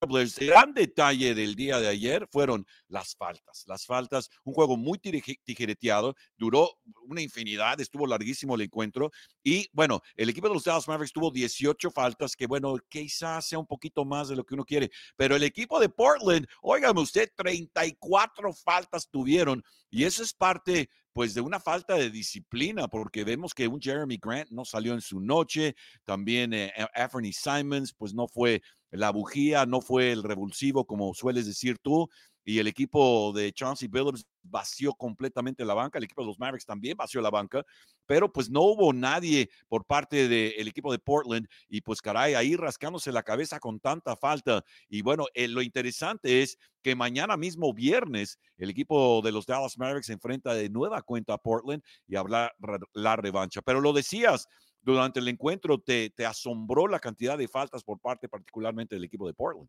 el 0.00 0.46
gran 0.46 0.74
detalle 0.74 1.34
del 1.34 1.54
día 1.54 1.80
de 1.80 1.88
ayer 1.88 2.28
fueron 2.30 2.66
las 2.88 3.14
faltas. 3.16 3.64
Las 3.66 3.84
faltas, 3.84 4.30
un 4.44 4.54
juego 4.54 4.76
muy 4.76 4.98
tijereteado, 4.98 6.14
duró 6.36 6.78
una 7.06 7.20
infinidad, 7.20 7.80
estuvo 7.80 8.06
larguísimo 8.06 8.54
el 8.54 8.62
encuentro. 8.62 9.10
Y 9.42 9.68
bueno, 9.72 10.00
el 10.14 10.28
equipo 10.28 10.48
de 10.48 10.54
los 10.54 10.64
Dallas 10.64 10.86
Mavericks 10.86 11.12
tuvo 11.12 11.30
18 11.30 11.90
faltas, 11.90 12.36
que 12.36 12.46
bueno, 12.46 12.76
quizás 12.88 13.48
sea 13.48 13.58
un 13.58 13.66
poquito 13.66 14.04
más 14.04 14.28
de 14.28 14.36
lo 14.36 14.44
que 14.44 14.54
uno 14.54 14.64
quiere. 14.64 14.90
Pero 15.16 15.34
el 15.36 15.42
equipo 15.42 15.80
de 15.80 15.88
Portland, 15.88 16.46
óigame 16.62 17.00
usted, 17.00 17.30
34 17.36 18.52
faltas 18.52 19.08
tuvieron. 19.08 19.62
Y 19.90 20.04
eso 20.04 20.22
es 20.22 20.32
parte 20.32 20.88
pues 21.18 21.34
de 21.34 21.40
una 21.40 21.58
falta 21.58 21.94
de 21.94 22.10
disciplina, 22.10 22.86
porque 22.86 23.24
vemos 23.24 23.52
que 23.52 23.66
un 23.66 23.80
Jeremy 23.80 24.20
Grant 24.22 24.50
no 24.50 24.64
salió 24.64 24.94
en 24.94 25.00
su 25.00 25.18
noche, 25.18 25.74
también 26.04 26.52
eh, 26.54 26.72
Anthony 26.94 27.32
Simons, 27.32 27.92
pues 27.92 28.14
no 28.14 28.28
fue 28.28 28.62
la 28.90 29.10
bujía, 29.10 29.66
no 29.66 29.80
fue 29.80 30.12
el 30.12 30.22
revulsivo, 30.22 30.86
como 30.86 31.14
sueles 31.14 31.46
decir 31.46 31.78
tú, 31.78 32.08
y 32.48 32.60
el 32.60 32.66
equipo 32.66 33.30
de 33.34 33.52
Chauncey 33.52 33.88
Billups 33.88 34.24
vació 34.42 34.94
completamente 34.94 35.66
la 35.66 35.74
banca, 35.74 35.98
el 35.98 36.04
equipo 36.04 36.22
de 36.22 36.28
los 36.28 36.38
Mavericks 36.38 36.64
también 36.64 36.96
vació 36.96 37.20
la 37.20 37.28
banca, 37.28 37.62
pero 38.06 38.32
pues 38.32 38.48
no 38.48 38.62
hubo 38.62 38.94
nadie 38.94 39.50
por 39.68 39.84
parte 39.84 40.28
del 40.28 40.66
equipo 40.66 40.90
de 40.90 40.98
Portland 40.98 41.46
y 41.68 41.82
pues 41.82 42.00
caray, 42.00 42.32
ahí 42.32 42.56
rascándose 42.56 43.12
la 43.12 43.22
cabeza 43.22 43.60
con 43.60 43.80
tanta 43.80 44.16
falta. 44.16 44.64
Y 44.88 45.02
bueno, 45.02 45.26
eh, 45.34 45.46
lo 45.46 45.60
interesante 45.60 46.40
es 46.42 46.56
que 46.82 46.94
mañana 46.94 47.36
mismo 47.36 47.74
viernes 47.74 48.38
el 48.56 48.70
equipo 48.70 49.20
de 49.22 49.32
los 49.32 49.44
Dallas 49.44 49.76
Mavericks 49.76 50.08
enfrenta 50.08 50.54
de 50.54 50.70
nueva 50.70 51.02
cuenta 51.02 51.34
a 51.34 51.38
Portland 51.38 51.82
y 52.06 52.16
habla 52.16 52.50
la 52.94 53.16
revancha. 53.16 53.60
Pero 53.60 53.82
lo 53.82 53.92
decías, 53.92 54.48
durante 54.92 55.20
el 55.20 55.28
encuentro 55.28 55.78
te, 55.78 56.10
te 56.10 56.24
asombró 56.24 56.86
la 56.86 57.00
cantidad 57.00 57.36
de 57.36 57.48
faltas 57.48 57.84
por 57.84 57.98
parte 57.98 58.28
particularmente 58.28 58.94
del 58.94 59.04
equipo 59.04 59.26
de 59.26 59.34
Portland. 59.34 59.68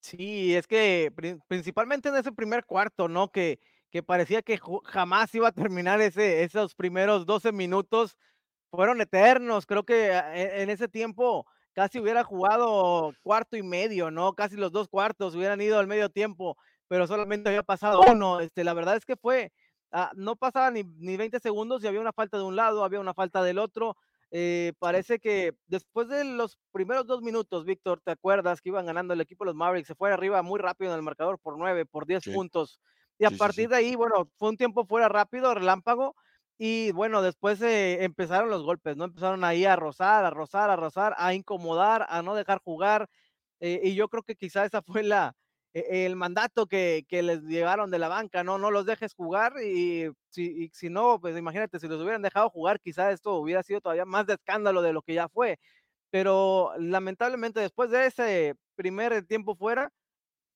Sí, 0.00 0.54
es 0.54 0.66
que 0.66 1.12
principalmente 1.48 2.08
en 2.08 2.16
ese 2.16 2.32
primer 2.32 2.64
cuarto, 2.64 3.08
¿no? 3.08 3.30
Que, 3.30 3.60
que 3.90 4.02
parecía 4.02 4.42
que 4.42 4.58
jamás 4.84 5.34
iba 5.34 5.48
a 5.48 5.52
terminar 5.52 6.00
ese, 6.00 6.44
esos 6.44 6.74
primeros 6.74 7.26
12 7.26 7.52
minutos. 7.52 8.16
Fueron 8.70 9.00
eternos. 9.00 9.66
Creo 9.66 9.84
que 9.84 10.12
ah, 10.12 10.36
e, 10.36 10.62
en 10.62 10.70
ese 10.70 10.88
tiempo 10.88 11.46
casi 11.72 12.00
hubiera 12.00 12.24
jugado 12.24 13.12
cuarto 13.22 13.56
y 13.56 13.62
medio, 13.62 14.10
¿no? 14.10 14.34
Casi 14.34 14.56
los 14.56 14.72
dos 14.72 14.88
cuartos 14.88 15.34
hubieran 15.34 15.60
ido 15.60 15.78
al 15.78 15.86
medio 15.86 16.10
tiempo, 16.10 16.56
pero 16.88 17.06
solamente 17.06 17.48
había 17.48 17.62
pasado 17.62 18.00
uno. 18.08 18.40
Este, 18.40 18.64
la 18.64 18.74
verdad 18.74 18.96
es 18.96 19.04
que 19.06 19.16
fue, 19.16 19.52
ah, 19.92 20.10
no 20.16 20.36
pasaba 20.36 20.70
ni, 20.70 20.82
ni 20.84 21.16
20 21.16 21.40
segundos 21.40 21.82
y 21.82 21.86
había 21.86 22.00
una 22.00 22.12
falta 22.12 22.38
de 22.38 22.44
un 22.44 22.56
lado, 22.56 22.84
había 22.84 23.00
una 23.00 23.14
falta 23.14 23.42
del 23.42 23.58
otro. 23.58 23.96
Eh, 24.30 24.74
parece 24.78 25.18
que 25.18 25.54
después 25.66 26.08
de 26.08 26.24
los 26.24 26.58
primeros 26.70 27.06
dos 27.06 27.22
minutos, 27.22 27.64
Víctor, 27.64 28.00
¿te 28.00 28.10
acuerdas 28.10 28.60
que 28.60 28.68
iban 28.68 28.86
ganando 28.86 29.14
el 29.14 29.20
equipo 29.20 29.44
de 29.44 29.48
los 29.48 29.56
Mavericks? 29.56 29.88
Se 29.88 29.94
fue 29.94 30.12
arriba 30.12 30.42
muy 30.42 30.60
rápido 30.60 30.92
en 30.92 30.98
el 30.98 31.02
marcador 31.02 31.38
por 31.38 31.56
nueve, 31.58 31.86
por 31.86 32.06
diez 32.06 32.24
puntos. 32.24 32.80
Y 33.18 33.24
a 33.24 33.30
partir 33.30 33.68
de 33.68 33.76
ahí, 33.76 33.94
bueno, 33.96 34.30
fue 34.36 34.50
un 34.50 34.56
tiempo 34.56 34.84
fuera 34.84 35.08
rápido, 35.08 35.54
relámpago. 35.54 36.14
Y 36.58 36.92
bueno, 36.92 37.22
después 37.22 37.60
eh, 37.62 38.04
empezaron 38.04 38.50
los 38.50 38.64
golpes, 38.64 38.96
¿no? 38.96 39.04
Empezaron 39.04 39.44
ahí 39.44 39.64
a 39.64 39.76
rozar, 39.76 40.24
a 40.24 40.30
rozar, 40.30 40.70
a 40.70 40.76
rozar, 40.76 41.14
a 41.16 41.32
incomodar, 41.34 42.06
a 42.08 42.22
no 42.22 42.34
dejar 42.34 42.60
jugar. 42.62 43.08
Eh, 43.60 43.80
y 43.84 43.94
yo 43.94 44.08
creo 44.08 44.22
que 44.22 44.36
quizá 44.36 44.64
esa 44.64 44.82
fue 44.82 45.02
la, 45.02 45.34
el 45.88 46.16
mandato 46.16 46.66
que, 46.66 47.04
que, 47.08 47.22
les 47.22 47.42
llevaron 47.42 47.90
de 47.90 47.98
la 47.98 48.08
banca, 48.08 48.44
no, 48.44 48.58
no 48.58 48.70
los 48.70 48.86
dejes 48.86 49.14
jugar 49.14 49.54
y 49.62 50.10
si, 50.30 50.70
si 50.72 50.88
no, 50.88 51.20
pues 51.20 51.36
imagínate, 51.36 51.78
si 51.78 51.88
los 51.88 52.00
hubieran 52.00 52.22
dejado 52.22 52.50
jugar, 52.50 52.80
quizá 52.80 53.10
esto 53.12 53.36
hubiera 53.36 53.62
sido 53.62 53.80
todavía 53.80 54.04
más 54.04 54.26
de 54.26 54.34
escándalo 54.34 54.82
de 54.82 54.92
lo 54.92 55.02
que 55.02 55.14
ya 55.14 55.28
fue. 55.28 55.58
Pero 56.10 56.72
lamentablemente 56.78 57.60
después 57.60 57.90
de 57.90 58.06
ese 58.06 58.54
primer 58.76 59.24
tiempo 59.26 59.54
fuera, 59.54 59.92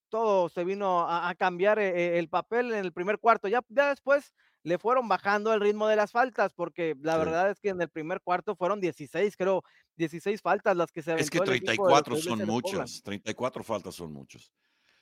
todo 0.08 0.48
se 0.48 0.64
vino 0.64 1.06
a, 1.08 1.34
cambiar 1.34 1.78
eh, 1.78 2.18
el 2.18 2.28
papel 2.28 2.72
en 2.72 2.84
el 2.84 2.92
primer 2.92 3.18
cuarto. 3.18 3.48
Ya, 3.48 3.62
ya 3.68 3.88
después 3.88 4.34
le 4.62 4.78
fueron 4.78 5.08
bajando 5.08 5.52
el 5.52 5.60
ritmo 5.60 5.88
de 5.88 5.96
las 5.96 6.12
faltas, 6.12 6.52
porque 6.54 6.94
la 7.00 7.16
verdad 7.16 7.50
es 7.50 7.60
que 7.60 7.70
en 7.70 7.80
el 7.80 7.88
primer 7.88 8.20
cuarto 8.20 8.54
fueron 8.54 8.80
16, 8.80 9.36
creo, 9.36 9.64
16 9.96 10.40
faltas 10.40 10.76
las 10.76 10.92
que 10.92 11.02
se 11.02 11.14
Es 11.14 11.30
que 11.30 11.40
34 11.40 12.16
son 12.16 12.46
muchas, 12.46 13.02
34 13.02 13.64
faltas 13.64 13.94
son 13.94 14.12
muchas. 14.12 14.52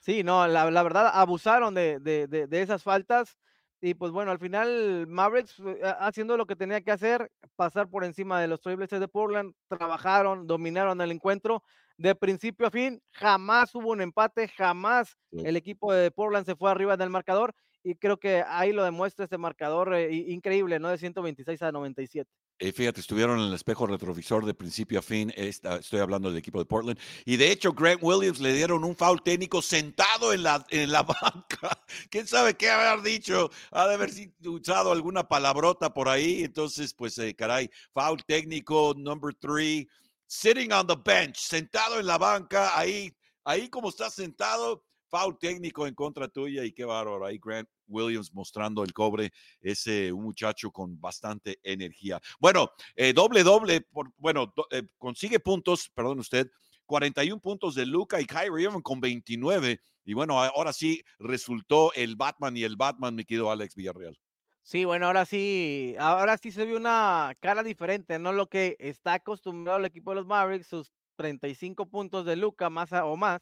Sí, 0.00 0.24
no, 0.24 0.46
la, 0.48 0.82
verdad 0.82 1.10
abusaron 1.12 1.74
de, 1.74 2.00
de, 2.00 2.26
de, 2.26 2.62
esas 2.62 2.82
faltas 2.82 3.36
y 3.82 3.92
pues 3.94 4.12
bueno, 4.12 4.30
al 4.30 4.38
final 4.38 5.06
Mavericks 5.06 5.60
eh, 5.60 5.80
haciendo 6.00 6.38
lo 6.38 6.46
que 6.46 6.56
tenía 6.56 6.80
que 6.80 6.90
hacer, 6.90 7.30
pasar 7.54 7.88
por 7.88 8.04
encima 8.04 8.40
de 8.40 8.48
los 8.48 8.60
Trailblazers 8.62 9.00
de 9.00 9.08
Portland, 9.08 9.54
trabajaron, 9.68 10.46
dominaron 10.46 11.00
el 11.02 11.12
encuentro 11.12 11.62
de 11.98 12.14
principio 12.14 12.66
a 12.66 12.70
fin, 12.70 13.02
jamás 13.12 13.74
hubo 13.74 13.90
un 13.90 14.00
empate, 14.00 14.48
jamás 14.48 15.18
el 15.32 15.56
equipo 15.56 15.92
de 15.92 16.10
Portland 16.10 16.46
se 16.46 16.56
fue 16.56 16.70
arriba 16.70 16.96
del 16.96 17.10
marcador 17.10 17.54
y 17.82 17.94
creo 17.94 18.18
que 18.18 18.44
ahí 18.46 18.72
lo 18.72 18.84
demuestra 18.84 19.24
este 19.24 19.38
marcador 19.38 19.94
eh, 19.94 20.12
increíble, 20.12 20.78
¿no? 20.78 20.88
De 20.88 20.98
126 20.98 21.62
a 21.62 21.72
97. 21.72 22.30
Eh, 22.62 22.72
fíjate, 22.72 23.00
estuvieron 23.00 23.38
en 23.38 23.46
el 23.46 23.54
espejo 23.54 23.86
retrovisor 23.86 24.44
de 24.44 24.52
principio 24.52 24.98
a 24.98 25.02
fin. 25.02 25.32
estoy 25.34 26.00
hablando 26.00 26.28
del 26.28 26.36
equipo 26.36 26.58
de 26.58 26.66
Portland. 26.66 26.98
Y 27.24 27.38
de 27.38 27.50
hecho, 27.50 27.72
Grant 27.72 28.02
Williams 28.02 28.38
le 28.38 28.52
dieron 28.52 28.84
un 28.84 28.94
foul 28.94 29.22
técnico 29.22 29.62
sentado 29.62 30.34
en 30.34 30.42
la, 30.42 30.66
en 30.68 30.92
la 30.92 31.02
banca. 31.22 31.82
¿Quién 32.10 32.26
sabe 32.26 32.54
qué 32.54 32.68
haber 32.68 33.02
dicho? 33.02 33.50
Ha 33.70 33.88
de 33.88 33.94
haber 33.94 34.10
usado 34.44 34.92
alguna 34.92 35.26
palabrota 35.26 35.94
por 35.94 36.10
ahí. 36.10 36.44
Entonces, 36.44 36.92
pues, 36.92 37.16
eh, 37.16 37.34
caray, 37.34 37.70
foul 37.94 38.22
técnico, 38.26 38.94
number 38.94 39.34
three, 39.34 39.88
sitting 40.30 40.70
on 40.72 40.86
the 40.86 40.96
bench, 41.02 41.38
sentado 41.38 41.98
en 41.98 42.06
la 42.06 42.18
banca, 42.18 42.78
ahí, 42.78 43.12
ahí 43.44 43.68
como 43.68 43.88
está 43.88 44.10
sentado, 44.10 44.84
foul 45.10 45.38
técnico 45.38 45.86
en 45.86 45.94
contra 45.94 46.28
tuya. 46.28 46.64
Y 46.64 46.72
qué 46.72 46.84
bárbaro, 46.84 47.26
ahí 47.26 47.38
Grant 47.42 47.68
Williams 47.86 48.32
mostrando 48.32 48.82
el 48.84 48.92
cobre, 48.92 49.32
ese 49.60 50.12
un 50.12 50.22
muchacho 50.22 50.70
con 50.70 50.98
bastante 51.00 51.58
energía. 51.62 52.20
Bueno, 52.38 52.70
eh, 52.96 53.12
doble, 53.12 53.42
doble, 53.42 53.80
por, 53.82 54.12
bueno, 54.16 54.54
eh, 54.70 54.84
consigue 54.96 55.40
puntos, 55.40 55.90
perdón 55.94 56.20
usted, 56.20 56.50
41 56.86 57.40
puntos 57.40 57.74
de 57.74 57.86
Luca 57.86 58.20
y 58.20 58.26
Kyrie 58.26 58.64
Irving 58.64 58.80
con 58.80 59.00
29. 59.00 59.80
Y 60.04 60.14
bueno, 60.14 60.40
ahora 60.40 60.72
sí 60.72 61.02
resultó 61.18 61.92
el 61.94 62.16
Batman 62.16 62.56
y 62.56 62.64
el 62.64 62.76
Batman, 62.76 63.14
me 63.14 63.24
quedó 63.24 63.50
Alex 63.50 63.74
Villarreal. 63.74 64.18
Sí, 64.62 64.84
bueno, 64.84 65.06
ahora 65.06 65.24
sí, 65.24 65.94
ahora 65.98 66.36
sí 66.36 66.52
se 66.52 66.64
vio 66.64 66.76
una 66.76 67.34
cara 67.40 67.62
diferente, 67.62 68.18
no 68.18 68.32
lo 68.32 68.48
que 68.48 68.76
está 68.78 69.14
acostumbrado 69.14 69.78
el 69.78 69.84
equipo 69.84 70.10
de 70.10 70.16
los 70.16 70.26
Mavericks, 70.26 70.68
sus 70.68 70.92
35 71.16 71.86
puntos 71.88 72.24
de 72.24 72.36
Luca 72.36 72.70
más 72.70 72.92
o 72.92 73.16
más, 73.16 73.40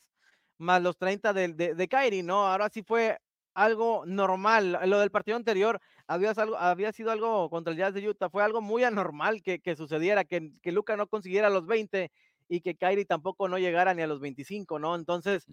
más 0.59 0.83
los 0.83 0.97
30 0.97 1.33
de, 1.33 1.49
de, 1.49 1.75
de 1.75 1.89
Kyrie, 1.89 2.23
¿no? 2.23 2.47
Ahora 2.47 2.69
sí 2.69 2.83
fue 2.83 3.19
algo 3.55 4.05
normal. 4.07 4.79
Lo 4.87 5.01
del 5.01 5.11
partido 5.11 5.37
anterior 5.37 5.81
había, 6.07 6.33
había 6.59 6.93
sido 6.93 7.11
algo 7.11 7.51
contra 7.51 7.73
el 7.73 7.79
Jazz 7.79 7.95
de 7.95 8.09
Utah, 8.09 8.31
fue 8.31 8.43
algo 8.43 8.61
muy 8.61 8.85
anormal 8.85 9.43
que, 9.43 9.61
que 9.61 9.77
sucediera, 9.77 10.25
que, 10.25 10.53
que 10.63 10.73
Luca 10.73 10.97
no 10.97 11.07
consiguiera 11.07 11.51
los 11.51 11.67
20 11.67 12.11
y 12.49 12.61
que 12.61 12.77
Kyrie 12.77 13.05
tampoco 13.05 13.49
no 13.49 13.59
llegara 13.59 13.95
ni 13.95 14.03
a 14.03 14.07
los 14.07 14.21
25, 14.21 14.79
¿no? 14.79 14.95
Entonces, 14.95 15.47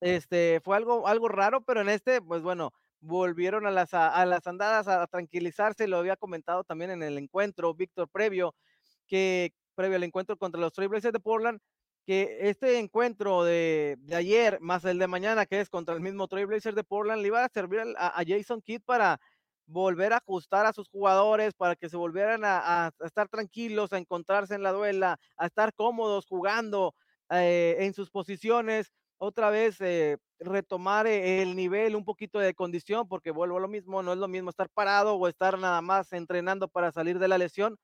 este, 0.00 0.60
fue 0.64 0.76
algo, 0.76 1.06
algo 1.06 1.28
raro, 1.28 1.60
pero 1.60 1.82
en 1.82 1.90
este, 1.90 2.22
pues 2.22 2.42
bueno, 2.42 2.72
volvieron 3.00 3.66
a 3.66 3.70
las, 3.70 3.92
a, 3.92 4.24
las 4.24 4.46
andadas 4.46 4.88
a, 4.88 5.06
tranquilizarse, 5.06 5.86
lo 5.88 5.98
había 5.98 6.16
comentado 6.16 6.64
también 6.64 6.90
en 6.90 7.02
el 7.02 7.18
encuentro, 7.18 7.74
Víctor, 7.74 8.08
previo, 8.08 8.54
que 9.06 9.52
previo 9.74 9.96
al 9.96 10.04
encuentro 10.04 10.36
contra 10.36 10.60
los 10.60 10.72
Trailblazers 10.72 11.12
de 11.12 11.20
Portland, 11.20 11.60
que 12.08 12.38
este 12.48 12.78
encuentro 12.78 13.44
de, 13.44 13.98
de, 14.00 14.16
ayer 14.16 14.58
más 14.62 14.82
el 14.86 14.98
de 14.98 15.06
mañana, 15.06 15.44
que 15.44 15.60
es 15.60 15.68
contra 15.68 15.94
el 15.94 16.00
mismo 16.00 16.26
Trailblazers 16.26 16.74
de 16.74 16.82
Portland, 16.82 17.20
le 17.20 17.28
iba 17.28 17.44
a 17.44 17.50
servir 17.50 17.82
a, 17.98 18.22
Jason 18.26 18.62
Kidd 18.62 18.80
para 18.80 19.20
volver 19.66 20.14
a 20.14 20.16
ajustar 20.16 20.64
a 20.64 20.72
sus 20.72 20.88
jugadores 20.88 21.52
para 21.52 21.76
que 21.76 21.90
se 21.90 21.98
volvieran 21.98 22.44
a, 22.46 22.92
estar 23.04 23.28
tranquilos, 23.28 23.92
a 23.92 23.98
encontrarse 23.98 24.54
en 24.54 24.62
la 24.62 24.72
duela, 24.72 25.18
a 25.36 25.44
estar 25.44 25.74
cómodos 25.74 26.24
jugando 26.26 26.94
eh, 27.28 27.76
en 27.80 27.92
sus 27.92 28.08
posiciones, 28.10 28.90
otra 29.18 29.50
vez 29.50 29.78
eh, 29.82 30.16
retomar 30.38 31.06
eh, 31.06 31.42
el 31.42 31.56
nivel, 31.56 31.94
un 31.94 32.06
poquito 32.06 32.38
de 32.38 32.54
condición, 32.54 33.06
porque 33.06 33.32
vuelvo 33.32 33.58
a 33.58 33.60
lo 33.60 33.68
mismo, 33.68 34.02
no 34.02 34.14
es 34.14 34.18
lo 34.18 34.28
mismo 34.28 34.48
estar 34.48 34.70
parado 34.70 35.16
o 35.16 35.28
estar 35.28 35.58
nada 35.58 35.82
más 35.82 36.10
entrenando 36.14 36.68
para 36.68 36.90
salir 36.90 37.18
de 37.18 37.28
la 37.28 37.36
lesión, 37.36 37.76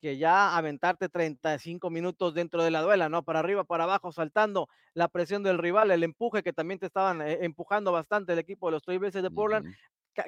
que 0.00 0.16
ya 0.16 0.56
aventarte 0.56 1.08
35 1.08 1.90
minutos 1.90 2.34
dentro 2.34 2.62
de 2.62 2.70
la 2.70 2.82
duela, 2.82 3.08
¿no? 3.08 3.22
Para 3.24 3.40
arriba, 3.40 3.64
para 3.64 3.84
abajo, 3.84 4.12
saltando 4.12 4.68
la 4.94 5.08
presión 5.08 5.42
del 5.42 5.58
rival, 5.58 5.90
el 5.90 6.04
empuje 6.04 6.42
que 6.42 6.52
también 6.52 6.78
te 6.78 6.86
estaban 6.86 7.20
empujando 7.20 7.92
bastante 7.92 8.32
el 8.32 8.38
equipo 8.38 8.68
de 8.68 8.72
los 8.72 8.82
Trailblazers 8.82 9.22
de 9.22 9.30
Portland 9.30 9.74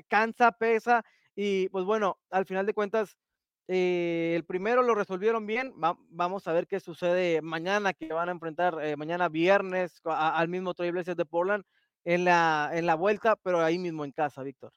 cansa, 0.09 0.53
pesa 0.53 1.05
y 1.35 1.69
pues 1.71 1.85
bueno, 1.85 2.19
al 2.31 2.47
final 2.47 2.67
de 2.67 2.75
cuentas, 2.75 3.17
eh, 3.69 4.33
el 4.37 4.45
primero 4.45 4.83
lo 4.83 4.95
resolvieron 4.95 5.47
bien. 5.47 5.73
vamos 5.77 6.47
a 6.47 6.53
ver 6.53 6.67
qué 6.67 6.81
sucede 6.81 7.41
mañana, 7.43 7.93
que 7.93 8.13
van 8.13 8.29
a 8.29 8.33
enfrentar 8.33 8.79
eh, 8.83 8.97
mañana 8.97 9.29
viernes 9.29 10.01
al 10.05 10.49
mismo 10.49 10.75
Trailblazers 10.75 11.17
de 11.17 11.25
Portland 11.25 11.65
en 12.05 12.25
la, 12.25 12.71
en 12.73 12.87
la 12.87 12.95
vuelta, 12.95 13.37
pero 13.37 13.61
ahí 13.61 13.79
mismo 13.79 14.05
en 14.05 14.13
casa, 14.13 14.43
Víctor. 14.43 14.73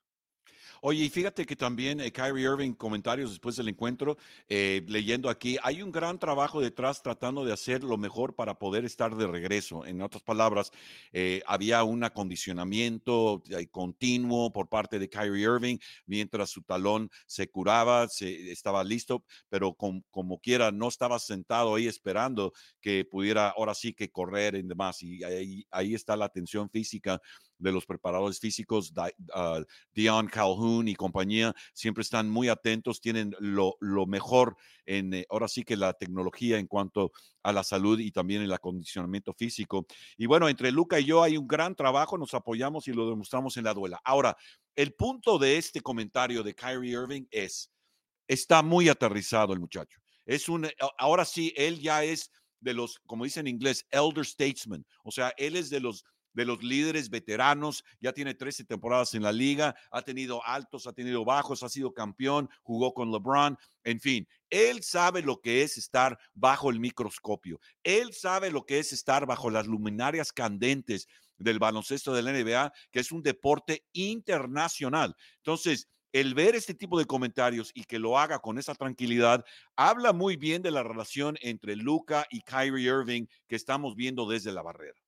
Oye, 0.86 1.06
y 1.06 1.10
fíjate 1.10 1.46
que 1.46 1.56
también 1.56 2.02
eh, 2.02 2.12
Kyrie 2.12 2.44
Irving, 2.44 2.74
comentarios 2.74 3.30
después 3.30 3.56
del 3.56 3.70
encuentro, 3.70 4.18
eh, 4.50 4.84
leyendo 4.90 5.30
aquí, 5.30 5.58
hay 5.64 5.82
un 5.82 5.94
gran 5.94 6.20
trabajo 6.20 6.60
detrás 6.60 7.02
tratando 7.02 7.46
de 7.46 7.54
hacer 7.54 7.86
lo 7.86 7.98
mejor 7.98 8.36
para 8.36 8.60
poder 8.60 8.84
estar 8.84 9.16
de 9.16 9.26
regreso. 9.26 9.86
En 9.86 10.02
otras 10.02 10.24
palabras, 10.24 10.72
eh, 11.14 11.42
había 11.48 11.86
un 11.86 12.04
acondicionamiento 12.04 13.42
continuo 13.72 14.52
por 14.52 14.68
parte 14.68 15.00
de 15.00 15.08
Kyrie 15.08 15.44
Irving 15.44 15.78
mientras 16.06 16.50
su 16.50 16.64
talón 16.64 17.10
se 17.28 17.50
curaba, 17.50 18.10
se, 18.10 18.52
estaba 18.52 18.84
listo, 18.84 19.24
pero 19.48 19.76
como 19.76 20.42
quiera, 20.42 20.74
no 20.74 20.90
estaba 20.90 21.18
sentado 21.20 21.76
ahí 21.76 21.88
esperando 21.88 22.52
que 22.82 23.06
pudiera 23.06 23.52
ahora 23.52 23.74
sí 23.74 23.94
que 23.94 24.12
correr 24.12 24.56
y 24.56 24.64
demás. 24.64 25.02
Y 25.02 25.24
ahí, 25.24 25.66
ahí 25.72 25.94
está 25.96 26.18
la 26.18 26.26
atención 26.26 26.70
física 26.70 27.22
de 27.64 27.72
los 27.72 27.86
preparadores 27.86 28.40
físicos, 28.40 28.94
uh, 28.96 29.64
Dion 29.94 30.28
Calhoun 30.28 30.88
y 30.88 30.96
compañía, 30.96 31.56
siempre 31.74 32.02
están 32.02 32.30
muy 32.30 32.50
atentos, 32.50 33.00
tienen 33.00 33.34
lo, 33.40 33.78
mejor 34.06 34.58
en, 34.86 35.14
eh, 35.14 35.26
ahora 35.30 35.48
sí 35.48 35.64
que 35.64 35.78
la 35.78 35.94
tecnología 35.94 36.58
en 36.60 36.68
cuanto 36.68 37.12
a 37.42 37.54
la 37.54 37.64
salud 37.64 38.00
y 38.00 38.12
también 38.12 38.42
el 38.42 38.52
acondicionamiento 38.52 39.34
físico. 39.34 39.86
Y 40.18 40.26
bueno, 40.26 40.50
entre 40.50 40.72
Luca 40.72 41.00
y 41.00 41.06
yo 41.06 41.24
hay 41.24 41.38
un 41.38 41.48
gran 41.48 41.76
trabajo, 41.76 42.18
nos 42.18 42.34
apoyamos 42.34 42.88
y 42.88 42.94
lo 42.94 43.10
demostramos 43.10 43.56
en 43.58 43.64
la 43.64 43.74
duela. 43.74 44.02
Ahora, 44.04 44.36
el 44.76 44.94
punto 44.94 45.40
de 45.40 45.58
este 45.58 45.82
comentario 45.82 46.44
de 46.44 46.54
Kyrie 46.54 46.92
Irving 46.92 47.26
es, 47.32 47.72
está 48.28 48.62
muy 48.62 48.90
aterrizado 48.90 49.54
el 49.54 49.60
muchacho. 49.60 50.00
Es 50.26 50.50
un, 50.50 50.70
ahora 50.98 51.26
sí, 51.26 51.54
él 51.56 51.80
ya 51.80 52.04
es 52.04 52.30
de 52.64 52.74
los, 52.74 53.00
como 53.06 53.26
dicen 53.26 53.48
en 53.48 53.56
inglés, 53.56 53.86
elder 53.92 54.26
statesman. 54.26 54.86
O 55.04 55.12
sea, 55.12 55.34
él 55.38 55.56
es 55.56 55.70
de 55.70 55.82
los 55.82 56.06
de 56.34 56.46
los 56.46 56.64
líderes 56.64 57.10
veteranos, 57.10 57.84
ya 58.00 58.14
tiene 58.14 58.34
13 58.34 58.66
temporadas 58.66 59.14
en 59.14 59.24
la 59.24 59.32
liga, 59.32 59.76
ha 59.92 60.02
tenido 60.02 60.46
altos, 60.46 60.88
ha 60.88 60.94
tenido 60.94 61.26
bajos, 61.26 61.64
ha 61.64 61.70
sido 61.70 61.94
campeón, 61.94 62.50
jugó 62.62 62.94
con 62.94 63.12
LeBron, 63.12 63.58
en 63.84 64.00
fin, 64.00 64.28
él 64.50 64.84
sabe 64.84 65.22
lo 65.22 65.42
que 65.42 65.64
es 65.64 65.78
estar 65.78 66.18
bajo 66.34 66.70
el 66.70 66.80
microscopio, 66.80 67.60
él 67.84 68.14
sabe 68.14 68.52
lo 68.52 68.66
que 68.66 68.80
es 68.80 68.94
estar 68.94 69.26
bajo 69.26 69.50
las 69.50 69.68
luminarias 69.68 70.32
candentes 70.32 71.08
del 71.38 71.60
baloncesto 71.60 72.14
de 72.14 72.22
la 72.22 72.32
NBA, 72.32 72.72
que 72.92 73.00
es 73.00 73.12
un 73.12 73.22
deporte 73.22 73.86
internacional. 73.94 75.16
Entonces, 75.38 75.88
el 76.14 76.36
ver 76.36 76.56
este 76.56 76.76
tipo 76.76 77.00
de 77.00 77.06
comentarios 77.06 77.72
y 77.74 77.84
que 77.86 78.00
lo 78.00 78.20
haga 78.20 78.40
con 78.40 78.60
esa 78.60 78.76
tranquilidad, 78.76 79.44
habla 79.76 80.14
muy 80.14 80.38
bien 80.38 80.62
de 80.62 80.72
la 80.72 80.84
relación 80.84 81.38
entre 81.42 81.76
Luca 81.76 82.26
y 82.30 82.42
Kyrie 82.42 82.88
Irving 82.88 83.26
que 83.48 83.56
estamos 83.56 83.96
viendo 83.96 84.30
desde 84.30 84.52
la 84.52 84.62
barrera. 84.62 85.03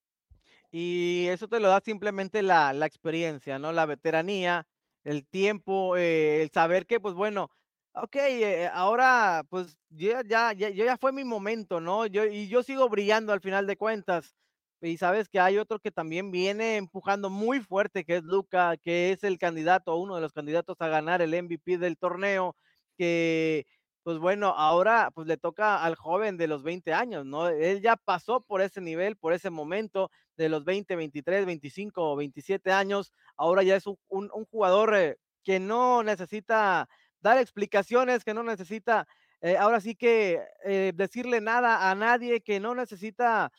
Y 0.78 1.28
eso 1.28 1.48
te 1.48 1.58
lo 1.60 1.68
da 1.68 1.80
simplemente 1.80 2.42
la, 2.42 2.72
la 2.74 2.84
experiencia, 2.86 3.58
¿no? 3.58 3.72
La 3.72 3.86
veteranía, 3.86 4.66
el 5.04 5.26
tiempo, 5.26 5.96
eh, 5.96 6.42
el 6.42 6.50
saber 6.50 6.86
que, 6.86 7.00
pues 7.00 7.14
bueno, 7.14 7.48
ok, 7.94 8.16
eh, 8.16 8.68
ahora 8.72 9.42
pues 9.48 9.78
ya, 9.88 10.22
ya, 10.26 10.52
ya, 10.52 10.68
ya 10.68 10.98
fue 10.98 11.12
mi 11.12 11.24
momento, 11.24 11.80
¿no? 11.80 12.04
Yo, 12.06 12.26
y 12.26 12.48
yo 12.48 12.62
sigo 12.62 12.88
brillando 12.90 13.32
al 13.32 13.40
final 13.40 13.66
de 13.66 13.76
cuentas. 13.78 14.34
Y 14.82 14.98
sabes 14.98 15.28
que 15.30 15.40
hay 15.40 15.56
otro 15.56 15.78
que 15.80 15.90
también 15.90 16.30
viene 16.30 16.76
empujando 16.76 17.30
muy 17.30 17.60
fuerte, 17.60 18.04
que 18.04 18.16
es 18.16 18.24
Luca, 18.24 18.76
que 18.76 19.12
es 19.12 19.24
el 19.24 19.38
candidato, 19.38 19.96
uno 19.96 20.16
de 20.16 20.20
los 20.20 20.34
candidatos 20.34 20.76
a 20.80 20.88
ganar 20.88 21.22
el 21.22 21.32
MVP 21.32 21.78
del 21.78 21.96
torneo, 21.96 22.54
que 22.98 23.66
pues 24.06 24.18
bueno, 24.20 24.54
ahora 24.56 25.10
pues 25.12 25.26
le 25.26 25.36
toca 25.36 25.82
al 25.82 25.96
joven 25.96 26.36
de 26.36 26.46
los 26.46 26.62
20 26.62 26.92
años, 26.92 27.26
¿no? 27.26 27.48
Él 27.48 27.82
ya 27.82 27.96
pasó 27.96 28.40
por 28.40 28.60
ese 28.60 28.80
nivel, 28.80 29.16
por 29.16 29.32
ese 29.32 29.50
momento 29.50 30.12
de 30.36 30.48
los 30.48 30.64
20, 30.64 30.94
23, 30.94 31.44
25 31.44 32.12
o 32.12 32.14
27 32.14 32.70
años, 32.70 33.12
ahora 33.36 33.64
ya 33.64 33.74
es 33.74 33.84
un, 33.84 34.28
jugador 34.48 34.94
eh, 34.94 35.16
que 35.42 35.58
no 35.58 36.04
necesita 36.04 36.88
dar 37.20 37.38
explicaciones, 37.38 38.22
que 38.22 38.32
no 38.32 38.44
necesita, 38.44 39.08
eh, 39.40 39.56
ahora 39.56 39.80
sí 39.80 39.96
que 39.96 40.40
eh, 40.64 40.92
decirle 40.94 41.40
nada 41.40 41.90
a 41.90 41.94
nadie, 41.96 42.42
que 42.42 42.60
no 42.60 42.76
necesita 42.76 43.50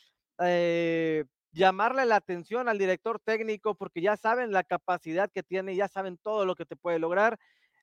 llamarle 1.51 2.05
la 2.05 2.15
atención 2.15 2.69
al 2.69 2.77
director 2.77 3.19
técnico 3.19 3.75
porque 3.75 4.01
ya 4.01 4.15
saben 4.15 4.53
la 4.53 4.63
capacidad 4.63 5.29
que 5.29 5.43
tiene, 5.43 5.75
ya 5.75 5.89
saben 5.89 6.17
todo 6.17 6.45
lo 6.45 6.55
que 6.55 6.65
te 6.65 6.77
puede 6.77 6.99
lograr 6.99 7.37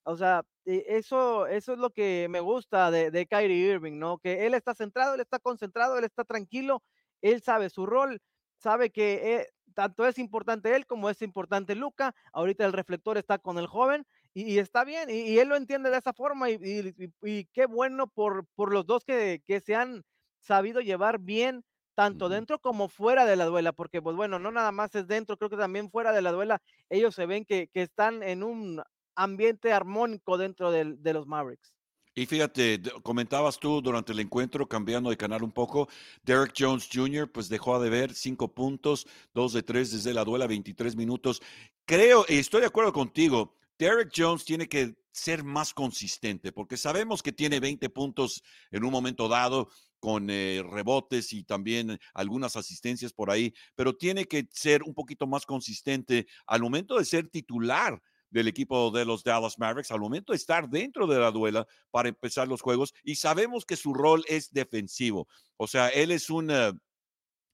o 0.05 0.17
sea, 0.17 0.45
e, 0.65 0.85
eso, 0.89 1.47
eso 1.47 1.73
es 1.73 1.79
lo 1.79 1.91
que 1.91 2.29
me 2.31 2.41
gusta 2.41 2.91
de, 2.91 3.11
de 3.11 3.27
Kyrie 3.27 3.73
Irving, 3.73 3.99
¿no? 3.99 4.19
Que 4.19 4.47
él 4.47 4.55
está 4.55 4.75
centrado, 4.75 5.15
él 5.15 5.21
está 5.21 5.39
concentrado, 5.39 5.99
él 5.99 6.05
está 6.05 6.25
tranquilo, 6.25 6.83
él 7.23 7.43
sabe 7.43 7.71
su 7.71 7.87
rol, 7.87 8.21
sabe 8.59 8.91
que 8.91 9.37
eh, 9.37 9.49
tanto 9.75 10.07
es 10.07 10.19
importante 10.19 10.75
él 10.75 10.87
como 10.87 11.11
es 11.11 11.23
importante 11.23 11.75
Luca. 11.75 12.15
Ahorita 12.33 12.65
el 12.65 12.73
reflector 12.73 13.19
está 13.19 13.39
con 13.39 13.59
el 13.59 13.67
joven 13.67 14.07
y, 14.33 14.59
está 14.59 14.85
bien, 14.85 15.11
y, 15.11 15.39
él 15.39 15.49
lo 15.49 15.57
entiende 15.57 15.91
de 15.91 15.99
esa 15.99 16.13
forma. 16.13 16.51
Y, 16.51 17.47
qué 17.53 17.67
bueno 17.67 18.09
por, 18.09 18.47
por 18.55 18.73
los 18.73 18.87
dos 18.87 19.05
que, 19.05 19.43
que, 19.47 19.61
se 19.61 19.75
han 19.75 20.03
sabido 20.41 20.81
llevar 20.81 21.19
bien, 21.21 21.65
tanto 21.95 22.29
dentro 22.29 22.59
como 22.59 22.89
fuera 22.89 23.27
de 23.27 23.37
la 23.37 23.45
duela, 23.45 23.73
porque, 23.73 24.03
pues 24.03 24.17
bueno, 24.17 24.39
no 24.39 24.51
nada 24.51 24.73
más 24.73 24.95
es 24.95 25.07
dentro, 25.07 25.37
creo 25.37 25.51
que 25.51 25.57
también 25.57 25.91
fuera 25.91 26.13
de 26.13 26.23
la 26.23 26.33
duela, 26.33 26.61
ellos 26.91 27.15
se 27.15 27.27
ven 27.27 27.45
que, 27.45 27.69
que 27.69 27.83
están 27.83 28.23
en 28.25 28.43
un 28.43 28.83
ambiente 29.17 29.73
armónico 29.73 30.37
dentro 30.39 30.71
de, 30.71 31.13
los 31.13 31.27
Mavericks. 31.27 31.73
Y 32.17 32.27
fíjate, 32.27 32.81
comentabas 33.03 33.59
tú 33.59 33.83
durante 33.83 34.13
el 34.13 34.21
encuentro, 34.21 34.69
cambiando 34.69 35.11
de 35.11 35.17
canal 35.17 35.43
un 35.43 35.51
poco, 35.51 35.89
Derek 36.23 36.55
Jones 36.57 36.89
Jr., 36.93 37.31
pues 37.31 37.49
dejó 37.49 37.81
de 37.81 37.91
ver 37.91 38.15
cinco 38.15 38.55
puntos, 38.55 39.07
dos 39.33 39.53
de 39.53 39.65
tres 39.65 39.91
desde 39.91 40.15
la 40.15 40.25
duela, 40.25 40.47
23 40.47 40.95
minutos. 40.95 41.43
Creo, 41.85 42.25
y 42.29 42.37
estoy 42.37 42.61
de 42.61 42.69
acuerdo 42.69 42.93
contigo, 42.93 43.57
Derek 43.79 44.13
Jones 44.17 44.45
tiene 44.45 44.69
que 44.69 44.95
ser 45.11 45.43
más 45.43 45.75
consistente, 45.75 46.53
porque 46.53 46.77
sabemos 46.77 47.23
que 47.23 47.33
tiene 47.33 47.61
20 47.61 47.89
puntos 47.91 48.43
en 48.71 48.85
un 48.85 48.91
momento 48.91 49.29
dado 49.29 49.69
con 50.01 50.29
eh, 50.29 50.63
rebotes 50.71 51.33
y 51.33 51.45
también 51.45 51.99
algunas 52.13 52.57
asistencias 52.57 53.13
por 53.13 53.31
ahí, 53.31 53.55
pero 53.75 53.97
tiene 53.97 54.27
que 54.27 54.47
ser 54.51 54.83
un 54.83 54.93
poquito 54.93 55.27
más 55.27 55.47
consistente 55.47 56.27
al 56.47 56.61
momento 56.61 56.99
de 56.99 57.05
ser 57.05 57.29
titular 57.29 58.03
del 58.35 58.49
equipo 58.49 58.91
de 58.91 59.05
los 59.05 59.23
Dallas 59.23 59.61
Mavericks 59.61 59.93
al 59.93 60.01
momento 60.01 60.33
de 60.33 60.37
estar 60.37 60.69
dentro 60.69 61.07
de 61.07 61.21
la 61.21 61.31
duela 61.31 61.67
para 61.93 62.09
empezar 62.09 62.49
los 62.49 62.61
juegos 62.61 62.93
y 63.05 63.15
sabemos 63.15 63.65
que 63.65 63.77
su 63.77 63.95
rol 63.95 64.25
es 64.29 64.53
defensivo. 64.53 65.29
O 65.57 65.67
sea, 65.67 65.89
él 65.89 66.11
es 66.11 66.29
un... 66.29 66.51
Eh, 66.51 66.73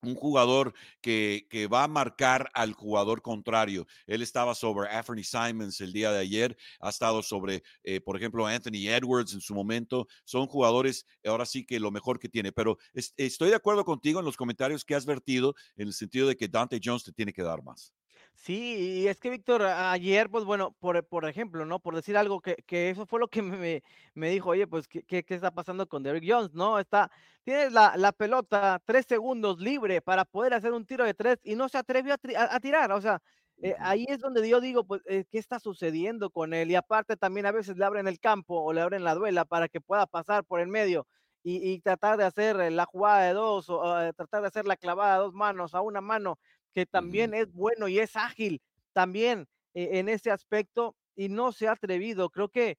un 0.03 0.15
jugador 0.15 0.73
que, 1.03 1.47
que, 1.51 1.67
va 1.67 1.85
a 1.85 1.89
marcar 1.89 2.51
al 2.55 2.73
jugador 2.73 3.21
contrario. 3.21 3.87
Él 4.07 4.23
estaba 4.23 4.55
sobre 4.55 4.89
Anthony 4.89 5.25
Simons 5.25 5.79
el 5.83 5.93
día 5.93 6.11
de 6.11 6.21
ayer, 6.21 6.57
ha 6.81 6.89
estado 6.89 7.23
sobre, 7.23 7.63
eh, 7.85 8.01
por 8.01 8.17
ejemplo, 8.17 8.47
Anthony 8.47 8.89
Edwards 8.89 9.35
en 9.35 9.43
su 9.43 9.55
momento. 9.55 10.09
Son 10.25 10.47
jugadores, 10.47 11.05
ahora 11.23 11.45
sí 11.45 11.67
que 11.67 11.79
lo 11.79 11.91
mejor 11.91 12.19
que 12.19 12.31
tiene, 12.31 12.51
pero 12.51 12.79
estoy 12.95 13.51
de 13.51 13.57
acuerdo 13.57 13.85
contigo 13.85 14.21
en 14.21 14.25
los 14.25 14.39
comentarios 14.39 14.87
que 14.87 14.95
has 14.95 15.05
vertido 15.05 15.55
en 15.77 15.89
el 15.89 15.93
sentido 15.93 16.29
de 16.29 16.37
que 16.39 16.49
Dante 16.49 16.81
Jones 16.83 17.05
te 17.05 17.13
tiene 17.13 17.35
que 17.35 17.43
dar 17.43 17.63
más. 17.63 17.93
Sí, 18.35 19.03
y 19.03 19.09
es 19.09 19.21
que 19.21 19.29
Víctor, 19.29 19.63
ayer, 19.63 20.31
pues 20.31 20.45
bueno, 20.45 20.73
por, 20.81 21.05
por 21.07 21.29
ejemplo, 21.29 21.67
¿no? 21.67 21.79
Por 21.79 21.95
decir 21.95 22.17
algo 22.17 22.41
que, 22.41 22.57
que 22.67 22.89
eso 22.89 23.05
fue 23.07 23.21
lo 23.21 23.29
que 23.29 23.43
me, 23.43 23.83
me 24.15 24.31
dijo, 24.31 24.51
oye, 24.51 24.67
pues, 24.67 24.89
¿qué, 24.89 25.03
¿qué, 25.05 25.25
está 25.29 25.51
pasando 25.51 25.87
con 25.87 26.03
Derrick 26.03 26.25
Jones? 26.27 26.55
¿No? 26.55 26.79
Está, 26.79 27.11
tienes 27.45 27.73
la, 27.73 27.97
la, 27.97 28.13
pelota 28.13 28.81
tres 28.87 29.05
segundos 29.07 29.61
libre 29.61 30.01
para 30.01 30.25
poder 30.25 30.55
hacer 30.55 30.73
un 30.73 30.87
tiro 30.87 31.05
de 31.05 31.15
tres 31.15 31.39
y 31.45 31.55
no 31.55 31.69
se 31.69 31.79
atrevió 31.79 32.15
a, 32.15 32.55
a, 32.55 32.61
tirar. 32.61 32.93
O 32.93 33.01
sea, 33.03 33.21
eh, 33.63 33.77
ahí 33.79 34.07
es 34.09 34.19
donde 34.21 34.49
yo 34.49 34.61
digo, 34.61 34.85
pues, 34.85 35.03
eh, 35.07 35.25
¿qué 35.31 35.39
está 35.39 35.61
sucediendo 35.61 36.31
con 36.31 36.55
él? 36.55 36.71
Y 36.71 36.77
aparte 36.77 37.17
también 37.17 37.45
a 37.47 37.53
veces 37.53 37.77
le 37.77 37.85
abren 37.85 38.09
el 38.09 38.21
campo 38.21 38.63
o 38.63 38.73
le 38.73 38.81
abren 38.81 39.05
la 39.05 39.15
duela 39.15 39.45
para 39.45 39.69
que 39.69 39.83
pueda 39.83 40.07
pasar 40.07 40.45
por 40.45 40.61
el 40.61 40.69
medio. 40.69 41.07
Y, 41.43 41.71
y 41.71 41.81
tratar 41.81 42.19
de 42.19 42.25
hacer 42.25 42.57
la 42.71 42.85
jugada 42.85 43.23
de 43.23 43.33
dos 43.33 43.71
o 43.71 43.83
tratar 44.15 44.43
de 44.43 44.49
hacer 44.49 44.67
la 44.67 44.77
clavada 44.77 45.15
a 45.15 45.19
dos 45.19 45.33
manos, 45.33 45.75
a 45.75 45.81
una 45.81 46.03
mano, 46.03 46.39
que 46.73 46.87
también 46.87 47.35
es 47.35 47.53
bueno 47.53 47.89
y 47.89 47.99
es 47.99 48.17
ágil 48.17 48.61
también 48.93 49.47
eh, 49.75 49.99
en 49.99 50.09
ese 50.09 50.31
aspecto 50.31 50.97
y 51.17 51.29
no 51.29 51.53
se 51.53 51.69
ha 51.69 51.73
atrevido. 51.73 52.31
Creo 52.31 52.49
que 52.49 52.79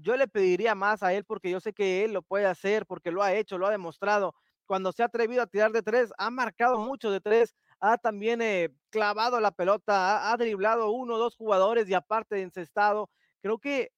yo 0.00 0.16
le 0.16 0.28
pediría 0.28 0.74
más 0.74 1.02
a 1.02 1.12
él 1.12 1.24
porque 1.24 1.50
yo 1.50 1.60
sé 1.60 1.72
que 1.72 2.04
él 2.04 2.12
lo 2.12 2.22
puede 2.22 2.46
hacer, 2.46 2.86
porque 2.86 3.10
lo 3.10 3.22
ha 3.22 3.34
hecho, 3.34 3.58
lo 3.58 3.66
ha 3.66 3.70
demostrado. 3.70 4.34
Cuando 4.66 4.92
se 4.92 5.02
ha 5.02 5.06
atrevido 5.06 5.42
a 5.42 5.46
tirar 5.46 5.72
de 5.72 5.82
tres, 5.82 6.12
ha 6.18 6.30
marcado 6.30 6.78
mucho 6.78 7.10
de 7.10 7.20
tres, 7.20 7.54
ha 7.80 7.98
también 7.98 8.40
eh, 8.40 8.70
clavado 8.90 9.40
la 9.40 9.50
pelota, 9.50 10.28
ha, 10.28 10.32
ha, 10.32 10.36
driblado 10.36 10.92
uno 10.92 11.14
o 11.14 11.18
dos 11.18 11.36
jugadores 11.36 11.88
y 11.88 11.94
aparte 11.94 12.36
de 12.36 12.42
encestado. 12.42 13.10
Creo 13.42 13.58
que 13.58 13.90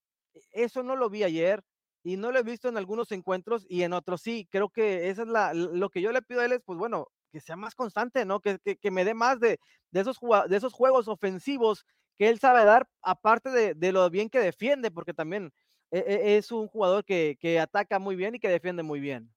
eso 0.52 0.82
no 0.82 0.96
lo 0.96 1.10
vi 1.10 1.22
ayer 1.22 1.62
y 2.02 2.16
no 2.16 2.32
lo 2.32 2.38
he 2.38 2.42
visto 2.42 2.68
en 2.68 2.78
algunos 2.78 3.12
encuentros 3.12 3.66
y 3.68 3.82
en 3.82 3.92
otros 3.92 4.22
sí. 4.22 4.48
Creo 4.50 4.70
que 4.70 5.10
eso 5.10 5.22
es 5.22 5.28
la, 5.28 5.52
lo 5.54 5.90
que 5.90 6.00
yo 6.00 6.12
le 6.12 6.22
pido 6.22 6.40
a 6.40 6.46
él 6.46 6.52
es, 6.52 6.62
pues 6.64 6.78
bueno, 6.78 7.08
que 7.34 7.40
sea 7.40 7.56
más 7.56 7.74
constante, 7.74 8.24
¿no? 8.24 8.40
Que, 8.40 8.58
que, 8.60 8.90
me 8.92 9.04
dé 9.04 9.12
más 9.12 9.40
de, 9.40 9.58
de, 9.90 10.00
esos, 10.00 10.20
de 10.48 10.56
esos 10.56 10.72
juegos 10.72 11.08
ofensivos 11.08 11.84
que 12.16 12.28
él 12.28 12.38
sabe 12.38 12.64
dar, 12.64 12.88
aparte 13.02 13.50
de, 13.50 13.74
de 13.74 13.90
lo 13.90 14.08
bien 14.08 14.30
que 14.30 14.38
defiende, 14.38 14.92
porque 14.92 15.12
también 15.12 15.52
e, 15.90 15.98
e, 15.98 16.36
es 16.36 16.52
un 16.52 16.68
jugador 16.68 17.04
que, 17.04 17.36
que, 17.40 17.58
ataca 17.58 17.98
muy 17.98 18.14
bien 18.14 18.36
y 18.36 18.38
que 18.38 18.48
defiende 18.48 18.84
muy 18.84 19.00
bien. 19.00 19.34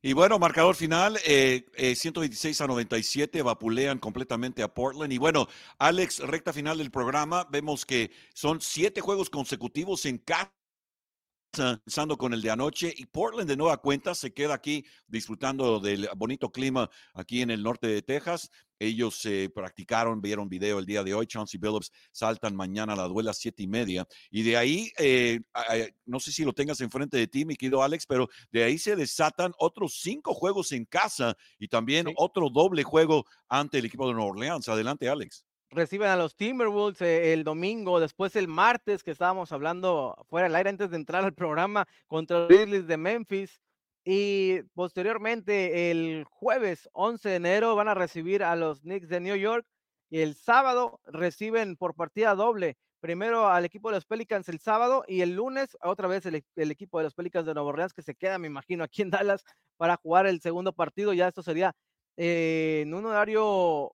Y 0.00 0.14
bueno, 0.14 0.38
marcador 0.38 0.74
final, 0.74 1.18
eh, 1.26 1.66
eh, 1.74 1.94
126 1.94 2.58
a 2.62 2.66
97, 2.66 3.42
vapulean 3.42 3.98
completamente 3.98 4.62
a 4.62 4.72
Portland. 4.72 5.12
Y 5.12 5.18
bueno, 5.18 5.46
Alex, 5.78 6.20
recta 6.20 6.54
final 6.54 6.78
del 6.78 6.90
programa, 6.90 7.46
vemos 7.50 7.84
que 7.84 8.10
son 8.32 8.62
siete 8.62 9.02
juegos 9.02 9.28
consecutivos 9.28 10.06
en 10.06 10.16
casa 10.16 10.59
empezando 11.58 12.16
con 12.16 12.32
el 12.32 12.42
de 12.42 12.50
anoche 12.50 12.92
y 12.96 13.06
Portland 13.06 13.48
de 13.48 13.56
nueva 13.56 13.78
cuenta 13.78 14.14
se 14.14 14.32
queda 14.32 14.54
aquí 14.54 14.84
disfrutando 15.06 15.80
del 15.80 16.08
bonito 16.16 16.50
clima 16.50 16.88
aquí 17.14 17.42
en 17.42 17.50
el 17.50 17.62
norte 17.62 17.88
de 17.88 18.02
Texas. 18.02 18.50
Ellos 18.78 19.16
se 19.16 19.50
practicaron, 19.50 20.22
vieron 20.22 20.48
video 20.48 20.78
el 20.78 20.86
día 20.86 21.02
de 21.02 21.12
hoy. 21.12 21.26
Chauncey 21.26 21.60
Billups 21.60 21.90
saltan 22.12 22.56
mañana 22.56 22.94
a 22.94 22.96
la 22.96 23.08
duela 23.08 23.34
siete 23.34 23.62
y 23.62 23.66
media. 23.66 24.06
Y 24.30 24.42
de 24.42 24.56
ahí, 24.56 24.90
eh, 24.96 25.40
no 26.06 26.18
sé 26.18 26.32
si 26.32 26.44
lo 26.44 26.54
tengas 26.54 26.80
enfrente 26.80 27.18
de 27.18 27.26
ti, 27.26 27.44
mi 27.44 27.56
querido 27.56 27.82
Alex, 27.82 28.06
pero 28.06 28.28
de 28.50 28.64
ahí 28.64 28.78
se 28.78 28.96
desatan 28.96 29.52
otros 29.58 30.00
cinco 30.00 30.32
juegos 30.32 30.72
en 30.72 30.86
casa 30.86 31.36
y 31.58 31.68
también 31.68 32.06
otro 32.16 32.48
doble 32.48 32.82
juego 32.82 33.26
ante 33.48 33.78
el 33.78 33.84
equipo 33.84 34.06
de 34.06 34.14
Nueva 34.14 34.30
Orleans. 34.30 34.68
Adelante, 34.68 35.08
Alex 35.10 35.44
reciben 35.70 36.08
a 36.08 36.16
los 36.16 36.36
Timberwolves 36.36 37.00
eh, 37.02 37.32
el 37.32 37.44
domingo, 37.44 38.00
después 38.00 38.36
el 38.36 38.48
martes 38.48 39.02
que 39.02 39.10
estábamos 39.10 39.52
hablando 39.52 40.26
fuera 40.28 40.48
del 40.48 40.56
aire 40.56 40.70
antes 40.70 40.90
de 40.90 40.96
entrar 40.96 41.24
al 41.24 41.34
programa 41.34 41.86
contra 42.06 42.40
los 42.40 42.48
Grizzlies 42.48 42.86
de 42.86 42.96
Memphis 42.96 43.60
y 44.04 44.62
posteriormente 44.74 45.90
el 45.90 46.24
jueves 46.24 46.88
11 46.92 47.28
de 47.28 47.36
enero 47.36 47.76
van 47.76 47.88
a 47.88 47.94
recibir 47.94 48.42
a 48.42 48.56
los 48.56 48.80
Knicks 48.80 49.08
de 49.08 49.20
New 49.20 49.36
York 49.36 49.66
y 50.10 50.20
el 50.20 50.34
sábado 50.34 51.00
reciben 51.06 51.76
por 51.76 51.94
partida 51.94 52.34
doble 52.34 52.76
primero 53.00 53.48
al 53.48 53.64
equipo 53.64 53.88
de 53.88 53.96
los 53.96 54.06
Pelicans 54.06 54.48
el 54.48 54.58
sábado 54.58 55.04
y 55.06 55.22
el 55.22 55.34
lunes 55.34 55.76
otra 55.82 56.08
vez 56.08 56.26
el, 56.26 56.44
equipo 56.56 56.98
de 56.98 57.04
los 57.04 57.14
Pelicans 57.14 57.46
de 57.46 57.54
Nueva 57.54 57.70
Orleans 57.70 57.94
que 57.94 58.02
se 58.02 58.14
queda, 58.14 58.38
me 58.38 58.46
imagino, 58.46 58.84
aquí 58.84 59.02
en 59.02 59.10
Dallas 59.10 59.44
para 59.76 59.96
jugar 59.96 60.26
el 60.26 60.40
segundo 60.40 60.72
partido. 60.72 61.12
Ya 61.12 61.28
esto 61.28 61.42
sería 61.42 61.74
eh, 62.16 62.80
en 62.82 62.94
un 62.94 63.06
horario 63.06 63.92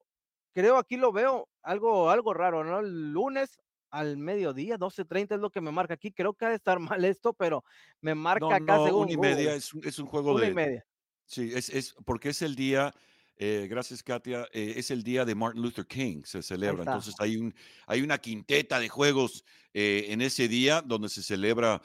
creo 0.56 0.78
aquí 0.78 0.96
lo 0.96 1.12
veo 1.12 1.50
algo, 1.62 2.08
algo 2.08 2.32
raro, 2.32 2.64
¿no? 2.64 2.80
El 2.80 3.12
lunes 3.12 3.58
al 3.90 4.16
mediodía, 4.16 4.78
12.30 4.78 5.34
es 5.34 5.40
lo 5.40 5.50
que 5.50 5.60
me 5.60 5.70
marca 5.70 5.92
aquí. 5.92 6.12
Creo 6.12 6.32
que 6.32 6.46
ha 6.46 6.48
de 6.48 6.54
estar 6.54 6.78
mal 6.98 7.04
esto, 7.04 7.34
pero 7.34 7.62
me 8.00 8.14
marca 8.14 8.56
acá 8.56 8.78
no, 8.78 8.86
según. 8.86 9.02
Una 9.04 9.12
y 9.12 9.16
media, 9.18 9.54
es, 9.54 9.74
un, 9.74 9.86
es 9.86 9.98
un 9.98 10.06
juego 10.06 10.32
una 10.32 10.40
de. 10.40 10.50
Y 10.50 10.54
media. 10.54 10.86
Sí, 11.26 11.52
es, 11.54 11.68
es 11.68 11.94
porque 12.06 12.30
es 12.30 12.40
el 12.40 12.56
día 12.56 12.94
eh, 13.36 13.66
gracias, 13.68 14.02
Katia. 14.02 14.48
Eh, 14.50 14.74
es 14.76 14.90
el 14.90 15.02
día 15.02 15.26
de 15.26 15.34
Martin 15.34 15.60
Luther 15.60 15.86
King, 15.86 16.22
se 16.24 16.42
celebra. 16.42 16.84
Entonces 16.84 17.14
hay, 17.18 17.36
un, 17.36 17.54
hay 17.86 18.00
una 18.00 18.16
quinteta 18.16 18.80
de 18.80 18.88
juegos 18.88 19.44
eh, 19.78 20.06
en 20.08 20.22
ese 20.22 20.48
día 20.48 20.80
donde 20.80 21.10
se 21.10 21.22
celebra, 21.22 21.82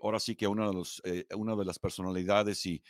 ahora 0.00 0.20
sí 0.20 0.36
que 0.36 0.46
una 0.46 0.70
de, 0.70 1.26
de 1.28 1.64
las 1.64 1.78
personalidades 1.80 2.64
y 2.66 2.80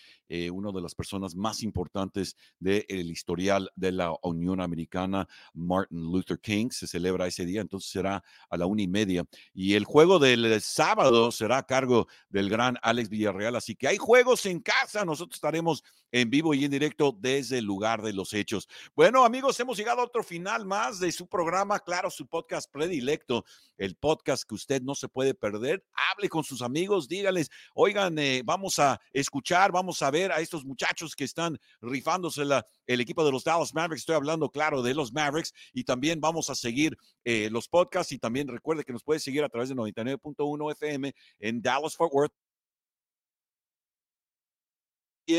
una 0.52 0.72
de 0.72 0.82
las 0.82 0.94
personas 0.94 1.34
más 1.34 1.62
importantes 1.62 2.36
del 2.60 3.10
historial 3.10 3.70
de 3.76 3.92
la 3.92 4.12
Unión 4.22 4.60
Americana, 4.60 5.26
Martin 5.54 6.02
Luther 6.02 6.38
King, 6.38 6.68
se 6.70 6.86
celebra 6.86 7.26
ese 7.26 7.46
día. 7.46 7.62
Entonces 7.62 7.90
será 7.90 8.22
a 8.50 8.56
la 8.58 8.66
una 8.66 8.82
y 8.82 8.88
media. 8.88 9.24
Y 9.54 9.72
el 9.72 9.86
juego 9.86 10.18
del 10.18 10.60
sábado 10.60 11.32
será 11.32 11.56
a 11.56 11.66
cargo 11.66 12.06
del 12.28 12.50
gran 12.50 12.76
Alex 12.82 13.08
Villarreal. 13.08 13.56
Así 13.56 13.74
que 13.74 13.88
hay 13.88 13.96
juegos 13.96 14.44
en 14.44 14.60
casa. 14.60 15.06
Nosotros 15.06 15.36
estaremos 15.36 15.82
en 16.12 16.30
vivo 16.30 16.54
y 16.54 16.64
en 16.64 16.70
directo 16.70 17.16
desde 17.18 17.58
el 17.58 17.64
lugar 17.64 18.02
de 18.02 18.12
los 18.12 18.32
hechos. 18.32 18.68
Bueno, 18.94 19.24
amigos, 19.24 19.58
hemos 19.60 19.76
llegado 19.76 20.00
a 20.00 20.04
otro 20.04 20.22
final 20.22 20.64
más 20.66 21.00
de 21.00 21.10
su 21.12 21.26
programa, 21.26 21.78
claro, 21.80 22.10
su 22.10 22.26
podcast 22.26 22.70
predilecto, 22.70 23.44
el 23.76 23.96
podcast 23.96 24.25
que 24.26 24.54
usted 24.54 24.82
no 24.82 24.94
se 24.94 25.08
puede 25.08 25.34
perder. 25.34 25.84
Hable 25.94 26.28
con 26.28 26.42
sus 26.42 26.62
amigos, 26.62 27.08
dígales, 27.08 27.48
oigan, 27.74 28.18
eh, 28.18 28.42
vamos 28.44 28.78
a 28.78 29.00
escuchar, 29.12 29.70
vamos 29.70 30.02
a 30.02 30.10
ver 30.10 30.32
a 30.32 30.40
estos 30.40 30.64
muchachos 30.64 31.14
que 31.14 31.24
están 31.24 31.58
rifándose 31.80 32.44
la, 32.44 32.66
el 32.86 33.00
equipo 33.00 33.24
de 33.24 33.32
los 33.32 33.44
Dallas 33.44 33.72
Mavericks. 33.72 34.02
Estoy 34.02 34.16
hablando, 34.16 34.50
claro, 34.50 34.82
de 34.82 34.94
los 34.94 35.12
Mavericks 35.12 35.52
y 35.72 35.84
también 35.84 36.20
vamos 36.20 36.50
a 36.50 36.54
seguir 36.54 36.96
eh, 37.24 37.48
los 37.50 37.68
podcasts 37.68 38.12
y 38.12 38.18
también 38.18 38.48
recuerde 38.48 38.84
que 38.84 38.92
nos 38.92 39.04
puede 39.04 39.20
seguir 39.20 39.44
a 39.44 39.48
través 39.48 39.68
de 39.68 39.76
99.1 39.76 40.72
FM 40.72 41.14
en 41.38 41.62
Dallas 41.62 41.94
Fort 41.94 42.12
Worth 42.12 42.32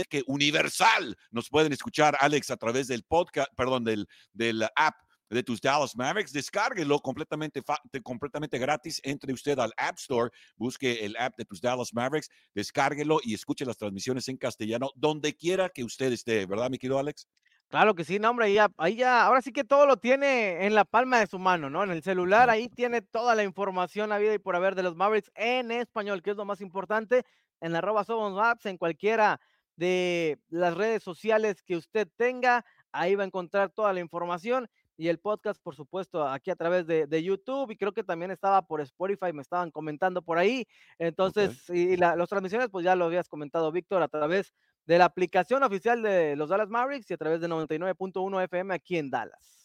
que 0.10 0.24
Universal 0.28 1.18
nos 1.32 1.50
pueden 1.50 1.72
escuchar, 1.72 2.18
Alex, 2.20 2.52
a 2.52 2.58
través 2.58 2.88
del 2.88 3.04
podcast, 3.04 3.50
perdón, 3.56 3.84
del, 3.84 4.08
del 4.34 4.64
app 4.76 4.96
de 5.30 5.44
tus 5.44 5.62
Dallas 5.62 5.96
Mavericks, 5.96 6.32
descárguelo 6.32 7.00
completamente, 7.00 7.62
completamente 8.04 8.58
gratis. 8.58 9.02
Entre 9.04 9.34
usted 9.34 9.60
al 9.60 9.74
App 9.78 9.98
Store, 9.98 10.32
busque 10.56 11.06
el 11.06 11.16
app 11.18 11.36
de 11.38 11.46
tus 11.46 11.62
Dallas 11.62 11.94
Mavericks, 11.94 12.30
descárguelo 12.54 13.20
y 13.24 13.34
escuche 13.34 13.66
las 13.66 13.78
transmisiones 13.78 14.28
en 14.30 14.38
castellano 14.38 14.92
donde 14.96 15.36
quiera 15.36 15.70
que 15.70 15.84
usted 15.84 16.12
esté, 16.12 16.46
¿verdad, 16.46 16.70
mi 16.70 16.78
querido 16.78 17.00
Alex? 17.00 17.28
Claro 17.70 17.96
que 17.96 18.06
sí, 18.06 18.18
no, 18.18 18.30
hombre, 18.30 18.46
ahí 18.46 18.54
ya, 18.54 18.70
ahí 18.78 18.96
ya, 18.96 19.26
ahora 19.26 19.42
sí 19.42 19.52
que 19.52 19.66
todo 19.66 19.86
lo 19.86 19.98
tiene 19.98 20.66
en 20.66 20.74
la 20.74 20.86
palma 20.86 21.20
de 21.20 21.28
su 21.28 21.38
mano, 21.38 21.70
¿no? 21.70 21.84
En 21.84 21.92
el 21.92 22.02
celular, 22.02 22.50
ahí 22.50 22.70
tiene 22.70 23.02
toda 23.02 23.36
la 23.36 23.44
información, 23.44 24.08
la 24.08 24.20
vida 24.20 24.34
y 24.34 24.40
por 24.40 24.56
haber 24.56 24.74
de 24.74 24.84
los 24.84 24.96
Mavericks 24.96 25.32
en 25.36 25.72
español, 25.72 26.24
que 26.24 26.32
es 26.32 26.38
lo 26.38 26.46
más 26.46 26.62
importante, 26.62 27.26
en 27.60 27.76
arroba 27.76 28.06
somos 28.06 28.34
maps, 28.34 28.68
en 28.68 28.78
cualquiera 28.78 29.42
de 29.76 30.40
las 30.48 30.76
redes 30.76 31.04
sociales 31.04 31.62
que 31.62 31.76
usted 31.76 32.08
tenga. 32.16 32.64
Ahí 32.94 33.16
va 33.16 33.24
a 33.24 33.28
encontrar 33.28 33.70
toda 33.70 33.92
la 33.92 34.00
información 34.00 34.70
y 34.98 35.08
el 35.08 35.20
podcast, 35.20 35.62
por 35.62 35.76
supuesto, 35.76 36.28
aquí 36.28 36.50
a 36.50 36.56
través 36.56 36.88
de, 36.88 37.06
de 37.06 37.24
YouTube 37.24 37.72
y 37.72 37.78
creo 37.78 37.94
que 37.94 38.04
también 38.04 38.32
estaba 38.32 38.64
por 38.64 38.82
Spotify, 38.82 39.32
me 39.32 39.44
estaban 39.44 39.70
comentando 39.72 40.22
por 40.22 40.38
ahí. 40.38 40.68
Entonces, 40.98 41.70
okay. 41.70 41.94
y 41.94 41.98
la, 41.98 42.16
las 42.16 42.28
transmisiones, 42.28 42.70
pues 42.70 42.84
ya 42.84 42.96
lo 42.96 43.06
habías 43.06 43.30
comentado, 43.30 43.72
Víctor, 43.72 44.02
a 44.02 44.08
través 44.08 44.54
de 44.86 44.98
la 44.98 45.06
aplicación 45.06 45.64
oficial 45.64 46.02
de 46.02 46.36
los 46.36 46.50
Dallas 46.50 46.70
Mavericks 46.70 47.12
y 47.12 47.14
a 47.14 47.18
través 47.18 47.42
de 47.42 47.48
99.1 47.48 48.44
FM 48.44 48.74
aquí 48.74 48.98
en 48.98 49.10
Dallas. 49.10 49.57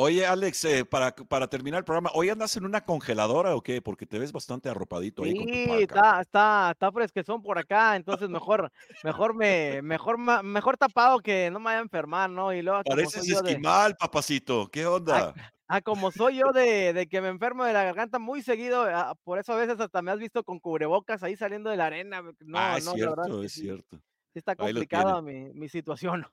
Oye, 0.00 0.24
Alex, 0.24 0.64
eh, 0.64 0.84
para, 0.84 1.12
para 1.12 1.48
terminar 1.48 1.78
el 1.78 1.84
programa, 1.84 2.12
¿hoy 2.14 2.30
andas 2.30 2.56
en 2.56 2.64
una 2.64 2.84
congeladora 2.84 3.56
o 3.56 3.62
qué? 3.62 3.82
Porque 3.82 4.06
te 4.06 4.20
ves 4.20 4.30
bastante 4.30 4.68
arropadito 4.68 5.24
ahí 5.24 5.32
sí, 5.32 5.36
con 5.38 5.46
tu 5.46 5.52
está, 5.52 6.20
está, 6.20 6.70
está 6.70 6.92
fresquezón 6.92 7.42
por 7.42 7.58
acá, 7.58 7.96
entonces 7.96 8.28
mejor, 8.28 8.70
mejor 9.02 9.34
me, 9.34 9.82
mejor, 9.82 10.16
mejor 10.44 10.76
tapado 10.76 11.18
que 11.18 11.50
no 11.50 11.58
me 11.58 11.64
vaya 11.64 11.78
a 11.80 11.82
enfermar, 11.82 12.30
¿no? 12.30 12.52
Y 12.52 12.62
luego, 12.62 12.80
Pareces 12.84 13.28
esquimal, 13.28 13.90
de... 13.90 13.96
papacito, 13.96 14.68
¿qué 14.70 14.86
onda? 14.86 15.34
Ah, 15.66 15.80
como 15.82 16.12
soy 16.12 16.36
yo 16.36 16.52
de, 16.52 16.92
de 16.92 17.08
que 17.08 17.20
me 17.20 17.28
enfermo 17.28 17.64
de 17.64 17.72
la 17.72 17.82
garganta 17.82 18.20
muy 18.20 18.40
seguido, 18.40 18.84
ah, 18.84 19.16
por 19.24 19.40
eso 19.40 19.52
a 19.52 19.56
veces 19.56 19.80
hasta 19.80 20.00
me 20.00 20.12
has 20.12 20.18
visto 20.20 20.44
con 20.44 20.60
cubrebocas 20.60 21.24
ahí 21.24 21.36
saliendo 21.36 21.70
de 21.70 21.76
la 21.76 21.86
arena. 21.86 22.22
No, 22.22 22.58
Ah, 22.58 22.76
es 22.78 22.84
no, 22.84 22.96
la 22.96 23.10
verdad 23.10 23.26
es 23.26 23.32
cierto, 23.32 23.40
que 23.40 23.46
es 23.46 23.52
sí, 23.52 23.60
cierto. 23.62 23.96
sí 24.32 24.38
está 24.38 24.54
complicada 24.54 25.20
mi, 25.22 25.52
mi 25.54 25.68
situación. 25.68 26.24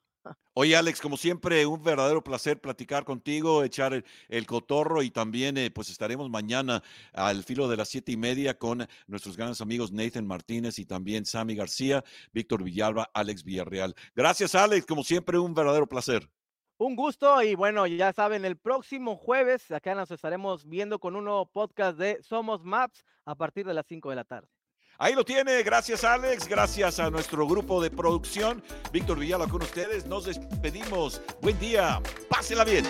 Oye, 0.53 0.76
Alex, 0.76 1.01
como 1.01 1.17
siempre, 1.17 1.65
un 1.65 1.84
verdadero 1.84 2.23
placer 2.23 2.61
platicar 2.61 3.03
contigo, 3.03 3.63
echar 3.63 4.03
el, 4.30 4.45
cotorro 4.45 5.03
y 5.03 5.11
también, 5.11 5.57
eh, 5.57 5.69
pues 5.69 5.89
estaremos 5.89 6.30
mañana 6.30 6.82
al 7.13 7.43
filo 7.43 7.67
de 7.67 7.78
las 7.78 7.89
siete 7.89 8.11
y 8.11 8.17
media 8.17 8.57
con 8.57 8.88
nuestros 9.07 9.36
grandes 9.36 9.61
amigos 9.61 9.91
Nathan 9.91 10.26
Martínez 10.26 10.80
y 10.80 10.86
también 10.86 11.26
Sammy 11.26 11.55
García, 11.55 12.03
Víctor 12.32 12.63
Villalba, 12.63 13.09
Alex 13.13 13.43
Villarreal. 13.43 13.95
Gracias, 14.15 14.55
Alex, 14.55 14.86
como 14.86 15.03
siempre, 15.03 15.38
un 15.38 15.53
verdadero 15.53 15.88
placer. 15.88 16.30
Un 16.78 16.95
gusto 16.95 17.41
y 17.41 17.55
bueno, 17.55 17.88
ya 17.88 18.11
saben, 18.11 18.43
el 18.43 18.57
próximo 18.57 19.15
jueves 19.15 19.71
acá 19.71 19.95
nos 19.95 20.11
estaremos 20.11 20.67
viendo 20.67 20.99
con 20.99 21.15
un 21.15 21.23
nuevo 21.23 21.45
podcast 21.45 21.97
de 21.97 22.21
Somos 22.21 22.63
Maps 22.65 23.05
a 23.23 23.36
partir 23.36 23.65
de 23.65 23.73
las 23.73 23.86
5 23.88 24.09
de 24.09 24.15
la 24.15 24.26
tarde. 24.26 24.54
Ahí 24.97 25.13
lo 25.13 25.25
tiene, 25.25 25.61
gracias 25.63 26.05
Alex, 26.05 26.47
gracias 26.47 26.99
a 26.99 27.09
nuestro 27.09 27.45
grupo 27.45 27.81
de 27.81 27.91
producción, 27.91 28.63
Víctor 28.93 29.19
Villalba 29.19 29.47
con 29.47 29.61
ustedes, 29.61 30.05
nos 30.05 30.25
despedimos, 30.25 31.21
buen 31.41 31.59
día, 31.59 32.01
pásela 32.29 32.63
bien. 32.63 32.85